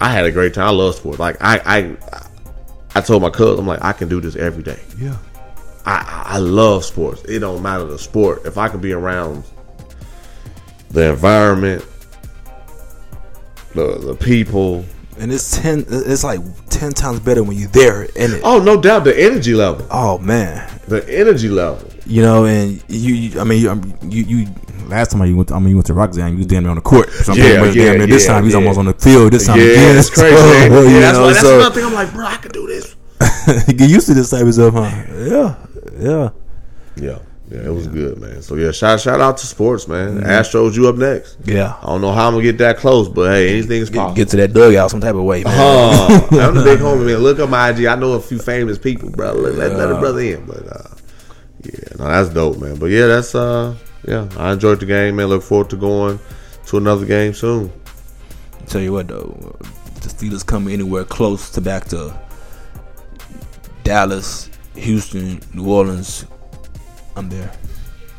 [0.00, 0.66] I had a great time.
[0.68, 1.18] I love sports.
[1.18, 1.96] Like I, I,
[2.94, 4.80] I told my cousin, I'm like, I can do this every day.
[4.98, 5.16] yeah.
[5.86, 7.22] I, I love sports.
[7.24, 8.46] It don't matter the sport.
[8.46, 9.44] If I could be around
[10.90, 11.84] the environment,
[13.74, 14.84] the the people.
[15.18, 15.84] And it's ten.
[15.88, 18.40] It's like ten times better when you're there in it.
[18.44, 19.86] Oh, no doubt the energy level.
[19.90, 21.86] Oh man, The energy level.
[22.06, 23.14] you know, and you.
[23.14, 24.24] you I mean, you, you.
[24.38, 24.46] You.
[24.88, 25.48] Last time you went.
[25.48, 26.32] To, I mean, you went to Rock Jam.
[26.32, 27.10] You was damn near on the court.
[27.10, 28.58] So I'm Yeah, yeah, damn near this yeah, time he's yeah.
[28.58, 29.32] almost on the field.
[29.32, 29.98] This time, yeah, again.
[29.98, 30.36] it's crazy.
[30.36, 30.72] So, man.
[30.72, 31.84] you yeah, that's, know, why, that's so- another thing.
[31.84, 32.94] I'm like, bro, I can do this.
[33.66, 34.90] get used to this type of stuff, huh?
[35.16, 35.56] Yeah,
[35.98, 36.30] yeah.
[36.96, 37.18] Yeah,
[37.50, 38.40] yeah, it was good, man.
[38.42, 40.22] So yeah, shout shout out to sports, man.
[40.22, 41.36] Astros, you up next.
[41.44, 41.76] Yeah.
[41.82, 44.14] I don't know how I'm gonna get that close, but hey, anything is possible.
[44.14, 45.54] Get to that dugout some type of way, man.
[45.56, 47.18] Oh, I'm the big homie, man.
[47.18, 47.86] Look up my IG.
[47.86, 49.32] I know a few famous people, bro.
[49.32, 50.46] Let, let, let a brother in.
[50.46, 50.94] But uh,
[51.64, 52.76] yeah, no, that's dope, man.
[52.76, 53.74] But yeah, that's uh,
[54.06, 55.28] yeah, I enjoyed the game, man.
[55.28, 56.18] Look forward to going
[56.66, 57.72] to another game soon.
[58.66, 59.56] Tell you what though,
[60.00, 62.18] the Steelers come anywhere close to back to
[63.82, 66.26] Dallas, Houston, New Orleans.
[67.16, 67.52] I'm there.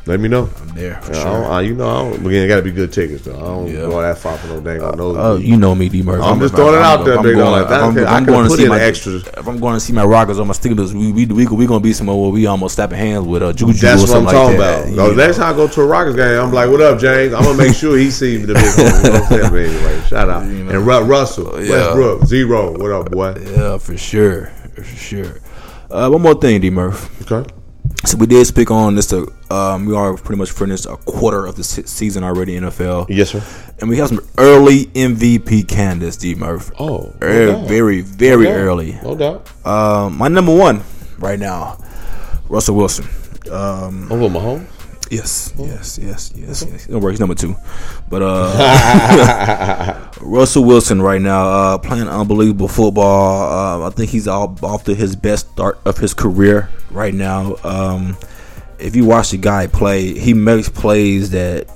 [0.08, 0.48] Let me know.
[0.60, 1.32] I'm there for Yeah, I sure.
[1.32, 3.36] don't, I, you know, I don't, again, it got to be good tickets though.
[3.36, 3.80] I don't Yeah.
[3.80, 5.16] go that far for no dang on nose.
[5.18, 6.02] Oh, you know me, D.
[6.04, 6.22] Murphy.
[6.22, 7.82] I'm just throwing it out there, I'm big going, like that.
[7.82, 9.26] I'm, I I'm could've going to see my Astros.
[9.36, 11.80] If I'm going to see my Rockets or my Steelers, we we we, we gonna
[11.80, 14.32] be somewhere where we almost slapping hands with uh, Juju That's or what I'm something
[14.32, 14.92] talking like that.
[14.94, 15.08] about.
[15.08, 15.14] know.
[15.14, 17.58] next time I go to a Rockets game, I'm like, "What up, James?" I'm gonna
[17.58, 19.04] make sure he sees the big homie.
[19.04, 19.50] You know what I'm saying?
[19.50, 19.56] But
[19.86, 20.70] anyway, shout out You know.
[20.70, 21.70] and Ru- Russell Yeah.
[21.70, 22.78] Westbrook zero.
[22.78, 23.34] What up, boy?
[23.44, 25.40] Yeah, for sure, for sure.
[25.90, 26.70] Uh, one more thing, D.
[26.70, 27.10] Murph.
[27.32, 27.50] Okay.
[28.06, 29.08] So we did speak on this.
[29.08, 33.30] To, um, we are pretty much finished a quarter of the season already NFL, Yes,
[33.30, 33.42] sir.
[33.80, 36.34] and we have some early MVP candidates, D.
[36.36, 36.70] Murph.
[36.78, 38.92] Oh, no very, very, very No early.
[39.02, 39.50] No doubt.
[39.66, 40.82] Um, my number one
[41.18, 41.78] right now,
[42.48, 43.06] Russell Wilson.
[43.50, 44.66] Um, Over Mahomes.
[45.10, 46.86] Yes, yes, yes, yes, yes.
[46.86, 47.56] Don't worry, he's number two.
[48.08, 53.82] But uh, Russell Wilson right now uh, playing unbelievable football.
[53.84, 57.56] Uh, I think he's all, off to his best start of his career right now.
[57.64, 58.16] Um,
[58.78, 61.68] if you watch the guy play, he makes plays that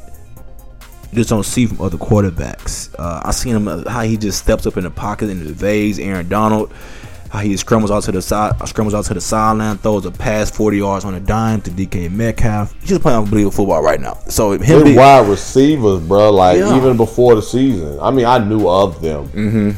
[1.11, 2.95] you just don't see from other quarterbacks.
[2.99, 5.99] Uh, I seen him uh, how he just steps up in the pocket and evades
[5.99, 6.73] Aaron Donald.
[7.31, 10.51] How he scrambles out to the side, scrambles out to the sideline, throws a pass
[10.51, 12.75] forty yards on a dime to DK Metcalf.
[12.81, 14.15] He's just playing unbelievable football right now.
[14.29, 16.31] So him Good be, wide receivers, bro.
[16.33, 16.77] Like Yeah.
[16.77, 17.99] even before the season.
[18.01, 19.29] I mean, I knew of them.
[19.29, 19.75] Mm.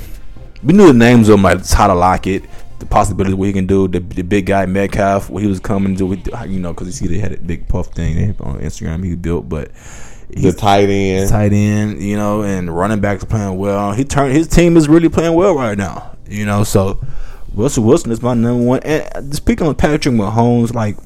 [0.63, 2.45] we knew the names of him like Tyler Lockett,
[2.79, 5.95] the possibility what he can do, the, the big guy Metcalf, what he was coming
[5.97, 6.17] to,
[6.49, 9.49] you know, because you see they had a big puff thing on Instagram he built,
[9.51, 9.71] but
[10.31, 11.29] The he's tight end.
[11.29, 13.93] tight end, you know, and running backs playing well.
[13.93, 16.65] He turned his team is really playing well right now, you know.
[16.65, 16.99] So
[17.55, 18.81] Russell Wilson is my number one.
[18.81, 20.97] And speaking of Patrick Mahomes, like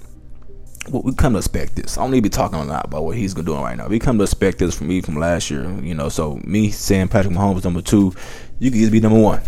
[0.91, 1.99] what we come to expect this.
[1.99, 3.89] I don't need to be talking a lot about what he's gonna doing right now.
[3.89, 6.09] We come to expect this from me from last year, you know.
[6.09, 8.15] So me saying Patrick Mahomes is number two,
[8.59, 9.43] you could easily be number one.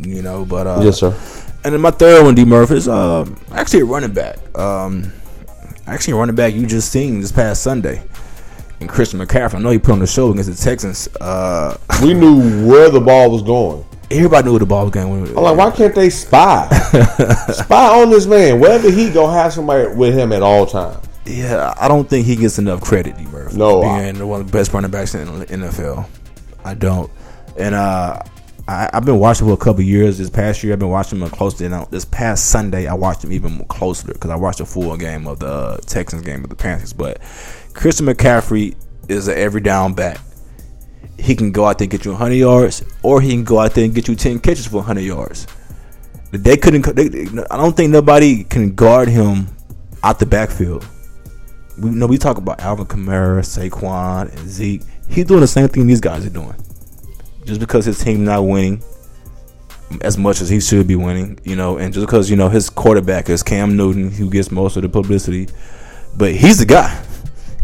[0.00, 1.14] You know, but uh, Yes, sir.
[1.64, 4.38] And then my third one, D Murphy, is uh, actually a running back.
[4.58, 5.12] Um,
[5.86, 8.02] actually a running back you just seen this past Sunday.
[8.80, 11.08] And Christian McCaffrey, I know he put on the show against the Texans.
[11.20, 13.84] Uh, We knew where the ball was going.
[14.10, 15.26] Everybody knew the ball was going.
[15.28, 16.68] I'm like, why can't they spy?
[17.52, 18.60] spy on this man.
[18.60, 21.06] Wherever he go, have somebody with him at all times.
[21.24, 23.56] Yeah, I don't think he gets enough credit, D Murphy.
[23.56, 26.08] No, I- being one of the best running backs in the NFL.
[26.64, 27.10] I don't.
[27.58, 28.20] And uh,
[28.68, 30.18] I, I've been watching for a couple years.
[30.18, 31.66] This past year, I've been watching him closely.
[31.66, 34.96] And this past Sunday, I watched him even more closer because I watched a full
[34.96, 36.92] game of the uh, Texans game with the Panthers.
[36.92, 37.20] But
[37.74, 38.76] Christian McCaffrey
[39.08, 40.18] is an every down back.
[41.18, 43.72] He can go out there and get you 100 yards, or he can go out
[43.72, 45.46] there and get you 10 catches for 100 yards.
[46.30, 46.82] They couldn't.
[46.94, 49.48] They, I don't think nobody can guard him
[50.02, 50.86] out the backfield.
[51.78, 54.82] We know we talk about Alvin Kamara, Saquon, and Zeke.
[55.08, 56.54] He's doing the same thing these guys are doing.
[57.44, 58.82] Just because his team not winning
[60.00, 62.68] as much as he should be winning, you know, and just because you know his
[62.68, 65.48] quarterback is Cam Newton, who gets most of the publicity,
[66.16, 67.02] but he's the guy.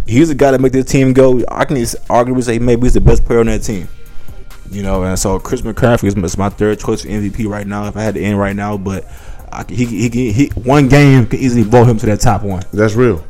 [0.07, 1.43] He's the guy that make this team go.
[1.49, 3.89] I can arguably say maybe he's the best player on that team.
[4.71, 7.87] You know, and so Chris McCaffrey is my- third choice for MVP right now.
[7.89, 9.05] If I had to end right now, but
[9.53, 12.63] I, he, he, he, he one game could easily vote him to that top one.
[12.73, 13.25] That's real.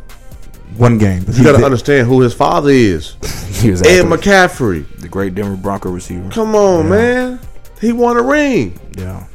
[0.76, 1.24] One game.
[1.28, 3.16] You got to understand who his father is.
[3.62, 4.86] Ed McCaffrey.
[5.00, 6.30] the great Denver Bronco receiver.
[6.30, 7.40] Come on, man.
[7.80, 8.78] He won a ring.
[8.96, 9.26] Yeah.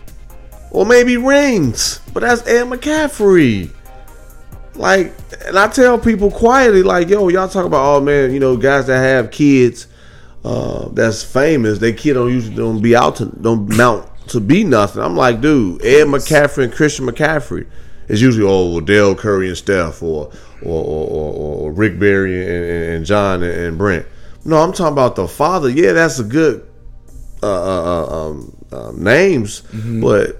[0.71, 1.99] or maybe rings.
[2.13, 3.69] But that's Ed McCaffrey.
[4.77, 5.13] Like,
[5.45, 8.87] and I tell people quietly, like, yo, y'all talk about, oh man, you know, guys
[8.87, 9.87] that have kids
[10.43, 14.63] uh, that's famous, they kid don't usually don't be out to don't mount to be
[14.63, 15.01] nothing.
[15.01, 17.67] I'm like, dude, Ed McCaffrey and Christian McCaffrey
[18.07, 20.31] is usually oh well, Dell Curry and Steph or
[20.61, 24.05] or or, or, or Rick Barry and, and John and, and Brent.
[24.45, 25.69] No, I'm talking about the father.
[25.69, 26.65] Yeah, that's a good
[27.43, 29.61] uh, uh, uh, um, um, names,
[30.01, 30.37] but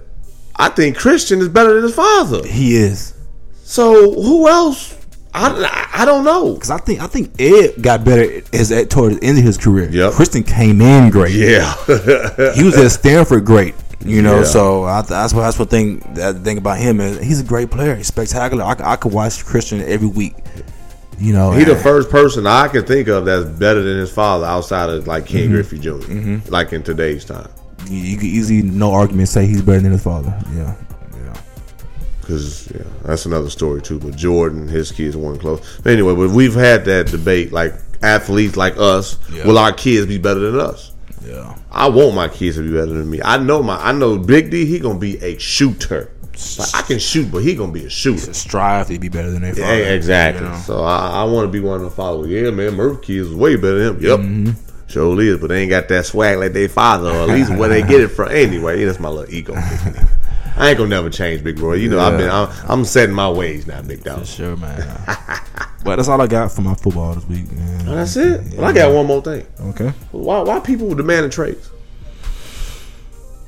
[0.56, 2.48] I think Christian is better than his father.
[2.48, 3.14] He is.
[3.68, 4.96] So who else?
[5.34, 6.54] I, I don't know.
[6.54, 9.58] Because I think I think Ed got better as at toward the end of his
[9.58, 9.90] career.
[9.92, 11.36] Yeah, Christian came in great.
[11.36, 11.76] Yeah,
[12.56, 13.76] He was at Stanford great.
[14.00, 14.46] You know, Yeah.
[14.46, 17.70] so I, that's what that's what thing that thing about him is he's a great
[17.70, 17.94] player.
[17.96, 18.64] He's spectacular.
[18.64, 20.36] I, I could watch Christian every week.
[21.20, 24.46] You know, he the first person I can think of that's better than his father
[24.46, 25.52] outside of like Ken mm-hmm.
[25.52, 26.52] Griffey junior mm-hmm.
[26.52, 27.50] like in today's time.
[27.90, 30.34] You, you could easily no argument say he's better than his father.
[30.56, 30.87] Yeah, yeah.
[32.28, 34.00] Because yeah, that's another story too.
[34.00, 35.80] But Jordan, his kids weren't close.
[35.86, 37.54] Anyway, but we've had that debate.
[37.54, 39.48] Like athletes like us, Yeah.
[39.48, 40.92] will our kids be better than us?
[41.26, 41.56] Yeah.
[41.72, 43.22] I want my kids to be better than me.
[43.24, 44.66] I know my I know Big D.
[44.66, 46.12] He gonna be a shooter.
[46.60, 48.34] Like, I can shoot, but he gonna be a shooter.
[48.34, 49.80] Strive to be better than their father.
[49.80, 50.44] Yeah, exactly.
[50.46, 50.58] you know?
[50.60, 52.28] So I, I want to be one of the followers.
[52.30, 54.04] Yeah, man, Murph kids is way better than him.
[54.04, 54.88] Yep, Mm-hmm.
[54.88, 57.70] sure is, but they ain't got that swag like their father, or at least where
[57.70, 58.30] they get it from.
[58.32, 59.56] Anyway, that's my little ego.
[60.58, 61.76] I ain't gonna never change, Big Roy.
[61.76, 64.26] You know, I've been, I'm, I'm setting my ways now, Big Dog.
[64.26, 64.78] Sure, man.
[65.84, 67.88] but that's all I got for my football this week, man.
[67.88, 68.56] Oh, that's it.
[68.56, 69.46] Well, I got one more thing.
[69.60, 69.90] Okay.
[70.12, 71.70] Why, why people demanding trades?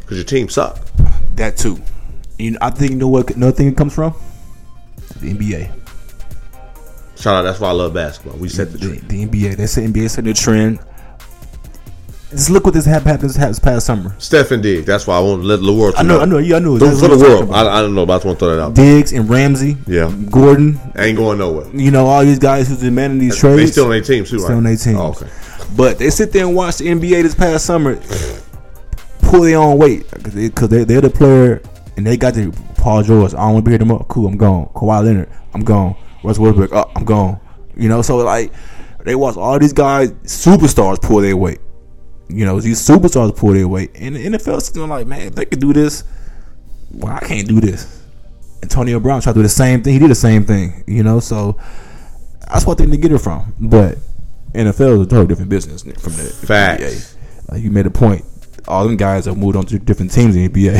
[0.01, 0.79] Because your team suck.
[1.35, 1.79] That too.
[2.37, 4.13] You know, I think you know what another thing it comes from?
[5.19, 5.71] The NBA.
[7.19, 7.41] Shout out.
[7.41, 8.37] That's why I love basketball.
[8.39, 9.09] We set the The, trend.
[9.09, 9.57] the NBA.
[9.57, 10.79] They say NBA set the trend.
[12.29, 14.11] Just look what this happened this past summer.
[14.19, 14.85] Stefon Diggs.
[14.85, 15.95] That's why I want to let the world.
[15.97, 16.77] I know, I know, yeah, I know.
[16.77, 17.49] That's for the world.
[17.51, 18.73] I, I don't know, but I just want to throw that out.
[18.75, 20.13] Diggs and Ramsey, Yeah.
[20.29, 21.67] Gordon, Ain't going nowhere.
[21.73, 23.57] you know, all these guys who's demanding these trades.
[23.57, 24.43] They still on their team too, right?
[24.43, 24.97] Still on their teams.
[24.97, 25.27] Oh, okay.
[25.75, 27.95] But they sit there and watch the NBA this past summer
[29.21, 31.61] pull their own weight because they, they're the player
[31.97, 33.33] and they got the Paul George.
[33.33, 34.05] I don't want to be here tomorrow.
[34.07, 34.67] Cool, I'm gone.
[34.75, 35.95] Kawhi Leonard, I'm gone.
[36.23, 37.39] Russ Westbrook, oh, I'm gone.
[37.75, 38.51] You know, so like
[39.03, 41.59] they watch all these guys, superstars, pull their weight.
[42.29, 45.45] You know, these superstars pull their weight, and the NFL sitting like, man, if they
[45.45, 46.03] could do this,
[46.91, 48.03] well, I can't do this.
[48.61, 49.93] Antonio Brown tried to do the same thing.
[49.93, 50.83] He did the same thing.
[50.87, 51.57] You know, so
[52.51, 53.53] that's what they need to get it from.
[53.59, 53.97] But
[54.53, 56.83] NFL is a totally different business from the Facts.
[56.83, 57.51] NBA.
[57.51, 58.25] Like you made a point.
[58.69, 60.77] All them guys have moved on to different teams in the NBA.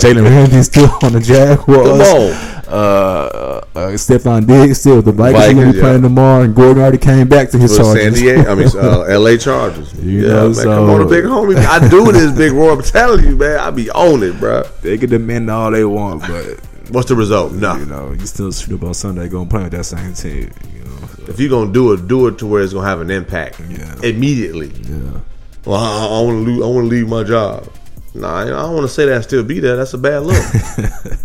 [0.00, 1.88] Jalen Ramsey still on the Jaguars.
[1.88, 2.56] Come on.
[2.68, 6.08] Uh, uh, Stefon Diggs still the Vikings, Vikings, gonna be playing yeah.
[6.08, 8.02] tomorrow, and Gordon already came back to his Chargers.
[8.02, 9.38] San Diego, I mean, uh, L.A.
[9.38, 9.94] Chargers.
[10.02, 11.56] You yeah, know, man, so- come on, big homie.
[11.64, 12.72] I do this, big Roy.
[12.72, 13.60] I'm telling you, man.
[13.60, 14.64] I be on it, bro.
[14.82, 16.60] they can demand all they want, but
[16.90, 17.52] What's the result?
[17.52, 17.76] No.
[17.76, 20.52] You know, you still shoot up on Sunday, going to play with that same team.
[20.72, 23.00] You know, so, If you're gonna do it, do it to where it's gonna have
[23.00, 23.96] an impact Yeah.
[24.02, 24.68] immediately.
[24.68, 25.20] yeah.
[25.66, 26.62] Well, I, I want to lose.
[26.62, 27.68] I want to leave my job.
[28.14, 29.76] Nah, I don't want to say that and still be there.
[29.76, 30.42] That's a bad look.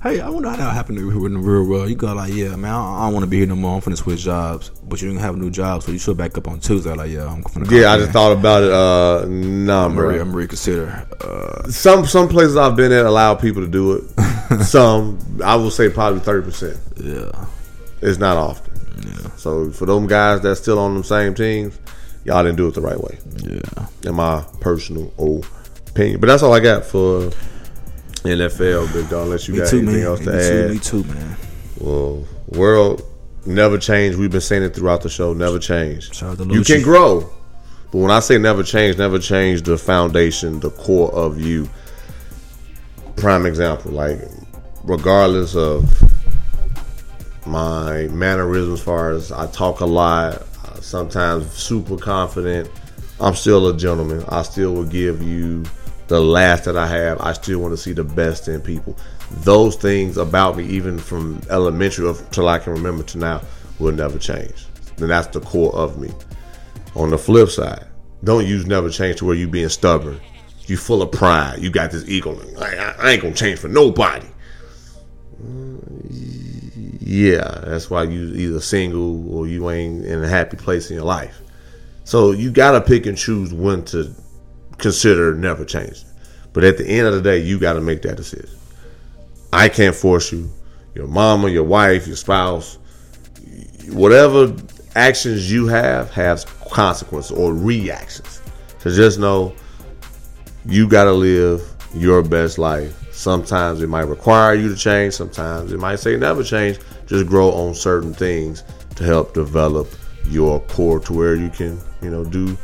[0.00, 1.88] Hey, I wonder how that happened in the in the real world.
[1.90, 3.74] You go like, yeah, man, I, I don't want to be here no more.
[3.74, 6.38] I'm finna switch jobs, but you didn't have a new job, so you should back
[6.38, 6.94] up on Tuesday.
[6.94, 7.68] Like, yeah, I'm finna.
[7.68, 8.70] Yeah, I just thought about it.
[8.70, 10.10] Uh, nah, I'm bro.
[10.20, 11.04] I'm reconsider.
[11.20, 14.62] Uh, Some some places I've been at allow people to do it.
[14.64, 16.78] some I will say probably thirty percent.
[17.02, 17.32] yeah,
[18.00, 18.72] It's not often.
[19.04, 21.76] yeah, So for them guys that's still on them same teams,
[22.28, 23.18] y'all didn't do it the right way.
[23.42, 23.86] yeah.
[24.08, 25.12] In my personal
[25.90, 26.20] opinion.
[26.20, 27.30] But that's all I got for
[28.24, 29.24] NFL, big dog.
[29.26, 30.06] Unless you Me got too, anything man.
[30.06, 30.70] else Me to too, add.
[30.70, 31.36] me too, man.
[31.80, 33.02] Well, world
[33.46, 34.16] never change.
[34.16, 35.32] We've been saying it throughout the show.
[35.32, 36.14] Never change.
[36.14, 37.20] Shout out to You can grow,
[37.92, 41.68] but when I say never change, never change the foundation, the core of you.
[43.16, 44.20] Prime example, like
[44.84, 45.84] regardless of
[47.46, 50.42] my mannerisms, as far as I talk a lot,
[50.82, 52.70] sometimes super confident.
[53.20, 54.24] I'm still a gentleman.
[54.28, 55.64] I still will give you
[56.06, 57.20] the last that I have.
[57.20, 58.96] I still want to see the best in people.
[59.42, 63.42] Those things about me, even from elementary up till I can remember to now,
[63.78, 64.66] will never change.
[64.98, 66.10] And that's the core of me.
[66.94, 67.86] On the flip side,
[68.24, 70.20] don't use never change to where you being stubborn.
[70.66, 71.58] You full of pride.
[71.60, 72.38] You got this ego.
[72.60, 74.26] I, I- I ain't gonna change for nobody.
[77.08, 81.06] Yeah, that's why you either single or you ain't in a happy place in your
[81.06, 81.40] life.
[82.04, 84.14] So you gotta pick and choose when to
[84.76, 86.06] consider never changing.
[86.52, 88.50] But at the end of the day, you gotta make that decision.
[89.54, 90.50] I can't force you.
[90.94, 92.76] Your mama, your wife, your spouse,
[93.88, 94.54] whatever
[94.94, 98.42] actions you have has consequences or reactions.
[98.80, 99.54] So just know
[100.66, 102.94] you gotta live your best life.
[103.14, 105.14] Sometimes it might require you to change.
[105.14, 106.78] Sometimes it might say never change.
[107.08, 108.62] Just grow on certain things
[108.96, 109.88] to help develop
[110.26, 112.56] your core to where you can, you know, do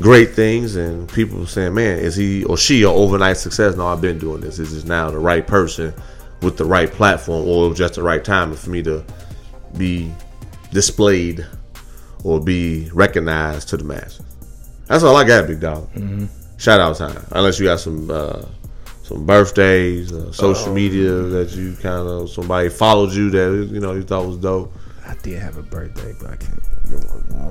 [0.00, 0.76] great things.
[0.76, 4.40] And people saying, "Man, is he or she an overnight success?" No, I've been doing
[4.40, 4.56] this.
[4.56, 5.92] This is now the right person
[6.40, 9.04] with the right platform or just the right time for me to
[9.76, 10.10] be
[10.72, 11.46] displayed
[12.24, 14.22] or be recognized to the masses.
[14.86, 15.88] That's all I got, big dog.
[16.58, 17.24] Shout out time.
[17.32, 18.42] Unless you got some uh,
[19.02, 23.92] some birthdays, uh, social media that you kind of somebody followed you that you know
[23.94, 24.72] you thought was dope.
[25.06, 26.60] I did have a birthday, but I can't.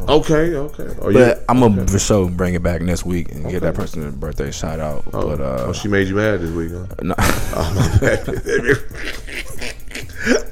[0.09, 0.87] Okay, okay.
[0.99, 4.07] Or But I'm gonna for sure bring it back next week and give that person
[4.07, 5.03] a birthday shout out.
[5.13, 6.85] Oh, but uh, oh, she made you mad this week, huh?
[7.01, 9.75] no, Oh, my bad.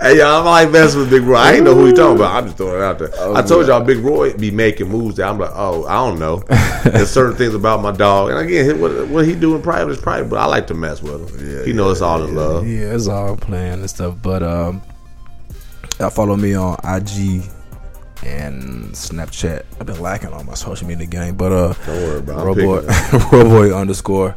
[0.02, 1.36] hey, y'all, I'm like messing with Big Roy.
[1.38, 2.36] I ain't know who he talking about.
[2.36, 3.10] I'm just throwing it out there.
[3.16, 6.18] Oh, I told y'all Big Roy be making moves that I'm like, oh, I don't
[6.20, 6.38] know.
[6.84, 8.32] There's certain things about my dog.
[8.32, 11.02] And again, what, what he do in private is private, but I like to mess
[11.02, 11.58] with him.
[11.58, 12.68] Yeah, he knows it's all in love.
[12.68, 14.16] yeah, it's all playing and stuff.
[14.22, 14.82] But um,
[16.00, 17.44] y'all follow me on IG
[18.26, 19.64] and Snapchat.
[19.80, 22.62] I've been lacking on my social media game, but uh, Don't worry about it.
[22.62, 22.86] I'm Roboy,
[23.30, 24.36] Roboy underscore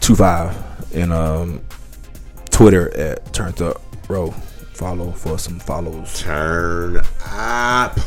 [0.00, 0.54] two five
[0.94, 1.60] and um,
[2.50, 4.30] Twitter at Turned Up Row.
[4.30, 6.20] Follow for some follows.
[6.20, 7.98] Turn up.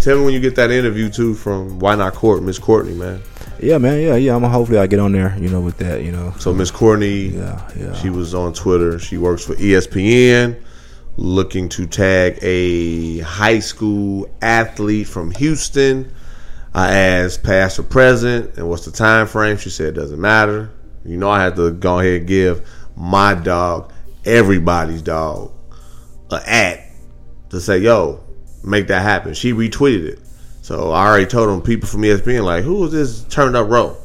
[0.00, 3.20] Tell me when you get that interview too from Why Not Court, Miss Courtney, man.
[3.60, 4.00] Yeah, man.
[4.00, 4.36] Yeah, yeah.
[4.36, 5.36] I'm hopefully I get on there.
[5.38, 6.02] You know, with that.
[6.04, 6.32] You know.
[6.38, 7.94] So Miss Courtney, Yeah, yeah.
[7.94, 8.98] she was on Twitter.
[8.98, 10.62] She works for ESPN,
[11.16, 16.12] looking to tag a high school athlete from Houston.
[16.74, 19.56] Uh, I asked past or present, and what's the time frame?
[19.56, 20.70] She said it doesn't matter.
[21.06, 23.90] You know, I had to go ahead and give my dog,
[24.26, 25.52] everybody's dog,
[26.30, 26.80] a at
[27.50, 28.20] to say, yo,
[28.64, 29.32] make that happen.
[29.34, 30.18] She retweeted it.
[30.62, 33.96] So I already told them people from ESPN, like, who is this turned up row?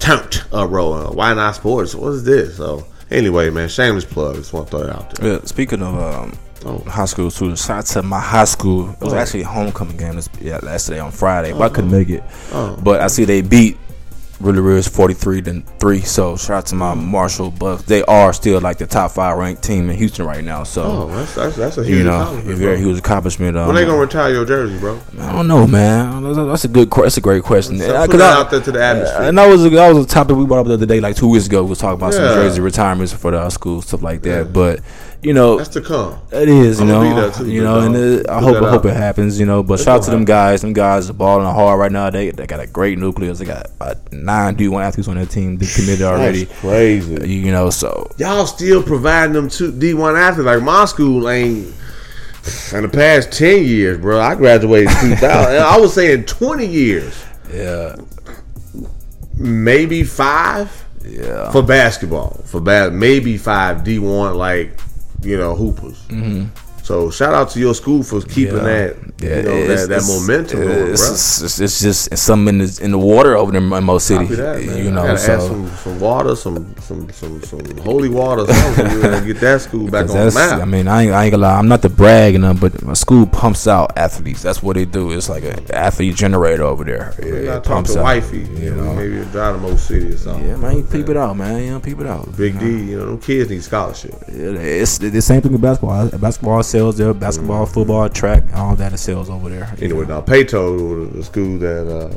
[0.00, 0.92] Turned up row.
[0.92, 1.94] Uh, why not sports?
[1.94, 2.56] What is this?
[2.56, 4.34] So anyway, man, shameless plug.
[4.34, 5.32] Just want to throw it out there.
[5.34, 6.78] Yeah, speaking of um, Oh.
[6.80, 8.90] high school students, shout out to my high school.
[8.90, 9.16] It was Oh.
[9.18, 12.24] actually a homecoming game this yeah, last day on Friday, but I couldn't make it.
[12.50, 12.76] Oh.
[12.82, 13.76] But I see they beat
[14.40, 16.00] really is 43 to 3.
[16.00, 17.82] So shout out to my Marshall Bucks.
[17.84, 20.62] They are still like the top five ranked team in Houston right now.
[20.64, 22.84] So Oh, that's that's, that's a huge you know, a accomplishment, very bro.
[22.86, 23.56] huge accomplishment.
[23.56, 25.00] Um, When they gonna retire your jersey, bro?
[25.20, 26.22] I don't know, man.
[26.48, 26.90] That's a good.
[26.90, 27.78] That's a great question.
[27.78, 29.22] So And put I- 'cause that I- out there to the atmosphere.
[29.22, 31.16] and that was a, that was a topic we brought up the other day, like
[31.16, 31.62] two weeks ago.
[31.62, 32.18] We was talking about Yeah.
[32.28, 34.52] some jersey retirements for the school stuff like that.
[34.52, 34.80] But
[35.26, 36.18] you know, That's to come.
[36.30, 38.92] it is, you know, too, you know, and it, I hope I hope out.
[38.92, 39.64] it happens, you know.
[39.64, 40.24] But It's shout out gonna them happen.
[40.26, 40.60] guys.
[40.62, 42.10] Them guys are balling hard right now.
[42.10, 43.40] They they got a great nucleus.
[43.40, 45.56] They got uh, nine D1 athletes on their team.
[45.58, 46.46] They committed already.
[46.46, 47.28] Crazy.
[47.28, 51.74] You know, so Y'all still providing them two D one athletes like my school ain't.
[52.72, 55.56] In the past ten years, bro, I graduated two thousand.
[55.60, 57.20] I was saying twenty years,
[57.52, 57.96] yeah,
[59.36, 61.50] maybe five yeah.
[61.50, 62.40] for basketball.
[62.44, 64.78] For bad, maybe five D one like
[65.22, 65.98] you know hoopers.
[66.08, 66.65] Mm-hmm.
[66.86, 70.08] So shout out to your school for keeping that, you know, it's- that, that it's-
[70.20, 71.02] momentum going, It's,
[71.40, 71.44] bro.
[71.46, 74.36] it's, it's just something in the, in the water over there in most cities.
[74.36, 74.62] That.
[74.62, 78.86] You I know, gotta add some, some water, some some some some holy water, something
[79.02, 80.62] to get that school back on the map.
[80.62, 81.58] I mean, I ain't, I ain't gonna lie.
[81.58, 84.42] I'm not the brag, and but my school pumps out athletes.
[84.42, 85.10] That's what they do.
[85.10, 87.14] It's like an athlete generator over there.
[87.20, 88.04] I It, talk pumps to out.
[88.04, 88.94] wifey, you you know, know.
[88.94, 90.46] maybe drive to most city or something.
[90.46, 91.64] Yeah, man, peep it out, man.
[91.64, 92.36] You know, peep it out.
[92.36, 94.14] Big D, you know, them kids need scholarship.
[94.28, 96.10] It's the same thing with basketball.
[96.10, 97.14] Basketball sells there.
[97.14, 97.74] Basketball, Mm-hmm.
[97.74, 99.72] football, track, all that it sells over there.
[99.80, 102.14] Anyway, now Paetow, the school that uh,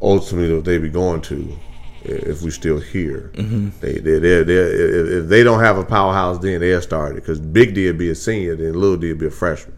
[0.00, 1.56] ultimately they be going to,
[2.04, 3.70] if we still here, Mm-hmm.
[3.80, 7.40] they they they they if they don't have a powerhouse, then they'll start it because
[7.40, 9.74] Big D will be a senior, then Little D will be a freshman.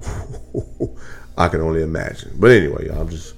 [1.36, 2.32] I can only imagine.
[2.36, 3.34] But anyway, y'all, I'm just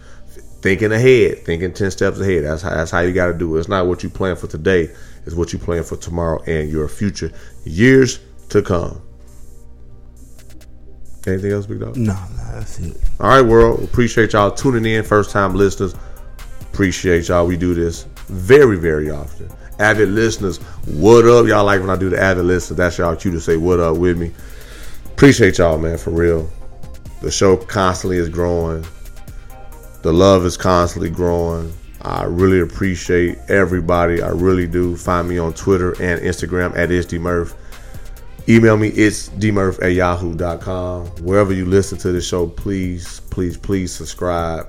[0.63, 2.45] thinking ahead, thinking ten steps ahead.
[2.45, 3.59] That's how that's how you got to do it.
[3.59, 4.89] It's not what you plan for today;
[5.27, 7.33] it's what you plan for tomorrow and your future
[7.65, 8.21] years
[8.51, 9.01] to come.
[11.27, 11.97] Anything else, Big Dog?
[11.97, 12.97] No, nah, that's it.
[13.21, 13.83] All right, world.
[13.85, 15.05] Appreciate y'all tuning in.
[15.05, 15.95] First time listeners.
[16.73, 17.47] Appreciate y'all.
[17.47, 19.51] We do this very, very often.
[19.79, 21.47] Avid listeners, what up?
[21.47, 22.77] Y'all like when I do the avid listeners.
[22.77, 24.33] That's y'all cue to say what up with me.
[25.07, 26.51] Appreciate y'all, man, for real.
[27.21, 28.85] The show constantly is growing.
[30.03, 31.73] The love is constantly growing.
[32.03, 34.23] I really appreciate everybody.
[34.23, 34.97] I really do.
[34.97, 37.55] Find me on Twitter and Instagram at isdmurph.
[38.49, 41.07] Email me, it's dmurph at yahoo.com.
[41.23, 44.67] Wherever you listen to the show, please, please, please subscribe,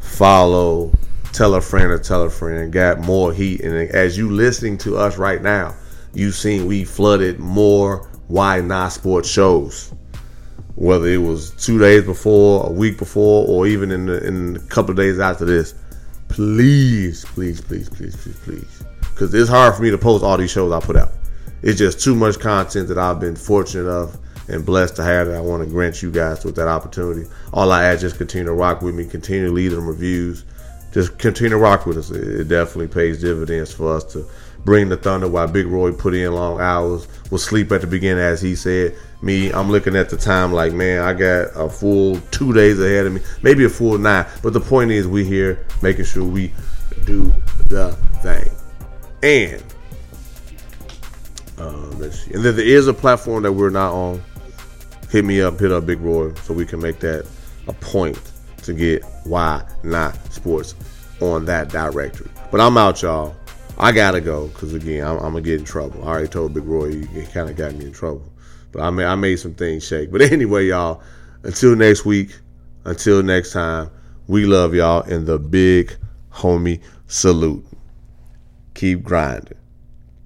[0.00, 0.92] follow,
[1.32, 2.72] tell a friend or tell a friend.
[2.72, 3.60] Got more heat.
[3.60, 5.74] And as you listening to us right now,
[6.14, 9.92] you've seen we flooded more Why Not Sports shows.
[10.76, 14.60] Whether it was two days before, a week before, or even in the, in a
[14.60, 15.74] couple of days after this,
[16.28, 18.84] please, please, please, please, please, please.
[19.00, 21.12] Because it's hard for me to post all these shows I put out.
[21.64, 24.18] It's just too much content that I've been fortunate of
[24.48, 27.26] and blessed to have that I want to grant you guys with that opportunity.
[27.54, 30.44] All I ask is continue to rock with me, continue to leave them reviews.
[30.92, 32.10] Just continue to rock with us.
[32.10, 34.28] It it definitely pays dividends for us to
[34.66, 38.22] bring the thunder while Big Roy put in long hours, was sleep at the beginning
[38.22, 38.94] as he said.
[39.22, 43.06] Me, I'm looking at the time like, man, I got a full two days ahead
[43.06, 44.26] of me, maybe a full nine.
[44.42, 46.52] But the point is, we here making sure we
[47.06, 47.32] do
[47.70, 47.92] the
[48.22, 48.50] thing.
[49.22, 49.73] And
[51.58, 52.34] um, let's see.
[52.34, 54.22] And then there is a platform that we're not on.
[55.10, 57.26] Hit me up, hit up Big Roy, so we can make that
[57.68, 58.18] a point
[58.64, 60.74] to get why not sports
[61.20, 62.30] on that directory.
[62.50, 63.36] But I'm out, y'all.
[63.78, 66.02] I gotta go because again, I'm, I'm gonna get in trouble.
[66.04, 68.24] I already told Big Roy he, he kind of got me in trouble,
[68.72, 70.10] but I made I made some things shake.
[70.10, 71.02] But anyway, y'all.
[71.44, 72.36] Until next week.
[72.84, 73.90] Until next time.
[74.26, 75.94] We love y'all and the big
[76.32, 77.64] homie salute.
[78.72, 79.58] Keep grinding.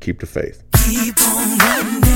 [0.00, 0.62] Keep the faith.
[0.88, 2.07] Keep on running.